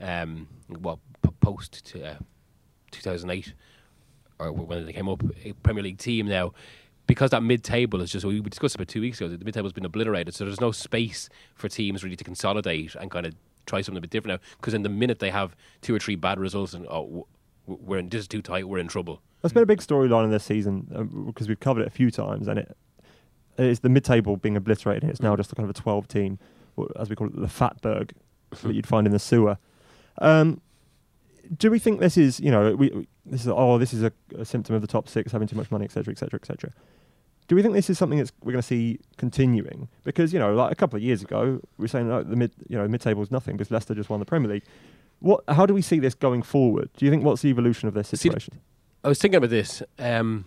um, 0.02 0.48
well, 0.70 1.00
p- 1.22 1.30
post 1.40 1.86
to, 1.88 2.06
uh, 2.06 2.16
2008 2.92 3.54
or 4.40 4.52
when 4.52 4.86
they 4.86 4.94
came 4.94 5.10
up, 5.10 5.24
a 5.46 5.54
Premier 5.54 5.84
League 5.84 5.98
team 5.98 6.28
now. 6.28 6.54
Because 7.08 7.30
that 7.32 7.42
mid-table 7.42 8.02
is 8.02 8.12
just 8.12 8.26
we 8.26 8.42
discussed 8.42 8.76
about 8.76 8.90
two 8.90 9.00
weeks 9.00 9.22
ago. 9.22 9.30
The 9.30 9.44
mid-table 9.44 9.66
has 9.66 9.72
been 9.74 9.86
obliterated, 9.86 10.36
so 10.36 10.44
there's 10.44 10.60
no 10.60 10.74
space 10.74 11.30
for 11.56 11.70
teams 11.70 12.04
really 12.04 12.18
to 12.18 12.24
consolidate 12.26 12.96
and 12.96 13.10
kind 13.10 13.26
of 13.26 13.34
try 13.66 13.80
something 13.80 13.98
a 14.00 14.02
bit 14.02 14.10
different 14.10 14.42
now. 14.42 14.48
Because 14.58 14.74
in 14.74 14.84
the 14.84 14.90
minute 14.90 15.20
they 15.20 15.30
have 15.30 15.56
two 15.82 15.96
or 15.96 16.00
three 16.00 16.16
bad 16.18 16.38
results, 16.38 16.74
and 16.74 16.86
oh, 16.88 17.26
we're 17.66 18.00
in, 18.00 18.10
this 18.10 18.20
is 18.22 18.28
too 18.28 18.42
tight, 18.42 18.68
we're 18.68 18.78
in 18.80 18.90
trouble. 18.90 19.22
That's 19.42 19.54
been 19.54 19.64
a 19.64 19.68
big 19.68 19.80
storyline 19.80 20.26
in 20.26 20.32
this 20.32 20.44
season 20.44 21.26
because 21.28 21.48
we've 21.48 21.60
covered 21.60 21.82
it 21.82 21.88
a 21.88 21.92
few 21.92 22.10
times, 22.12 22.48
and 22.48 22.60
it 22.60 22.76
it's 23.58 23.80
the 23.80 23.90
mid-table 23.90 24.38
being 24.38 24.56
obliterated. 24.56 25.04
And 25.04 25.12
it's 25.12 25.22
now 25.22 25.36
just 25.36 25.52
a 25.52 25.56
kind 25.56 25.70
of 25.70 25.76
a 25.76 25.80
12 25.80 26.08
team, 26.08 26.40
as 27.00 27.10
we 27.10 27.16
call 27.16 27.28
it, 27.28 27.36
the 27.36 27.48
Fatberg 27.48 28.12
that 28.52 28.74
you'd 28.76 28.88
find 28.88 29.08
in 29.08 29.14
the 29.14 29.20
sewer. 29.20 29.58
Um, 30.20 30.62
do 31.58 31.72
we 31.72 31.80
think 31.80 32.00
this 32.00 32.18
is, 32.18 32.40
you 32.40 32.52
know, 32.52 32.76
we, 32.76 32.90
we 32.90 33.08
this 33.26 33.42
is 33.42 33.48
oh, 33.48 33.78
this 33.78 33.94
is 33.94 34.04
a, 34.04 34.12
a 34.38 34.46
symptom 34.46 34.76
of 34.76 34.82
the 34.82 34.88
top 34.88 35.08
six 35.08 35.32
having 35.32 35.48
too 35.48 35.56
much 35.56 35.72
money, 35.72 35.86
etc., 35.86 36.12
etc., 36.12 36.40
etc. 36.40 36.72
Do 37.48 37.56
we 37.56 37.62
think 37.62 37.74
this 37.74 37.90
is 37.90 37.98
something 37.98 38.18
that's 38.18 38.32
we're 38.44 38.52
going 38.52 38.62
to 38.62 38.68
see 38.68 39.00
continuing? 39.18 39.88
Because 40.04 40.34
you 40.34 40.40
know, 40.40 40.54
like 40.54 40.72
a 40.72 40.76
couple 40.76 40.98
of 40.98 41.04
years 41.04 41.22
ago, 41.22 41.62
we 41.78 41.84
were 41.84 41.88
saying 41.88 42.10
like, 42.10 42.30
the 42.30 42.36
mid, 42.36 42.52
you 42.68 42.78
know, 42.78 42.88
mid-table 42.88 43.24
is 43.24 43.32
nothing 43.32 43.56
because 43.56 43.72
Leicester 43.72 43.96
just 43.96 44.10
won 44.10 44.20
the 44.20 44.26
Premier 44.26 44.52
League. 44.52 44.64
What? 45.20 45.44
How 45.48 45.66
do 45.66 45.74
we 45.74 45.82
see 45.82 46.00
this 46.00 46.14
going 46.14 46.42
forward? 46.42 46.90
Do 46.98 47.06
you 47.06 47.12
think 47.12 47.24
what's 47.24 47.42
the 47.42 47.50
evolution 47.50 47.88
of 47.88 47.94
this 47.94 48.10
See, 48.10 48.18
situation? 48.18 48.60
I 49.04 49.08
was 49.10 49.20
thinking 49.20 49.38
about 49.38 49.50
this. 49.50 49.82
Um, 50.00 50.46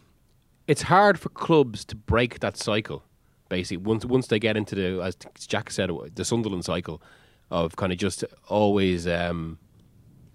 it's 0.67 0.83
hard 0.83 1.19
for 1.19 1.29
clubs 1.31 1.85
to 1.87 1.97
break 1.97 2.41
that 2.41 2.57
cycle. 2.57 3.05
Basically, 3.49 3.79
once 3.79 4.05
once 4.05 4.29
they 4.29 4.39
get 4.39 4.57
into 4.57 4.75
the, 4.75 5.03
as 5.03 5.17
Jack 5.47 5.71
said, 5.71 5.91
the 6.15 6.25
Sunderland 6.25 6.65
cycle 6.65 7.03
of 7.51 7.75
kind 7.77 7.91
of 7.93 7.99
just 7.99 8.25
always, 8.49 9.09
um, 9.09 9.59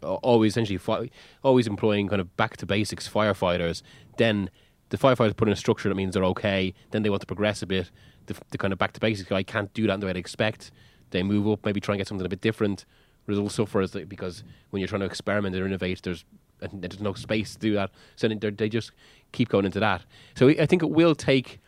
always 0.04 0.54
essentially, 0.54 0.78
fi- 0.78 1.10
always 1.43 1.65
employing 1.65 2.10
kind 2.10 2.19
of 2.19 2.36
back 2.36 2.58
to 2.58 2.65
basics 2.65 3.08
firefighters. 3.08 3.82
Then 4.17 4.49
the 4.89 4.97
firefighters 4.97 5.36
put 5.38 5.47
in 5.47 5.54
a 5.54 5.58
structure 5.58 5.88
that 5.88 5.95
means 5.95 6.13
they're 6.13 6.25
okay. 6.25 6.73
Then 6.91 7.04
they 7.04 7.10
want 7.10 7.21
to 7.21 7.25
progress 7.28 7.62
a 7.62 7.65
bit. 7.65 7.89
The, 8.25 8.36
the 8.49 8.58
kind 8.58 8.73
of 8.73 8.80
back 8.80 8.91
to 8.93 8.99
basics 8.99 9.30
guy 9.30 9.43
can't 9.43 9.73
do 9.73 9.88
that 9.88 9.93
in 9.93 9.99
the 10.01 10.08
way 10.08 10.13
they 10.13 10.19
expect. 10.19 10.71
They 11.12 11.23
move 11.23 11.47
up, 11.47 11.63
maybe 11.65 11.80
try 11.80 11.93
and 11.93 11.99
get 11.99 12.08
something 12.08 12.25
a 12.25 12.30
bit 12.30 12.41
different. 12.41 12.86
Result 13.28 13.51
suffers 13.54 13.91
that- 13.91 14.10
because 14.10 14.43
when 14.71 14.82
you're 14.82 14.88
trying 14.89 15.01
to 15.01 15.06
experiment 15.06 15.56
or 15.56 15.65
innovate, 15.65 16.01
there's 16.04 16.25
and 16.62 16.82
there's 16.82 17.00
no 17.00 17.13
space 17.13 17.54
to 17.54 17.60
do 17.60 17.74
that. 17.74 17.91
So 18.15 18.28
they 18.28 18.70
just 18.70 18.91
keep 19.32 19.50
going 19.50 19.65
into 19.65 19.80
that. 19.80 20.06
So 20.36 20.50
I 20.50 20.65
think 20.65 20.82
it 20.82 20.89
will 20.89 21.15
take 21.15 21.60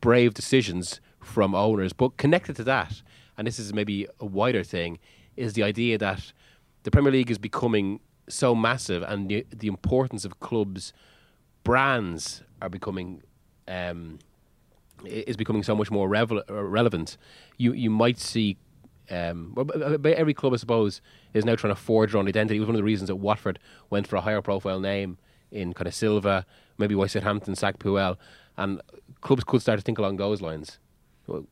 brave 0.00 0.34
decisions 0.34 1.00
from 1.20 1.54
owners, 1.54 1.92
but 1.92 2.16
connected 2.16 2.56
to 2.56 2.64
that, 2.64 3.02
and 3.38 3.46
this 3.46 3.58
is 3.58 3.72
maybe 3.72 4.06
a 4.20 4.26
wider 4.26 4.64
thing, 4.64 4.98
is 5.36 5.54
the 5.54 5.62
idea 5.62 5.96
that 5.98 6.32
the 6.82 6.90
Premier 6.90 7.12
League 7.12 7.30
is 7.30 7.38
becoming 7.38 8.00
so 8.28 8.54
massive, 8.54 9.02
and 9.02 9.28
the, 9.28 9.46
the 9.50 9.68
importance 9.68 10.24
of 10.24 10.40
clubs' 10.40 10.92
brands 11.64 12.42
are 12.60 12.68
becoming. 12.68 13.22
Um, 13.68 14.18
is 15.04 15.36
becoming 15.36 15.62
so 15.62 15.74
much 15.74 15.90
more 15.90 16.08
revel- 16.08 16.44
uh, 16.48 16.62
relevant. 16.62 17.16
You 17.56 17.72
you 17.72 17.90
might 17.90 18.18
see, 18.18 18.56
um, 19.10 19.56
every 20.04 20.34
club 20.34 20.52
I 20.52 20.56
suppose 20.56 21.00
is 21.34 21.44
now 21.44 21.54
trying 21.54 21.74
to 21.74 21.80
forge 21.80 22.12
their 22.12 22.18
own 22.18 22.28
identity. 22.28 22.56
It 22.56 22.60
was 22.60 22.68
one 22.68 22.74
of 22.76 22.78
the 22.80 22.84
reasons 22.84 23.08
that 23.08 23.16
Watford 23.16 23.58
went 23.90 24.06
for 24.06 24.16
a 24.16 24.20
higher 24.20 24.42
profile 24.42 24.80
name 24.80 25.18
in 25.50 25.72
kind 25.72 25.86
of 25.86 25.94
Silva, 25.94 26.46
maybe 26.78 26.94
why 26.94 27.06
Southampton 27.06 27.54
sacked 27.54 27.80
Puel, 27.80 28.16
and 28.56 28.80
clubs 29.20 29.44
could 29.44 29.60
start 29.60 29.78
to 29.78 29.82
think 29.84 29.98
along 29.98 30.16
those 30.16 30.40
lines. 30.40 30.78
Well, 31.26 31.46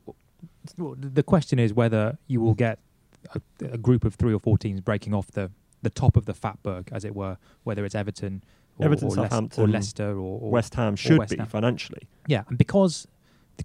Well, 0.78 0.96
the 0.98 1.22
question 1.22 1.58
is 1.58 1.72
whether 1.74 2.18
you 2.26 2.40
will 2.40 2.54
get 2.54 2.78
a, 3.34 3.40
a 3.72 3.78
group 3.78 4.04
of 4.04 4.14
three 4.14 4.32
or 4.34 4.40
four 4.40 4.56
teams 4.58 4.80
breaking 4.80 5.12
off 5.14 5.28
the, 5.32 5.50
the 5.82 5.90
top 5.90 6.16
of 6.16 6.24
the 6.26 6.32
fatberg, 6.34 6.88
as 6.92 7.04
it 7.04 7.14
were, 7.14 7.36
whether 7.64 7.84
it's 7.84 7.94
Everton 7.94 8.42
or, 8.78 8.86
Everton, 8.86 9.08
or, 9.08 9.16
Leic- 9.16 9.58
or 9.58 9.68
Leicester 9.68 10.12
or, 10.12 10.40
or 10.40 10.50
West 10.50 10.74
Ham 10.74 10.96
should 10.96 11.18
West 11.18 11.30
be 11.32 11.36
Ham. 11.36 11.46
financially. 11.46 12.08
Yeah, 12.26 12.44
and 12.48 12.56
because 12.56 13.06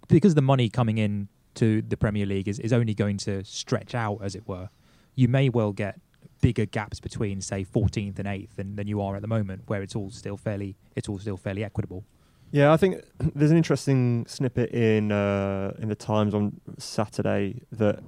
because 0.09 0.35
the 0.35 0.41
money 0.41 0.67
coming 0.69 0.97
in 0.97 1.29
to 1.55 1.81
the 1.81 1.95
Premier 1.95 2.25
League 2.25 2.49
is, 2.49 2.59
is 2.59 2.73
only 2.73 2.93
going 2.93 3.15
to 3.19 3.43
stretch 3.45 3.95
out, 3.95 4.19
as 4.21 4.35
it 4.35 4.45
were, 4.45 4.67
you 5.15 5.27
may 5.27 5.49
well 5.49 5.71
get 5.71 5.99
bigger 6.41 6.65
gaps 6.65 6.99
between, 6.99 7.41
say, 7.41 7.65
14th 7.65 8.19
and 8.19 8.27
8th 8.27 8.55
than, 8.55 8.75
than 8.75 8.87
you 8.87 9.01
are 9.01 9.15
at 9.15 9.21
the 9.21 9.27
moment, 9.27 9.63
where 9.67 9.81
it's 9.81 9.95
all 9.95 10.11
still 10.11 10.37
fairly 10.37 10.75
it's 10.95 11.09
all 11.09 11.17
still 11.17 11.37
fairly 11.37 11.63
equitable. 11.63 12.03
Yeah, 12.51 12.71
I 12.71 12.77
think 12.77 13.01
there's 13.35 13.51
an 13.51 13.57
interesting 13.57 14.25
snippet 14.27 14.71
in 14.71 15.11
uh, 15.11 15.73
in 15.79 15.89
the 15.89 15.95
Times 15.95 16.33
on 16.33 16.59
Saturday 16.77 17.61
that 17.71 17.99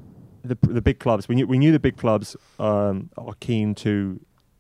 the 0.44 0.58
the 0.62 0.82
big 0.82 1.00
clubs 1.00 1.28
we 1.28 1.36
knew 1.36 1.48
we 1.48 1.58
knew 1.58 1.72
the 1.72 1.80
big 1.80 1.98
clubs 1.98 2.36
um, 2.60 3.10
are 3.18 3.34
keen 3.40 3.74
to 3.76 4.20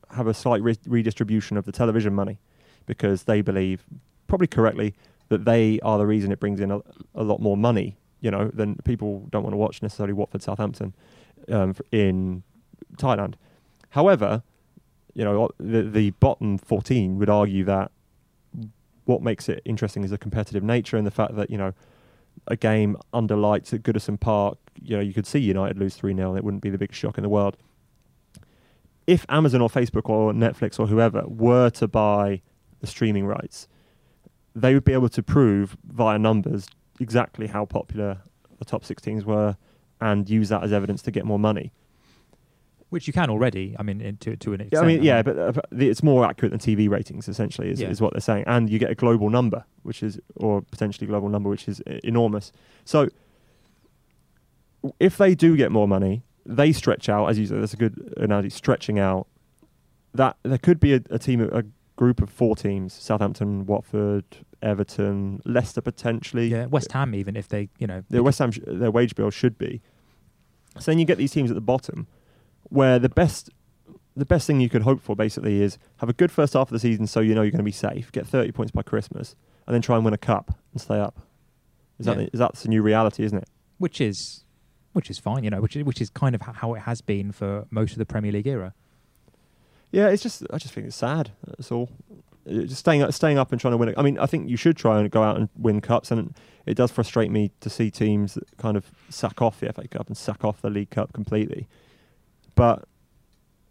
have 0.09 0.27
a 0.27 0.33
slight 0.33 0.61
re- 0.63 0.77
redistribution 0.87 1.57
of 1.57 1.65
the 1.65 1.71
television 1.71 2.15
money 2.15 2.39
because 2.85 3.23
they 3.23 3.41
believe, 3.41 3.83
probably 4.27 4.47
correctly, 4.47 4.95
that 5.27 5.43
they 5.43 5.79
are 5.81 5.97
the 5.97 6.07
reason 6.07 6.31
it 6.31 6.39
brings 6.39 6.61
in 6.61 6.71
a, 6.71 6.79
a 7.13 7.23
lot 7.23 7.41
more 7.41 7.57
money. 7.57 7.97
You 8.21 8.31
know, 8.31 8.49
than 8.51 8.77
people 8.77 9.27
don't 9.29 9.43
want 9.43 9.53
to 9.53 9.57
watch 9.57 9.83
necessarily 9.83 10.13
Watford, 10.13 10.41
Southampton 10.41 10.95
um, 11.49 11.75
in 11.91 12.43
Thailand. 12.97 13.35
However, 13.89 14.43
you 15.13 15.23
know, 15.23 15.49
the 15.59 15.83
the 15.83 16.11
bottom 16.11 16.57
14 16.57 17.17
would 17.17 17.29
argue 17.29 17.63
that 17.65 17.91
what 19.05 19.21
makes 19.21 19.47
it 19.49 19.61
interesting 19.65 20.03
is 20.03 20.11
the 20.11 20.17
competitive 20.17 20.63
nature 20.63 20.97
and 20.97 21.07
the 21.07 21.11
fact 21.11 21.35
that 21.35 21.49
you 21.49 21.57
know 21.57 21.73
a 22.47 22.55
game 22.55 22.97
under 23.13 23.35
lights 23.35 23.73
at 23.73 23.81
Goodison 23.81 24.19
Park, 24.19 24.57
you 24.81 24.95
know, 24.95 25.01
you 25.01 25.13
could 25.13 25.25
see 25.25 25.39
United 25.39 25.77
lose 25.77 25.95
3 25.95 26.15
0 26.15 26.29
and 26.29 26.37
it 26.37 26.43
wouldn't 26.43 26.61
be 26.61 26.69
the 26.69 26.77
biggest 26.77 26.99
shock 26.99 27.17
in 27.17 27.23
the 27.23 27.29
world. 27.29 27.57
If 29.07 29.25
Amazon 29.29 29.61
or 29.61 29.69
Facebook 29.69 30.09
or 30.09 30.33
Netflix 30.33 30.79
or 30.79 30.87
whoever 30.87 31.23
were 31.25 31.69
to 31.71 31.87
buy 31.87 32.41
the 32.81 32.87
streaming 32.87 33.25
rights, 33.25 33.67
they 34.53 34.73
would 34.73 34.83
be 34.83 34.93
able 34.93 35.09
to 35.09 35.23
prove 35.23 35.77
via 35.83 36.19
numbers 36.19 36.67
exactly 36.99 37.47
how 37.47 37.65
popular 37.65 38.19
the 38.59 38.65
top 38.65 38.83
16s 38.83 39.23
were 39.23 39.55
and 40.01 40.29
use 40.29 40.49
that 40.49 40.63
as 40.63 40.71
evidence 40.73 41.01
to 41.03 41.11
get 41.11 41.25
more 41.25 41.39
money. 41.39 41.71
Which 42.89 43.05
you 43.05 43.11
can 43.11 43.29
already, 43.29 43.75
I 43.77 43.83
mean, 43.83 43.99
in, 43.99 44.15
to, 44.17 44.37
to 44.37 44.53
an 44.53 44.61
extent. 44.61 44.81
I 44.83 44.87
mean, 44.87 45.03
yeah, 45.03 45.21
but 45.21 45.37
uh, 45.37 45.51
it's 45.71 46.01
more 46.01 46.25
accurate 46.25 46.51
than 46.51 46.59
TV 46.59 46.89
ratings. 46.89 47.27
Essentially, 47.27 47.69
is, 47.69 47.81
Yeah. 47.81 47.89
is 47.89 47.99
what 47.99 48.13
they're 48.13 48.21
saying, 48.21 48.45
and 48.47 48.69
you 48.69 48.79
get 48.79 48.89
a 48.89 48.95
global 48.95 49.29
number, 49.29 49.65
which 49.83 50.01
is 50.01 50.19
or 50.37 50.61
potentially 50.61 51.05
global 51.05 51.27
number, 51.27 51.49
which 51.49 51.67
is 51.67 51.81
e- 51.89 51.99
enormous. 52.05 52.53
So, 52.85 53.09
w- 54.83 54.93
if 55.01 55.17
they 55.17 55.35
do 55.35 55.57
get 55.57 55.71
more 55.71 55.87
money, 55.87 56.23
they 56.45 56.71
stretch 56.71 57.09
out. 57.09 57.27
As 57.27 57.37
you 57.37 57.45
said, 57.45 57.61
that's 57.61 57.73
a 57.73 57.77
good 57.77 58.13
analogy. 58.17 58.49
Stretching 58.51 58.99
out, 58.99 59.27
that 60.13 60.37
there 60.43 60.57
could 60.57 60.79
be 60.79 60.93
a, 60.93 61.01
a 61.09 61.19
team, 61.19 61.41
a 61.41 61.63
group 61.97 62.21
of 62.21 62.29
four 62.29 62.55
teams: 62.55 62.93
Southampton, 62.93 63.65
Watford, 63.65 64.23
Everton, 64.61 65.41
Leicester 65.43 65.81
potentially. 65.81 66.47
yeah, 66.47 66.65
West 66.67 66.93
Ham 66.93 67.13
even 67.13 67.35
if 67.35 67.49
they, 67.49 67.67
you 67.77 67.87
know, 67.87 68.03
Their 68.09 68.23
West 68.23 68.39
Ham, 68.39 68.51
sh- 68.51 68.59
their 68.65 68.91
wage 68.91 69.13
bill 69.15 69.29
should 69.29 69.57
be. 69.57 69.81
So 70.79 70.91
then 70.91 70.99
you 70.99 71.05
get 71.05 71.17
these 71.17 71.31
teams 71.31 71.51
at 71.51 71.55
the 71.55 71.61
bottom, 71.61 72.07
where 72.63 72.99
the 72.99 73.09
best, 73.09 73.49
the 74.15 74.25
best 74.25 74.45
thing 74.47 74.59
you 74.61 74.69
could 74.69 74.83
hope 74.83 75.01
for 75.01 75.15
basically 75.15 75.61
is 75.61 75.77
have 75.97 76.07
a 76.09 76.13
good 76.13 76.31
first 76.31 76.53
half 76.53 76.69
of 76.69 76.73
the 76.73 76.79
season, 76.79 77.07
so 77.07 77.19
you 77.19 77.33
know 77.35 77.41
you're 77.41 77.51
going 77.51 77.57
to 77.59 77.63
be 77.63 77.71
safe, 77.71 78.11
get 78.11 78.25
30 78.27 78.51
points 78.51 78.71
by 78.71 78.83
Christmas, 78.83 79.35
and 79.65 79.73
then 79.73 79.81
try 79.81 79.95
and 79.95 80.05
win 80.05 80.13
a 80.13 80.17
cup 80.19 80.55
and 80.71 80.79
stay 80.81 80.99
up. 80.99 81.19
Is 81.99 82.05
that 82.05 82.17
Yeah. 82.19 82.27
the, 82.31 82.37
that's 82.37 82.61
the 82.63 82.69
new 82.69 82.81
reality, 82.81 83.23
isn't 83.23 83.37
it? 83.37 83.49
which 83.79 83.99
is 84.01 84.43
which 84.93 85.09
is 85.11 85.19
fine, 85.19 85.43
you 85.43 85.49
know, 85.51 85.61
which 85.61 85.75
is, 85.75 85.83
which 85.83 86.01
is 86.01 86.09
kind 86.09 86.33
of 86.33 86.41
how 86.41 86.73
it 86.73 86.79
has 86.81 87.01
been 87.01 87.31
for 87.31 87.67
most 87.69 87.91
of 87.91 87.99
the 87.99 88.05
Premier 88.05 88.31
League 88.31 88.47
era. 88.47 88.73
Yeah, 89.91 90.09
it's 90.09 90.23
just 90.23 90.43
I 90.51 90.57
just 90.57 90.73
think 90.73 90.87
it's 90.87 90.95
sad. 90.95 91.31
That's 91.45 91.71
all. 91.71 91.89
Just 92.47 92.77
staying 92.77 93.01
up, 93.01 93.11
staying 93.13 93.37
up 93.37 93.51
and 93.51 93.59
trying 93.59 93.73
to 93.73 93.77
win. 93.77 93.93
I 93.97 94.01
mean, 94.01 94.17
I 94.19 94.25
think 94.25 94.49
you 94.49 94.55
should 94.55 94.77
try 94.77 94.99
and 94.99 95.11
go 95.11 95.21
out 95.21 95.37
and 95.37 95.49
win 95.57 95.81
cups, 95.81 96.11
and 96.11 96.33
it 96.65 96.75
does 96.75 96.91
frustrate 96.91 97.29
me 97.29 97.51
to 97.59 97.69
see 97.69 97.91
teams 97.91 98.35
that 98.35 98.57
kind 98.57 98.77
of 98.77 98.91
sack 99.09 99.41
off 99.41 99.59
the 99.59 99.71
FA 99.73 99.87
Cup 99.87 100.07
and 100.07 100.15
sack 100.15 100.45
off 100.45 100.61
the 100.61 100.69
League 100.69 100.89
Cup 100.89 101.11
completely. 101.13 101.67
But 102.55 102.85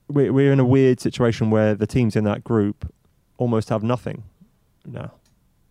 we're 0.09 0.33
we're 0.33 0.53
in 0.53 0.61
a 0.61 0.65
weird 0.65 1.01
situation 1.01 1.51
where 1.51 1.75
the 1.75 1.87
teams 1.87 2.17
in 2.17 2.25
that 2.25 2.45
group 2.45 2.93
almost 3.39 3.69
have 3.71 3.83
nothing 3.83 4.25
now. 4.85 5.13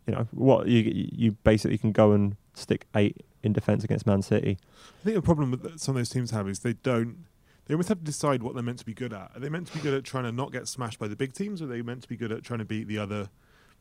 You 0.08 0.14
know 0.14 0.28
what 0.32 0.68
you 0.68 1.10
you 1.12 1.32
basically 1.44 1.78
can 1.78 1.92
go 1.92 2.12
and 2.12 2.36
stick 2.54 2.86
eight 2.96 3.24
in 3.44 3.54
defence 3.54 3.84
against 3.84 4.06
Man 4.06 4.22
City. 4.22 4.58
I 5.02 5.04
think 5.04 5.16
the 5.16 5.22
problem 5.22 5.52
that 5.52 5.80
some 5.80 5.96
of 5.96 6.00
those 6.00 6.10
teams 6.10 6.32
have 6.32 6.48
is 6.48 6.60
they 6.60 6.74
don't. 6.74 7.26
They 7.66 7.74
almost 7.74 7.90
have 7.90 7.98
to 8.00 8.04
decide 8.04 8.44
what 8.44 8.54
they're 8.54 8.64
meant 8.64 8.80
to 8.80 8.86
be 8.86 8.94
good 8.94 9.12
at. 9.14 9.32
Are 9.36 9.40
they 9.40 9.50
meant 9.50 9.68
to 9.68 9.74
be 9.74 9.80
good 9.80 9.94
at 9.94 10.04
trying 10.04 10.26
to 10.26 10.32
not 10.32 10.52
get 10.52 10.68
smashed 10.68 11.00
by 11.00 11.08
the 11.08 11.16
big 11.16 11.34
teams, 11.34 11.62
or 11.62 11.66
are 11.66 11.68
they 11.68 11.82
meant 11.82 12.04
to 12.04 12.08
be 12.08 12.16
good 12.16 12.32
at 12.32 12.44
trying 12.44 12.60
to 12.60 12.66
beat 12.66 12.88
the 12.88 12.98
other, 13.00 13.30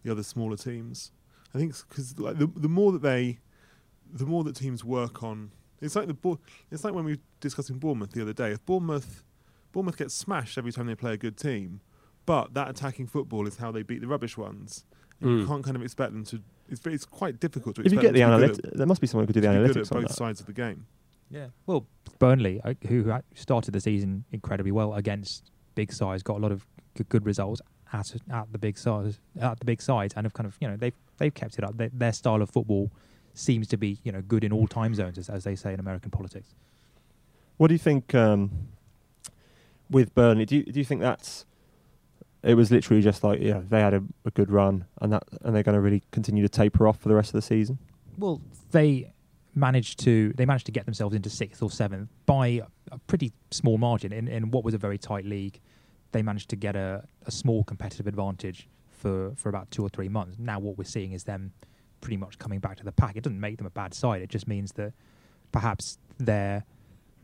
the 0.02 0.10
other 0.10 0.22
smaller 0.22 0.56
teams? 0.56 1.12
I 1.54 1.58
think 1.58 1.74
because 1.88 2.18
like 2.18 2.38
the 2.38 2.46
the 2.46 2.68
more 2.68 2.92
that 2.92 3.02
they, 3.02 3.38
the 4.10 4.26
more 4.26 4.42
that 4.44 4.56
teams 4.56 4.84
work 4.84 5.22
on. 5.22 5.50
It's 5.80 5.94
like 5.96 6.06
the 6.08 6.38
It's 6.70 6.82
like 6.82 6.94
when 6.94 7.04
we 7.04 7.12
were 7.14 7.20
discussing 7.40 7.78
Bournemouth 7.78 8.12
the 8.12 8.22
other 8.22 8.32
day. 8.32 8.52
If 8.52 8.64
Bournemouth, 8.64 9.22
Bournemouth 9.72 9.98
gets 9.98 10.14
smashed 10.14 10.56
every 10.56 10.72
time 10.72 10.86
they 10.86 10.94
play 10.94 11.12
a 11.12 11.16
good 11.18 11.36
team, 11.36 11.80
but 12.24 12.54
that 12.54 12.70
attacking 12.70 13.08
football 13.08 13.46
is 13.46 13.58
how 13.58 13.70
they 13.70 13.82
beat 13.82 14.00
the 14.00 14.06
rubbish 14.06 14.38
ones. 14.38 14.86
And 15.20 15.30
You 15.40 15.44
Mm. 15.44 15.46
can't 15.48 15.64
kind 15.64 15.76
of 15.76 15.82
expect 15.82 16.12
them 16.12 16.24
to. 16.24 16.40
It's 16.70 16.84
it's 16.86 17.04
quite 17.04 17.38
difficult 17.38 17.76
to. 17.76 17.82
If 17.84 17.92
you 17.92 18.00
get 18.00 18.14
the 18.14 18.20
analytics, 18.20 18.60
there 18.74 18.86
must 18.86 19.02
be 19.02 19.06
someone 19.06 19.24
who 19.24 19.32
could 19.32 19.42
do 19.42 19.46
the 19.46 19.48
be 19.48 19.54
good 19.66 19.76
analytics 19.76 19.90
at 19.90 19.96
on 19.96 20.02
both 20.02 20.08
that. 20.10 20.16
sides 20.16 20.40
of 20.40 20.46
the 20.46 20.52
game. 20.54 20.86
Yeah. 21.30 21.46
Well, 21.66 21.86
Burnley, 22.18 22.60
uh, 22.64 22.74
who 22.88 23.02
who 23.02 23.18
started 23.34 23.72
the 23.72 23.80
season 23.80 24.24
incredibly 24.32 24.72
well 24.72 24.94
against 24.94 25.50
big 25.74 25.92
sides, 25.92 26.22
got 26.22 26.36
a 26.36 26.40
lot 26.40 26.52
of 26.52 26.66
good, 26.94 27.08
good 27.08 27.26
results 27.26 27.60
at 27.92 28.14
at 28.30 28.52
the 28.52 28.58
big 28.58 28.78
sides 28.78 29.20
at 29.40 29.58
the 29.58 29.64
big 29.64 29.82
sides, 29.82 30.14
and 30.16 30.24
have 30.24 30.34
kind 30.34 30.46
of 30.46 30.56
you 30.60 30.68
know 30.68 30.76
they've 30.76 30.94
they've 31.18 31.34
kept 31.34 31.58
it 31.58 31.64
up. 31.64 31.76
Their, 31.76 31.90
their 31.92 32.12
style 32.12 32.42
of 32.42 32.50
football 32.50 32.90
seems 33.34 33.66
to 33.68 33.76
be 33.76 33.98
you 34.04 34.12
know 34.12 34.22
good 34.22 34.44
in 34.44 34.52
all 34.52 34.66
time 34.66 34.94
zones, 34.94 35.18
as, 35.18 35.28
as 35.28 35.44
they 35.44 35.56
say 35.56 35.72
in 35.72 35.80
American 35.80 36.10
politics. 36.10 36.54
What 37.56 37.68
do 37.68 37.74
you 37.74 37.78
think 37.78 38.14
um, 38.14 38.50
with 39.90 40.14
Burnley? 40.14 40.44
Do 40.44 40.56
you, 40.56 40.64
do 40.64 40.78
you 40.78 40.84
think 40.84 41.00
that's 41.00 41.46
it 42.42 42.54
was 42.54 42.70
literally 42.70 43.02
just 43.02 43.24
like 43.24 43.40
yeah 43.40 43.60
they 43.68 43.80
had 43.80 43.94
a, 43.94 44.02
a 44.24 44.30
good 44.30 44.50
run 44.50 44.84
and 45.00 45.12
that 45.12 45.24
and 45.42 45.54
they're 45.54 45.62
going 45.62 45.74
to 45.74 45.80
really 45.80 46.02
continue 46.10 46.42
to 46.42 46.48
taper 46.48 46.86
off 46.86 46.98
for 47.00 47.08
the 47.08 47.14
rest 47.14 47.30
of 47.30 47.34
the 47.34 47.42
season? 47.42 47.78
Well, 48.18 48.40
they 48.70 49.13
managed 49.54 49.98
to 50.00 50.32
they 50.36 50.44
managed 50.44 50.66
to 50.66 50.72
get 50.72 50.84
themselves 50.84 51.14
into 51.14 51.30
sixth 51.30 51.62
or 51.62 51.70
seventh 51.70 52.10
by 52.26 52.60
a 52.90 52.98
pretty 53.06 53.32
small 53.50 53.78
margin 53.78 54.12
in, 54.12 54.28
in 54.28 54.50
what 54.50 54.64
was 54.64 54.74
a 54.74 54.78
very 54.78 54.98
tight 54.98 55.24
league. 55.24 55.60
They 56.12 56.22
managed 56.22 56.50
to 56.50 56.56
get 56.56 56.76
a, 56.76 57.04
a 57.26 57.30
small 57.30 57.64
competitive 57.64 58.06
advantage 58.06 58.68
for, 58.90 59.32
for 59.36 59.48
about 59.48 59.70
two 59.70 59.82
or 59.82 59.88
three 59.88 60.08
months. 60.08 60.38
Now 60.38 60.58
what 60.58 60.78
we're 60.78 60.84
seeing 60.84 61.12
is 61.12 61.24
them 61.24 61.52
pretty 62.00 62.16
much 62.16 62.38
coming 62.38 62.60
back 62.60 62.76
to 62.76 62.84
the 62.84 62.92
pack. 62.92 63.16
It 63.16 63.24
doesn't 63.24 63.40
make 63.40 63.58
them 63.58 63.66
a 63.66 63.70
bad 63.70 63.94
side. 63.94 64.22
It 64.22 64.28
just 64.28 64.46
means 64.46 64.72
that 64.72 64.92
perhaps 65.52 65.98
their 66.18 66.64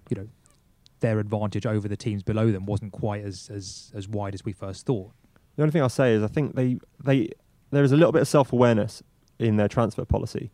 you 0.08 0.16
know 0.16 0.28
their 1.00 1.18
advantage 1.18 1.66
over 1.66 1.88
the 1.88 1.96
teams 1.96 2.22
below 2.22 2.50
them 2.50 2.66
wasn't 2.66 2.92
quite 2.92 3.24
as, 3.24 3.48
as, 3.50 3.90
as 3.94 4.06
wide 4.06 4.34
as 4.34 4.44
we 4.44 4.52
first 4.52 4.84
thought. 4.84 5.10
The 5.56 5.62
only 5.62 5.72
thing 5.72 5.80
I'll 5.80 5.88
say 5.88 6.12
is 6.12 6.22
I 6.22 6.26
think 6.26 6.54
they 6.54 6.78
they 7.02 7.30
there 7.70 7.84
is 7.84 7.92
a 7.92 7.96
little 7.96 8.12
bit 8.12 8.22
of 8.22 8.28
self 8.28 8.52
awareness 8.52 9.02
in 9.38 9.56
their 9.56 9.68
transfer 9.68 10.04
policy 10.04 10.50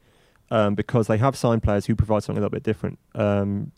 um, 0.51 0.75
because 0.75 1.07
they 1.07 1.19
have 1.19 1.37
signed 1.37 1.63
players 1.63 1.87
who 1.87 1.95
provide 1.95 2.23
something 2.23 2.39
a 2.39 2.43
little 2.43 2.55
bit 2.55 2.63
different. 2.63 2.99
Um, 3.15 3.73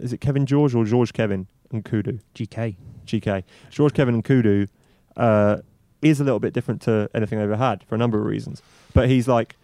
is 0.00 0.12
it 0.12 0.20
Kevin 0.20 0.46
George 0.46 0.74
or 0.74 0.84
George 0.84 1.12
Kevin 1.12 1.46
Nkoudou? 1.72 2.20
GK. 2.34 2.76
GK. 3.06 3.42
George 3.70 3.94
Kevin 3.94 4.22
Nkoudou 4.22 4.68
uh, 5.16 5.58
is 6.00 6.20
a 6.20 6.24
little 6.24 6.40
bit 6.40 6.52
different 6.52 6.82
to 6.82 7.08
anything 7.14 7.38
I've 7.38 7.44
ever 7.44 7.56
had 7.56 7.84
for 7.84 7.94
a 7.94 7.98
number 7.98 8.18
of 8.18 8.26
reasons. 8.26 8.62
But 8.94 9.08
he's 9.08 9.28
like, 9.28 9.56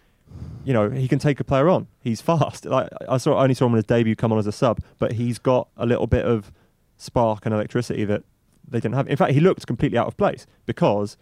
you 0.63 0.73
know, 0.73 0.89
he 0.89 1.07
can 1.07 1.19
take 1.19 1.39
a 1.39 1.43
player 1.43 1.69
on. 1.69 1.87
He's 2.01 2.21
fast. 2.29 2.65
Like 2.65 2.89
I 3.07 3.17
saw, 3.17 3.35
I 3.35 3.43
only 3.43 3.55
saw 3.55 3.65
him 3.65 3.73
on 3.73 3.77
his 3.77 3.85
debut 3.85 4.15
come 4.15 4.31
on 4.31 4.39
as 4.39 4.47
a 4.47 4.51
sub, 4.51 4.81
but 4.97 5.13
he's 5.13 5.39
got 5.39 5.69
a 5.77 5.85
little 5.85 6.07
bit 6.07 6.25
of 6.25 6.51
spark 6.97 7.45
and 7.45 7.53
electricity 7.53 8.05
that 8.05 8.23
they 8.67 8.79
didn't 8.79 8.95
have. 8.95 9.07
In 9.07 9.17
fact, 9.17 9.33
he 9.33 9.39
looked 9.39 9.65
completely 9.65 9.97
out 9.97 10.07
of 10.07 10.17
place 10.17 10.45
because 10.65 11.17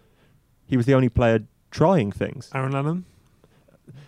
he 0.66 0.76
was 0.76 0.86
the 0.86 0.94
only 0.94 1.10
player 1.10 1.40
trying 1.72 2.12
things. 2.12 2.50
Aaron 2.54 2.72
Lennon. 2.72 3.06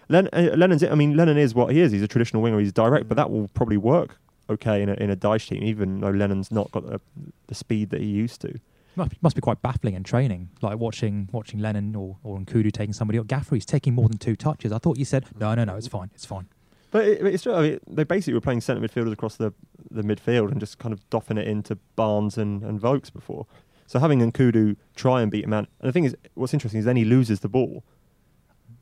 Len, 0.10 0.30
uh, 0.34 0.56
Lennon's. 0.56 0.84
I 0.84 0.96
mean, 0.96 1.16
Lennon 1.16 1.38
is 1.38 1.54
what 1.54 1.72
he 1.72 1.82
is. 1.82 1.92
He's 1.92 2.02
a 2.02 2.08
traditional 2.08 2.42
winger. 2.42 2.60
He's 2.60 2.74
direct, 2.74 3.08
but 3.08 3.16
that 3.18 3.30
will 3.30 3.48
probably 3.50 3.78
work 3.78 4.18
okay 4.50 4.82
in 4.82 4.90
a, 4.90 4.94
in 4.94 5.10
a 5.10 5.16
Dyche 5.16 5.50
team, 5.50 5.64
even 5.64 6.02
though 6.02 6.10
Lennon's 6.10 6.52
not 6.52 6.72
got 6.72 6.86
the, 6.86 7.00
the 7.48 7.56
speed 7.56 7.92
that 7.92 8.02
he 8.02 8.08
used 8.08 8.42
to. 8.42 8.60
Must, 8.96 9.12
must 9.22 9.36
be 9.36 9.42
quite 9.42 9.62
baffling 9.62 9.94
in 9.94 10.04
training, 10.04 10.50
like 10.62 10.78
watching 10.78 11.30
watching 11.32 11.60
Lennon 11.60 11.96
or 11.96 12.18
or 12.24 12.38
Nkoudou 12.40 12.72
taking 12.72 12.94
somebody 12.94 13.20
up. 13.20 13.28
Gaffer, 13.28 13.56
he's 13.56 13.66
taking 13.66 13.94
more 13.94 14.10
than 14.10 14.18
two 14.18 14.36
touches. 14.36 14.72
I 14.72 14.80
thought 14.80 14.98
you 14.98 15.06
said 15.06 15.26
no, 15.40 15.54
no, 15.56 15.64
no, 15.64 15.76
it's 15.76 15.88
fine, 15.88 16.10
it's 16.14 16.26
fine. 16.26 16.48
But 16.92 17.06
it, 17.08 17.26
it's 17.26 17.44
true. 17.44 17.54
I 17.54 17.62
mean, 17.62 17.80
they 17.88 18.04
basically 18.04 18.34
were 18.34 18.42
playing 18.42 18.62
centre 18.62 18.86
midfielders 18.86 19.14
across 19.14 19.36
the, 19.36 19.54
the 19.92 20.02
midfield 20.02 20.52
and 20.52 20.60
just 20.60 20.80
kind 20.80 20.92
of 20.92 21.08
doffing 21.10 21.38
it 21.38 21.48
into 21.48 21.76
Barnes 21.96 22.38
and, 22.38 22.64
and 22.64 22.80
Vokes 22.80 23.12
before. 23.14 23.46
So 23.86 24.00
having 24.00 24.20
Nkoudou 24.20 24.76
try 24.96 25.22
and 25.22 25.32
beat 25.32 25.46
a 25.46 25.48
man. 25.48 25.68
And 25.80 25.90
the 25.90 25.94
thing 25.94 26.06
is, 26.06 26.16
what's 26.34 26.54
interesting 26.54 26.80
is 26.80 26.86
then 26.86 26.96
he 26.96 27.06
loses 27.06 27.42
the 27.42 27.50
ball 27.50 27.84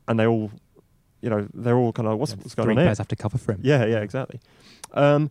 and 0.06 0.18
they 0.18 0.26
all 0.26 0.50
you 1.20 1.30
know, 1.30 1.46
they're 1.54 1.76
all 1.76 1.92
kind 1.92 2.08
of 2.08 2.18
what's, 2.18 2.32
Yeah, 2.32 2.38
what's 2.42 2.54
going 2.54 2.70
on 2.70 2.76
here? 2.76 2.84
players 2.86 2.98
have 2.98 3.08
to 3.08 3.16
cover 3.16 3.38
for 3.38 3.52
him. 3.52 3.60
Yeah, 3.62 3.84
yeah, 3.86 3.98
exactly. 4.00 4.40
Um, 4.94 5.30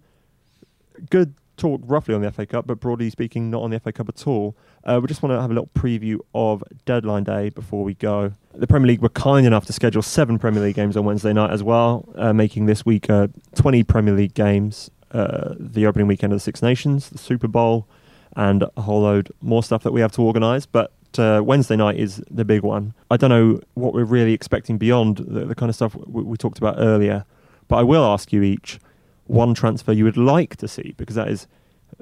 good 1.09 1.33
talk 1.57 1.81
roughly 1.85 2.13
on 2.13 2.21
the 2.21 2.31
FA 2.31 2.45
Cup, 2.45 2.67
but 2.67 2.79
broadly 2.79 3.09
speaking, 3.09 3.49
not 3.49 3.63
on 3.63 3.71
the 3.71 3.79
FA 3.79 3.91
Cup 3.91 4.07
at 4.09 4.27
all. 4.27 4.55
Uh, 4.83 4.99
we 5.01 5.07
just 5.07 5.23
want 5.23 5.33
to 5.33 5.41
have 5.41 5.49
a 5.49 5.53
little 5.53 5.69
preview 5.75 6.19
of 6.35 6.63
deadline 6.85 7.23
day 7.23 7.49
before 7.49 7.83
we 7.83 7.93
go. 7.95 8.31
The 8.53 8.67
Premier 8.67 8.88
League 8.88 9.01
were 9.01 9.09
kind 9.09 9.45
enough 9.45 9.65
to 9.65 9.73
schedule 9.73 10.01
seven 10.01 10.38
Premier 10.39 10.61
League 10.61 10.75
games 10.75 10.95
on 10.95 11.03
Wednesday 11.05 11.33
night 11.33 11.51
as 11.51 11.63
well, 11.63 12.07
uh, 12.15 12.31
making 12.33 12.67
this 12.67 12.85
week 12.85 13.09
uh, 13.09 13.27
20 13.55 13.83
Premier 13.83 14.13
League 14.13 14.33
games, 14.35 14.91
uh, 15.11 15.55
the 15.59 15.85
opening 15.88 16.07
weekend 16.07 16.31
of 16.31 16.38
the 16.38 16.41
Six 16.41 16.61
Nations, 16.61 17.09
the 17.09 17.17
Super 17.17 17.47
Bowl, 17.47 17.88
and 18.35 18.63
a 18.75 18.81
whole 18.81 19.01
load 19.01 19.31
more 19.41 19.63
stuff 19.63 19.81
that 19.83 19.91
we 19.91 20.01
have 20.01 20.11
to 20.13 20.21
organise. 20.21 20.65
But 20.67 20.91
uh, 21.18 21.41
Wednesday 21.43 21.76
night 21.76 21.97
is 21.97 22.22
the 22.30 22.45
big 22.45 22.62
one. 22.64 22.93
I 23.12 23.18
don't 23.18 23.30
know 23.30 23.60
what 23.76 23.93
we're 23.93 24.03
really 24.05 24.34
expecting 24.34 24.78
beyond 24.78 25.18
the, 25.18 25.45
the 25.45 25.55
kind 25.55 25.70
of 25.70 25.76
stuff 25.76 25.95
we, 25.95 26.24
we 26.24 26.38
talked 26.38 26.58
about 26.58 26.76
earlier, 26.78 27.26
but 27.68 27.78
I 27.78 27.84
will 27.84 28.03
ask 28.05 28.32
you 28.34 28.41
each 28.43 28.80
one 29.26 29.53
transfer 29.53 29.91
you 29.91 30.03
would 30.05 30.18
like 30.18 30.55
to 30.58 30.68
see 30.68 30.93
because 30.97 31.16
that 31.16 31.28
is 31.28 31.47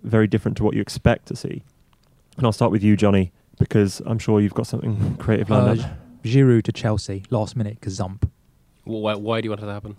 very 0.04 0.28
different 0.28 0.58
to 0.58 0.64
what 0.64 0.76
you 0.76 0.82
expect 0.82 1.26
to 1.28 1.36
see. 1.36 1.64
And 2.38 2.46
I'll 2.46 2.52
start 2.52 2.72
with 2.72 2.84
you, 2.84 2.96
Johnny, 2.98 3.32
because 3.60 4.02
I'm 4.06 4.20
sure 4.20 4.42
you've 4.42 4.54
got 4.54 4.68
something 4.68 5.16
creative 5.20 5.50
lined 5.50 5.80
Uh, 5.82 5.84
up. 5.84 5.90
Giroud 6.24 6.64
to 6.64 6.72
Chelsea, 6.72 7.24
last 7.30 7.56
minute 7.56 7.80
gazump. 7.82 8.28
Why, 8.84 9.16
why 9.16 9.42
do 9.42 9.46
you 9.46 9.52
want 9.52 9.62
it 9.62 9.66
to 9.68 9.72
happen? 9.72 9.96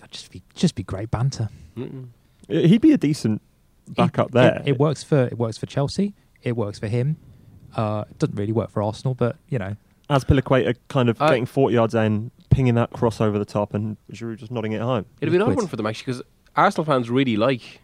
That'd 0.00 0.12
just 0.12 0.30
be 0.30 0.42
just 0.54 0.74
be 0.74 0.82
great 0.82 1.10
banter. 1.10 1.48
Mm-mm. 1.76 2.08
He'd 2.48 2.80
be 2.80 2.92
a 2.92 2.98
decent 2.98 3.40
backup 3.88 4.28
It- 4.28 4.32
there. 4.34 4.56
It, 4.66 4.68
it 4.70 4.78
works 4.78 5.02
for 5.04 5.24
it 5.26 5.38
works 5.38 5.56
for 5.58 5.66
Chelsea. 5.66 6.14
It 6.42 6.56
works 6.56 6.78
for 6.80 6.88
him. 6.88 7.16
Uh, 7.76 8.04
it 8.10 8.18
doesn't 8.18 8.36
really 8.36 8.52
work 8.52 8.70
for 8.70 8.82
Arsenal, 8.82 9.14
but 9.14 9.36
you 9.48 9.58
know, 9.58 9.76
Azpilicueta 10.10 10.76
kind 10.88 11.08
of 11.08 11.20
I- 11.20 11.28
getting 11.28 11.46
40 11.46 11.74
yards 11.74 11.94
in, 11.94 12.30
pinging 12.50 12.74
that 12.74 12.90
cross 12.90 13.20
over 13.20 13.38
the 13.38 13.44
top, 13.44 13.74
and 13.74 13.96
Giroud 14.12 14.38
just 14.38 14.50
nodding 14.52 14.72
it 14.72 14.80
home. 14.80 15.06
It'd 15.20 15.32
be 15.32 15.36
an 15.36 15.42
odd 15.42 15.56
one 15.56 15.66
for 15.66 15.76
them 15.76 15.86
actually 15.86 16.12
because 16.12 16.22
Arsenal 16.56 16.84
fans 16.84 17.08
really 17.10 17.36
like 17.36 17.80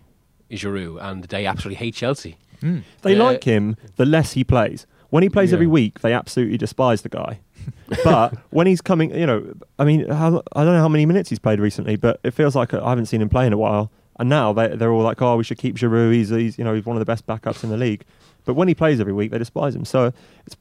Giroud 0.51 1.03
and 1.03 1.25
they 1.25 1.47
absolutely 1.47 1.77
hate 1.77 1.95
Chelsea. 1.95 2.37
mm, 2.63 2.83
They 3.03 3.15
Yeah. 3.17 3.23
like 3.23 3.45
him 3.45 3.77
the 3.97 4.05
less 4.07 4.33
he 4.33 4.45
plays. 4.45 4.87
When 5.11 5.23
he 5.23 5.29
plays 5.31 5.51
Yeah. 5.51 5.55
every 5.57 5.67
week, 5.67 6.01
they 6.01 6.13
absolutely 6.13 6.59
despise 6.59 7.01
the 7.03 7.09
guy. 7.09 7.41
but 8.05 8.35
when 8.51 8.67
he's 8.67 8.81
coming, 8.81 9.15
you 9.15 9.27
know, 9.27 9.55
I 9.79 9.85
mean, 9.85 10.09
how, 10.09 10.43
I 10.55 10.65
don't 10.65 10.75
know 10.75 10.81
how 10.81 10.89
many 10.89 11.07
minutes 11.07 11.31
he's 11.31 11.39
played 11.39 11.61
recently, 11.61 11.97
but 11.97 12.21
it 12.25 12.33
feels 12.33 12.55
like 12.57 12.75
I 12.75 12.89
haven't 12.91 13.07
seen 13.07 13.23
him 13.23 13.29
play 13.29 13.47
in 13.47 13.53
a 13.53 13.59
while. 13.59 13.91
And 14.21 14.29
now 14.29 14.53
they, 14.53 14.75
they're 14.75 14.91
all 14.91 15.03
like, 15.05 15.23
"Oh, 15.23 15.37
we 15.37 15.45
should 15.45 15.59
keep 15.59 15.77
Giroud. 15.77 16.13
He's, 16.13 16.31
he's, 16.31 16.59
you 16.59 16.65
know, 16.65 16.75
he's 16.75 16.85
one 16.85 16.97
of 16.97 16.99
the 17.01 17.05
best 17.07 17.25
backups 17.27 17.63
in 17.63 17.71
the 17.71 17.77
league." 17.77 18.05
But 18.49 18.55
when 18.55 18.67
he 18.67 18.75
plays 18.75 18.99
every 18.99 19.13
week, 19.13 19.31
they 19.31 19.37
despise 19.37 19.75
him. 19.75 19.85
So 19.85 20.11
it's 20.47 20.57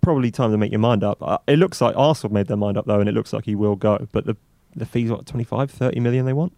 probably 0.00 0.32
time 0.32 0.50
to 0.50 0.58
make 0.58 0.72
your 0.72 0.80
mind 0.80 1.04
up. 1.04 1.22
Uh, 1.22 1.38
it 1.46 1.56
looks 1.56 1.80
like 1.80 1.94
Arsenal 1.96 2.34
made 2.34 2.48
their 2.48 2.56
mind 2.56 2.76
up 2.76 2.86
though, 2.86 2.98
and 2.98 3.08
it 3.08 3.12
looks 3.12 3.32
like 3.32 3.44
he 3.44 3.54
will 3.54 3.76
go. 3.76 4.08
But 4.10 4.26
the 4.26 4.36
the 4.74 4.84
fees 4.84 5.08
what 5.08 5.24
25, 5.24 5.70
30 5.70 6.00
million 6.00 6.26
they 6.26 6.32
want. 6.32 6.52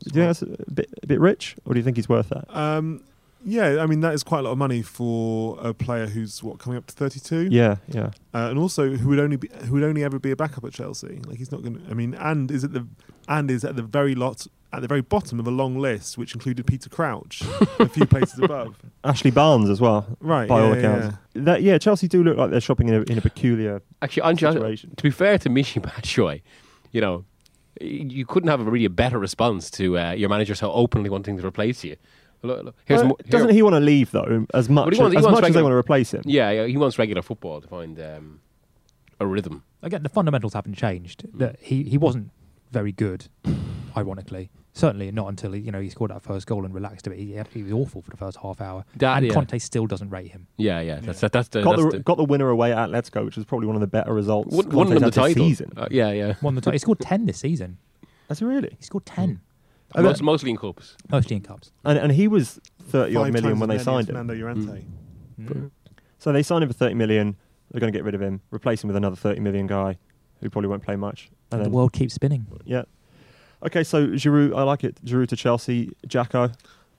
Do 0.00 0.20
you 0.20 0.26
think 0.26 0.38
that's 0.38 0.42
a 0.42 0.70
bit 0.70 0.90
a 1.02 1.06
bit 1.06 1.18
rich, 1.18 1.56
or 1.64 1.72
do 1.72 1.80
you 1.80 1.82
think 1.82 1.96
he's 1.96 2.10
worth 2.10 2.28
that? 2.28 2.54
Um, 2.54 3.04
yeah, 3.42 3.78
I 3.80 3.86
mean 3.86 4.00
that 4.00 4.12
is 4.12 4.22
quite 4.22 4.40
a 4.40 4.42
lot 4.42 4.50
of 4.50 4.58
money 4.58 4.82
for 4.82 5.56
a 5.62 5.72
player 5.72 6.08
who's 6.08 6.42
what 6.42 6.58
coming 6.58 6.76
up 6.76 6.84
to 6.88 6.94
thirty-two. 6.94 7.48
Yeah, 7.50 7.76
yeah. 7.88 8.10
uh, 8.34 8.50
and 8.50 8.58
also 8.58 8.90
who 8.96 9.08
would 9.08 9.18
only 9.18 9.36
be 9.36 9.48
who 9.64 9.72
would 9.72 9.82
only 9.82 10.04
ever 10.04 10.18
be 10.18 10.30
a 10.30 10.36
backup 10.36 10.64
at 10.64 10.74
Chelsea. 10.74 11.22
Like 11.26 11.38
he's 11.38 11.50
not 11.50 11.62
going. 11.62 11.82
to 11.82 11.90
I 11.90 11.94
mean, 11.94 12.12
and 12.16 12.50
is 12.50 12.64
at 12.64 12.74
the 12.74 12.86
and 13.28 13.50
is 13.50 13.64
at 13.64 13.76
the 13.76 13.82
very 13.82 14.14
lot 14.14 14.46
at 14.76 14.82
the 14.82 14.88
very 14.88 15.00
bottom 15.02 15.38
of 15.40 15.46
a 15.46 15.50
long 15.50 15.78
list, 15.78 16.16
which 16.18 16.34
included 16.34 16.66
Peter 16.66 16.88
Crouch, 16.90 17.42
a 17.78 17.88
few 17.88 18.06
places 18.06 18.38
above. 18.38 18.76
Ashley 19.04 19.30
Barnes 19.30 19.68
as 19.70 19.80
well. 19.80 20.06
Right, 20.20 20.48
by 20.48 20.60
all 20.60 20.74
yeah, 20.74 20.82
yeah, 20.82 20.96
accounts. 20.96 21.16
That 21.34 21.62
yeah, 21.62 21.78
Chelsea 21.78 22.08
do 22.08 22.22
look 22.22 22.36
like 22.36 22.50
they're 22.50 22.60
shopping 22.60 22.88
in 22.88 22.94
a, 22.94 23.02
in 23.02 23.18
a 23.18 23.20
peculiar 23.20 23.82
Actually, 24.02 24.28
Ange, 24.30 24.40
situation. 24.40 24.94
to 24.96 25.02
be 25.02 25.10
fair 25.10 25.38
to 25.38 25.48
Michy 25.48 25.80
Batshuayi, 25.82 26.42
you 26.92 27.00
know, 27.00 27.24
you 27.80 28.24
couldn't 28.24 28.48
have 28.48 28.60
a 28.60 28.64
really 28.64 28.84
a 28.84 28.90
better 28.90 29.18
response 29.18 29.70
to 29.72 29.98
uh, 29.98 30.12
your 30.12 30.28
manager 30.28 30.54
so 30.54 30.70
openly 30.72 31.10
wanting 31.10 31.36
to 31.36 31.46
replace 31.46 31.82
you. 31.84 31.96
Look, 32.42 32.62
look, 32.62 32.76
here's 32.84 33.00
Well, 33.00 33.08
mo- 33.08 33.16
doesn't 33.28 33.50
he 33.50 33.62
want 33.62 33.74
to 33.74 33.80
leave 33.80 34.10
though? 34.10 34.46
As 34.52 34.68
much 34.68 34.84
But 34.84 34.94
he 34.94 35.00
wants- 35.00 35.14
he 35.14 35.18
as, 35.18 35.24
wants 35.24 35.40
much 35.40 35.48
as 35.48 35.54
they 35.54 35.62
want 35.62 35.72
to 35.72 35.76
replace 35.76 36.12
him. 36.12 36.22
Yeah, 36.26 36.50
yeah, 36.50 36.66
he 36.66 36.76
wants 36.76 36.98
regular 36.98 37.22
football 37.22 37.60
to 37.62 37.66
find 37.68 37.98
um, 37.98 38.40
a 39.18 39.26
rhythm. 39.26 39.62
again, 39.82 40.02
the 40.02 40.08
fundamentals 40.10 40.52
haven't 40.52 40.74
changed. 40.74 41.24
That 41.38 41.56
he 41.60 41.84
he 41.84 41.96
wasn't 41.98 42.30
very 42.70 42.92
good, 42.92 43.28
ironically. 43.96 44.50
Certainly 44.76 45.12
not 45.12 45.28
until 45.28 45.52
he, 45.52 45.60
you 45.60 45.70
know 45.70 45.80
he 45.80 45.88
scored 45.88 46.10
that 46.10 46.20
first 46.22 46.48
goal 46.48 46.64
and 46.64 46.74
relaxed 46.74 47.06
a 47.06 47.10
bit. 47.10 47.18
He, 47.20 47.32
had- 47.32 47.46
he 47.48 47.62
was 47.62 47.70
awful 47.72 48.02
for 48.02 48.10
the 48.10 48.16
first 48.16 48.36
half 48.38 48.60
hour, 48.60 48.84
That- 48.96 49.18
and 49.18 49.26
yeah. 49.26 49.32
Conte 49.32 49.56
still 49.60 49.86
doesn't 49.86 50.10
rate 50.10 50.32
him. 50.32 50.48
Yeah, 50.56 50.80
yeah, 50.80 50.98
that's 51.00 51.20
that, 51.20 51.30
that's 51.32 51.48
the 51.48 51.62
Got 51.62 51.76
that's 51.76 51.82
the, 51.92 51.98
the, 51.98 52.02
got 52.02 52.16
the 52.16 52.24
winner 52.24 52.48
away 52.50 52.72
at 52.72 52.88
Atletico, 52.90 53.24
which 53.24 53.38
is 53.38 53.44
probably 53.44 53.68
one 53.68 53.76
of 53.76 53.80
the 53.80 53.86
better 53.86 54.12
results. 54.12 54.52
won, 54.54 54.68
won 54.70 54.90
them 54.90 54.98
the 54.98 55.10
title. 55.12 55.44
season. 55.46 55.72
Uh, 55.76 55.86
yeah, 55.92 56.10
yeah. 56.10 56.34
Won 56.42 56.56
the 56.56 56.60
title. 56.60 56.72
He 56.72 56.78
scored 56.78 56.98
ten 56.98 57.24
this 57.26 57.38
season. 57.38 57.78
That's 58.26 58.42
really? 58.42 58.74
He 58.78 58.84
scored 58.84 59.06
ten, 59.06 59.40
I 59.94 60.00
Most, 60.02 60.18
bet- 60.18 60.24
mostly 60.24 60.50
in 60.50 60.56
cups. 60.56 60.96
mostly 61.08 61.36
in 61.36 61.42
cups. 61.42 61.70
And 61.84 61.96
and 61.96 62.10
he 62.10 62.26
was 62.26 62.58
thirty 62.82 63.14
odd 63.14 63.24
Five 63.26 63.32
million 63.34 63.50
times 63.52 63.60
when 63.60 63.68
they 63.68 63.76
as 63.76 63.86
many 63.86 63.98
as 63.98 64.06
signed 64.06 64.08
him. 64.08 64.14
Fernando 64.26 64.34
Llorente. 64.34 64.84
Mm. 65.40 65.70
So 66.18 66.32
they 66.32 66.42
signed 66.42 66.64
him 66.64 66.68
for 66.70 66.74
thirty 66.74 66.94
million. 66.94 67.36
They're 67.70 67.80
going 67.80 67.92
to 67.92 67.96
get 67.96 68.04
rid 68.04 68.14
of 68.16 68.20
him, 68.22 68.40
replace 68.52 68.82
him 68.82 68.88
with 68.88 68.96
another 68.96 69.14
thirty 69.16 69.40
million 69.40 69.66
guy 69.68 69.98
who 70.40 70.50
probably 70.50 70.68
won't 70.68 70.82
play 70.82 70.96
much. 70.96 71.30
And 71.52 71.60
the 71.60 71.64
then, 71.66 71.72
world 71.72 71.92
keeps 71.92 72.14
spinning. 72.14 72.46
yeah. 72.64 72.82
Okay, 73.66 73.82
so 73.84 74.08
Giroud, 74.08 74.56
I 74.56 74.62
like 74.62 74.84
it. 74.84 75.02
Giroud 75.04 75.28
to 75.28 75.36
Chelsea, 75.36 75.90
Jacko. 76.06 76.50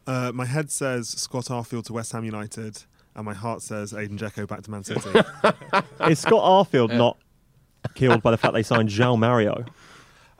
Uh, 0.07 0.31
my 0.33 0.45
head 0.45 0.71
says 0.71 1.09
Scott 1.09 1.45
Arfield 1.45 1.85
to 1.85 1.93
West 1.93 2.11
Ham 2.11 2.25
United, 2.25 2.83
and 3.15 3.25
my 3.25 3.33
heart 3.33 3.61
says 3.61 3.93
Edin 3.93 4.17
Dzeko 4.17 4.47
back 4.47 4.61
to 4.63 4.71
Man 4.71 4.83
City. 4.83 5.09
Is 6.09 6.19
Scott 6.19 6.43
Arfield 6.43 6.95
not 6.95 7.17
killed 7.93 8.21
by 8.23 8.31
the 8.31 8.37
fact 8.37 8.53
they 8.53 8.63
signed 8.63 8.89
João 8.89 9.17
Mario? 9.19 9.65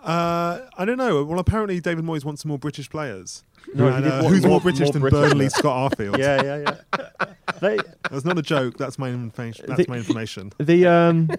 uh, 0.03 0.61
I 0.77 0.85
don't 0.85 0.97
know. 0.97 1.23
Well, 1.23 1.39
apparently 1.39 1.79
David 1.79 2.05
Moyes 2.05 2.23
wants 2.25 2.41
some 2.43 2.49
more 2.49 2.59
British 2.59 2.89
players. 2.89 3.43
No, 3.73 3.87
And, 3.87 4.05
uh, 4.05 4.23
who's 4.23 4.41
more, 4.43 4.51
more- 4.51 4.61
British 4.61 4.81
more 4.81 4.91
than 4.93 5.01
British 5.01 5.19
Burnley 5.29 5.45
that. 5.45 5.51
Scott 5.51 5.91
Arfield? 5.97 6.17
Yeah, 6.19 6.43
yeah, 6.43 6.75
yeah. 6.99 7.25
they, 7.59 7.77
That's 8.11 8.23
not 8.25 8.37
a 8.37 8.43
joke. 8.43 8.77
That's 8.77 8.99
my 8.99 9.09
information. 9.09 9.65
That's 9.67 9.79
The- 9.85 9.89
my 9.89 9.97
information. 9.97 10.53
the 10.59 10.85
um 10.87 11.31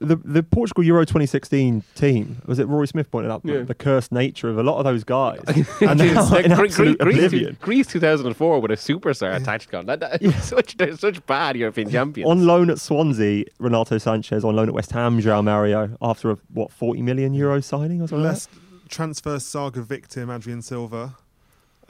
the 0.00 0.16
the 0.16 0.42
Portugal 0.42 0.82
Euro 0.84 1.04
2016 1.04 1.82
team 1.94 2.42
was 2.46 2.58
it 2.58 2.66
Rory 2.68 2.86
Smith 2.86 3.10
pointed 3.10 3.30
out 3.30 3.42
Yeah. 3.44 3.62
the 3.62 3.74
cursed 3.74 4.12
nature 4.12 4.48
of 4.48 4.58
a 4.58 4.62
lot 4.62 4.78
of 4.78 4.84
those 4.84 5.04
guys 5.04 5.40
and 5.46 6.00
It's 6.00 6.14
now 6.14 6.28
like 6.30 6.44
in 6.46 6.52
Gre- 6.54 6.64
absolute 6.64 6.98
Greece, 6.98 7.16
oblivion. 7.16 7.56
Greece 7.60 7.86
2004 7.88 8.60
with 8.60 8.70
a 8.70 8.74
superstar 8.74 9.34
attached 9.34 9.72
on. 9.74 9.86
That, 9.86 10.00
that, 10.00 10.22
such, 10.42 10.76
such 10.98 11.24
bad 11.26 11.56
European 11.56 11.90
champions. 11.90 12.30
On 12.30 12.46
loan 12.46 12.70
at 12.70 12.78
Swansea, 12.80 13.44
Renato 13.58 13.96
Sanches. 13.96 14.44
On 14.44 14.54
loan 14.54 14.68
at 14.68 14.74
West 14.74 14.92
Ham, 14.92 15.20
João 15.20 15.44
Mario. 15.44 15.96
After 16.02 16.30
a 16.30 16.38
what 16.52 16.70
40 16.72 17.02
million 17.02 17.34
euro 17.34 17.60
signing 17.60 18.00
or 18.02 18.08
something. 18.08 18.24
like 18.24 18.32
Less 18.34 18.48
transfer 18.88 19.38
saga 19.38 19.82
victim 19.82 20.30
Adrien 20.30 20.62
Silva. 20.62 21.16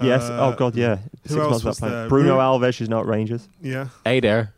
Yes. 0.01 0.23
Uh, 0.25 0.39
oh 0.53 0.57
God, 0.57 0.77
yeah. 0.77 0.97
who 0.97 1.03
Six 1.29 1.33
else 1.35 1.51
months 1.51 1.65
was 1.65 1.65
without 1.65 1.79
playing. 1.79 1.93
there? 1.95 2.09
Bruno 2.09 2.35
Ru- 2.35 2.41
Alves 2.41 2.81
is 2.81 2.89
now 2.89 3.01
at 3.01 3.07
Rangers. 3.07 3.49
Yeah. 3.63 3.89
Hey 4.05 4.21
there. 4.21 4.53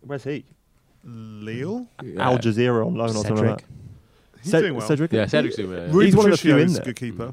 Where's 0.00 0.24
he? 0.24 0.44
Lille. 1.04 1.88
Al 2.18 2.38
Jazeera 2.38 2.86
on 2.86 2.94
loan 2.94 3.10
or 3.10 3.12
something 3.12 3.34
like 3.36 3.38
Cedric. 3.38 3.58
that. 3.58 3.64
He's 4.42 4.52
Ced- 4.52 4.60
doing 4.62 4.74
well. 4.76 4.86
Cedric. 4.86 5.12
Yeah, 5.12 5.26
Cedric's 5.26 5.56
doing 5.56 5.72
it. 5.78 5.92
Rui 5.92 6.06
He's 6.06 6.16
one 6.16 6.26
of 6.26 6.32
the 6.32 6.36
few 6.38 6.56
in 6.58 6.66
is 6.66 6.72
a 6.72 6.74
there. 6.76 6.84
good 6.86 6.96
keeper. 6.96 7.32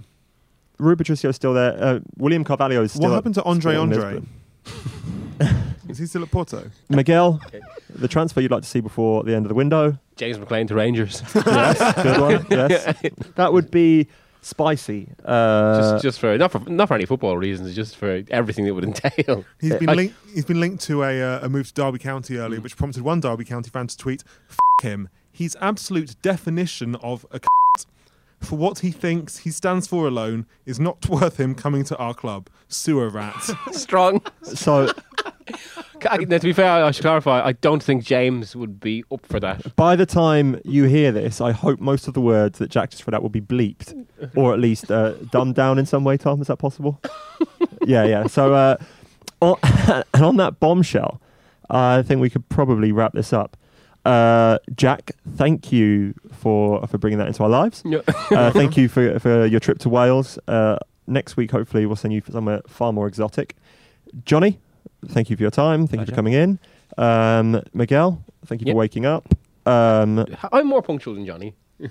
Rui 0.78 0.96
Patricio's 0.96 1.36
still 1.36 1.54
there. 1.54 1.76
Uh, 1.82 2.00
William 2.18 2.44
Carvalho 2.44 2.84
is 2.84 2.92
still. 2.94 3.10
What 3.10 3.16
happened 3.16 3.36
to 3.36 3.44
Andre 3.44 3.76
Andre? 3.76 4.22
Is 5.90 5.98
he 5.98 6.06
still 6.06 6.22
at 6.22 6.30
Porto? 6.30 6.70
Miguel, 6.90 7.42
the 7.90 8.08
transfer 8.08 8.42
you'd 8.42 8.52
like 8.52 8.62
to 8.62 8.70
see 8.70 8.80
before 8.80 9.24
the 9.24 9.36
end 9.36 9.46
of 9.46 9.50
the 9.50 9.56
window. 9.56 9.98
James 10.18 10.38
McLean 10.38 10.68
to 10.68 10.76
Rangers. 10.76 11.24
yes, 11.34 11.96
good 12.04 12.22
one. 12.22 12.46
Yes, 12.52 12.94
that 13.36 13.52
would 13.52 13.72
be 13.72 14.08
spicy. 14.42 15.10
Uh, 15.26 15.80
just, 15.80 16.04
just 16.04 16.20
for 16.20 16.38
not 16.38 16.52
for 16.52 16.60
not 16.70 16.88
for 16.88 16.94
any 16.96 17.06
football 17.06 17.38
reasons, 17.38 17.76
just 17.76 17.96
for 17.98 18.24
everything 18.30 18.66
that 18.66 18.74
would 18.74 18.84
entail. 18.92 19.46
He's 19.60 19.76
been 19.76 19.90
I- 19.90 19.94
linked. 19.94 20.16
He's 20.34 20.46
been 20.46 20.60
linked 20.60 20.84
to 20.86 21.04
a, 21.04 21.22
uh, 21.22 21.46
a 21.46 21.50
move 21.50 21.68
to 21.68 21.74
Derby 21.74 22.00
County 22.00 22.36
Mm. 22.36 22.40
earlier, 22.40 22.62
which 22.62 22.78
prompted 22.78 23.04
one 23.04 23.20
Derby 23.20 23.46
County 23.46 23.70
fan 23.70 23.88
to 23.88 23.98
tweet, 23.98 24.24
"F 24.50 24.58
him. 24.82 25.10
He's 25.32 25.56
absolute 25.62 26.16
definition 26.22 26.96
of 26.96 27.26
a." 27.32 27.40
For 28.42 28.56
what 28.58 28.80
he 28.80 28.92
thinks 28.92 29.40
he 29.40 29.52
stands 29.52 29.86
for 29.86 30.08
alone 30.08 30.46
is 30.66 30.80
not 30.80 31.10
worth 31.10 31.38
him 31.38 31.54
coming 31.56 31.84
to 31.86 31.98
our 31.98 32.14
club. 32.14 32.48
Sewer 32.70 33.10
rat. 33.10 33.36
Strong. 33.74 34.22
so 34.44 34.94
Now, 36.04 36.38
to 36.38 36.40
be 36.40 36.54
fair, 36.54 36.86
I 36.86 36.92
should 36.92 37.04
clarify. 37.04 37.46
I 37.46 37.54
don't 37.54 37.84
think 37.84 38.04
James 38.04 38.56
would 38.56 38.80
be 38.80 39.04
up 39.12 39.26
for 39.26 39.40
that. 39.40 39.76
by 39.76 39.96
the 39.96 40.06
time 40.06 40.60
you 40.64 40.86
hear 40.86 41.12
this, 41.12 41.42
I 41.42 41.52
hope 41.52 41.80
most 41.80 42.08
of 42.08 42.14
the 42.14 42.22
words 42.22 42.60
that 42.60 42.70
Jack 42.70 42.92
just 42.92 43.06
read 43.06 43.14
out 43.14 43.22
will 43.22 43.30
be 43.30 43.42
bleeped, 43.42 44.06
or 44.36 44.54
at 44.54 44.60
least 44.60 44.90
uh, 44.92 45.12
dumbed 45.32 45.56
down 45.56 45.78
in 45.78 45.86
some 45.86 46.04
way. 46.04 46.18
Tom, 46.18 46.42
is 46.42 46.48
that 46.48 46.58
possible? 46.58 47.02
yeah, 47.86 48.06
yeah. 48.06 48.28
So, 48.28 48.54
uh, 48.54 48.78
on, 49.42 49.58
and 50.14 50.24
on 50.24 50.38
that 50.38 50.60
bombshell, 50.60 51.22
I 51.70 52.02
think 52.02 52.22
we 52.22 52.30
could 52.30 52.48
probably 52.50 52.92
wrap 52.92 53.14
this 53.14 53.34
up. 53.34 53.58
Uh, 54.06 54.58
Jack, 54.76 55.12
thank 55.36 55.72
you 55.72 56.14
for 56.32 56.86
for 56.88 56.98
bringing 56.98 57.20
that 57.20 57.28
into 57.28 57.44
our 57.44 57.50
lives. 57.50 57.84
Yeah. 57.86 58.00
uh, 58.32 58.52
thank 58.52 58.78
you 58.78 58.88
for 58.88 59.20
for 59.20 59.46
your 59.46 59.60
trip 59.60 59.80
to 59.80 59.90
Wales. 59.90 60.40
Uh, 60.48 60.78
next 61.08 61.36
week, 61.36 61.52
hopefully, 61.52 61.86
we'll 61.86 61.96
send 61.96 62.14
you 62.14 62.22
somewhere 62.32 62.62
far 62.68 62.94
more 62.94 63.08
exotic. 63.08 63.56
Johnny, 64.26 64.60
thank 65.08 65.30
you 65.30 65.36
for 65.36 65.42
your 65.44 65.52
time. 65.52 65.88
Thank 65.88 66.02
you 66.02 66.06
for 66.08 66.14
coming 66.16 66.34
in. 66.34 66.60
Um, 66.98 67.62
Miguel, 67.74 68.24
thank 68.46 68.62
you 68.62 68.68
Yep. 68.68 68.74
for 68.74 68.78
waking 68.78 69.06
up. 69.06 69.26
Um, 69.66 70.26
I'm 70.52 70.68
more 70.68 70.82
punctual 70.82 71.14
than 71.16 71.26
Johnny. 71.26 71.56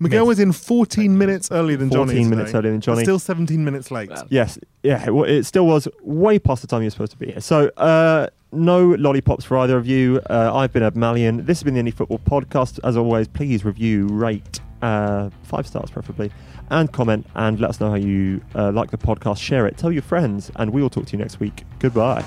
Miguel 0.00 0.22
Miss. 0.24 0.28
was 0.28 0.40
in 0.40 0.52
14 0.52 1.16
minutes 1.16 1.50
earlier 1.52 1.76
than 1.76 1.90
Johnny. 1.90 2.12
14 2.14 2.30
minutes 2.30 2.48
today. 2.50 2.58
earlier 2.58 2.72
than 2.72 2.80
Johnny. 2.80 3.02
Still 3.04 3.18
17 3.18 3.64
minutes 3.64 3.90
late. 3.90 4.10
Yes, 4.28 4.58
yeah, 4.82 5.04
it, 5.08 5.12
it 5.30 5.46
still 5.46 5.66
was 5.66 5.86
way 6.02 6.38
past 6.38 6.62
the 6.62 6.68
time 6.68 6.82
you're 6.82 6.90
supposed 6.90 7.12
to 7.12 7.18
be 7.18 7.26
here. 7.26 7.40
So, 7.40 7.68
uh, 7.76 8.26
no 8.52 8.90
lollipops 8.90 9.44
for 9.44 9.56
either 9.58 9.76
of 9.76 9.86
you. 9.86 10.20
Uh, 10.30 10.50
I've 10.54 10.72
been 10.72 10.82
Ed 10.82 10.94
Malyon. 10.94 11.46
This 11.46 11.58
has 11.58 11.64
been 11.64 11.74
the 11.74 11.80
Indy 11.80 11.90
Football 11.92 12.18
Podcast. 12.20 12.78
As 12.84 12.96
always, 12.96 13.28
please 13.28 13.64
review, 13.64 14.06
rate, 14.08 14.60
uh, 14.84 15.30
five 15.42 15.66
stars 15.66 15.90
preferably, 15.90 16.30
and 16.70 16.92
comment, 16.92 17.26
and 17.34 17.58
let 17.58 17.70
us 17.70 17.80
know 17.80 17.90
how 17.90 17.96
you 17.96 18.40
uh, 18.54 18.70
like 18.72 18.90
the 18.90 18.98
podcast. 18.98 19.38
Share 19.38 19.66
it, 19.66 19.76
tell 19.78 19.90
your 19.90 20.02
friends, 20.02 20.50
and 20.56 20.72
we 20.72 20.82
will 20.82 20.90
talk 20.90 21.06
to 21.06 21.12
you 21.12 21.18
next 21.18 21.40
week. 21.40 21.64
Goodbye. 21.78 22.24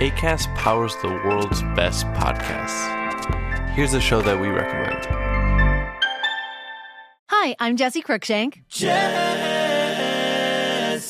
ACAST 0.00 0.54
powers 0.56 0.94
the 0.96 1.08
world's 1.08 1.62
best 1.76 2.04
podcasts. 2.08 3.70
Here's 3.74 3.94
a 3.94 4.00
show 4.00 4.20
that 4.22 4.38
we 4.38 4.48
recommend. 4.48 5.06
Hi, 7.30 7.56
I'm 7.58 7.76
Jesse 7.76 8.02
Cruikshank. 8.02 8.62